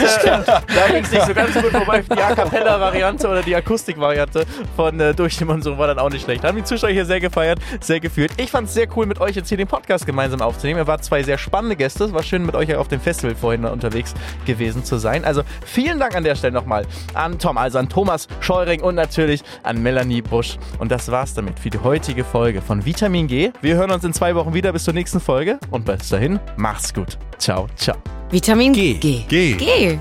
da 0.47 0.89
ging 0.89 1.03
es 1.03 1.11
nicht 1.11 1.27
so 1.27 1.35
ganz 1.35 1.53
gut 1.55 1.71
vorbei. 1.71 2.03
Die 2.03 2.21
A 2.21 2.35
Cappella-Variante 2.35 3.29
oder 3.29 3.43
die 3.43 3.55
Akustik-Variante 3.55 4.45
von 4.77 4.99
äh, 5.01 5.15
Durchstimmen 5.15 5.51
und 5.51 5.63
so 5.63 5.77
war 5.77 5.87
dann 5.87 5.99
auch 5.99 6.11
nicht 6.11 6.25
schlecht. 6.25 6.45
Haben 6.45 6.57
die 6.57 6.65
Zuschauer 6.65 6.91
hier 6.91 7.05
sehr 7.05 7.21
gefeiert, 7.21 7.59
sehr 7.81 8.01
gefühlt. 8.01 8.33
Ich 8.37 8.51
fand 8.51 8.69
es 8.69 8.75
sehr 8.75 8.87
cool, 8.97 9.07
mit 9.07 9.21
euch 9.21 9.37
jetzt 9.37 9.49
hier 9.49 9.59
den 9.59 9.67
Podcast 9.67 10.07
gemeinsam 10.07 10.41
aufzunehmen. 10.41 10.79
Ihr 10.81 10.87
wart 10.87 11.05
zwei 11.05 11.23
sehr 11.23 11.39
spannende 11.39 11.77
Gäste. 11.77 12.05
Es 12.05 12.13
war 12.13 12.23
schön, 12.23 12.47
mit 12.47 12.55
euch 12.55 12.75
auf 12.75 12.89
dem 12.89 13.01
Festival 13.01 13.35
vorhin 13.35 13.65
unterwegs 13.65 14.15
gewesen 14.45 14.85
zu 14.85 14.99
sein. 14.99 15.25
Also 15.25 15.43
vielen 15.65 15.99
Dank 15.99 16.15
an 16.15 16.25
der 16.25 16.37
Stelle 16.37 16.53
nochmal 16.53 16.87
an 17.15 17.39
Tom, 17.39 17.59
also 17.67 17.79
an 17.79 17.89
Thomas 17.89 18.29
Scheuring 18.41 18.81
und 18.81 18.95
natürlich 18.95 19.43
an 19.65 19.83
Melanie 19.83 20.23
Busch. 20.23 20.57
Und 20.79 20.91
das 20.91 21.11
war's 21.11 21.35
damit 21.35 21.59
für 21.59 21.69
die 21.69 21.79
heutige 21.79 22.25
Folge 22.25 22.63
von 22.63 22.85
Vitamin 22.85 23.27
G. 23.27 23.51
Wir 23.61 23.75
hören 23.75 23.91
uns 23.91 24.05
in 24.05 24.13
zwei 24.13 24.35
Wochen 24.37 24.55
wieder 24.55 24.73
bis 24.73 24.85
zur 24.85 24.95
nächsten 24.95 25.21
Folge 25.21 25.59
und 25.71 25.85
bis 25.85 26.09
dahin, 26.09 26.39
macht's 26.57 26.95
gut. 26.95 27.19
Ciao, 27.39 27.67
ciao. 27.77 27.97
Vitamin 28.31 28.73
G. 28.73 28.95
G. 28.95 29.25
G. 29.29 29.55
G. 29.55 29.99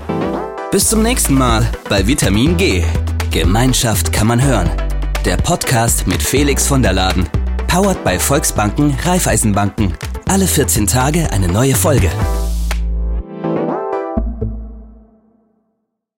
Bis 0.70 0.88
zum 0.88 1.02
nächsten 1.02 1.34
Mal 1.34 1.66
bei 1.88 2.06
Vitamin 2.06 2.56
G. 2.56 2.84
Gemeinschaft 3.32 4.12
kann 4.12 4.28
man 4.28 4.42
hören. 4.42 4.70
Der 5.24 5.36
Podcast 5.36 6.06
mit 6.06 6.22
Felix 6.22 6.66
von 6.66 6.82
der 6.82 6.92
Laden. 6.92 7.28
Powered 7.66 8.02
bei 8.04 8.18
Volksbanken, 8.18 8.96
Raiffeisenbanken. 9.04 9.94
Alle 10.28 10.46
14 10.46 10.86
Tage 10.86 11.30
eine 11.32 11.48
neue 11.48 11.74
Folge. 11.74 12.10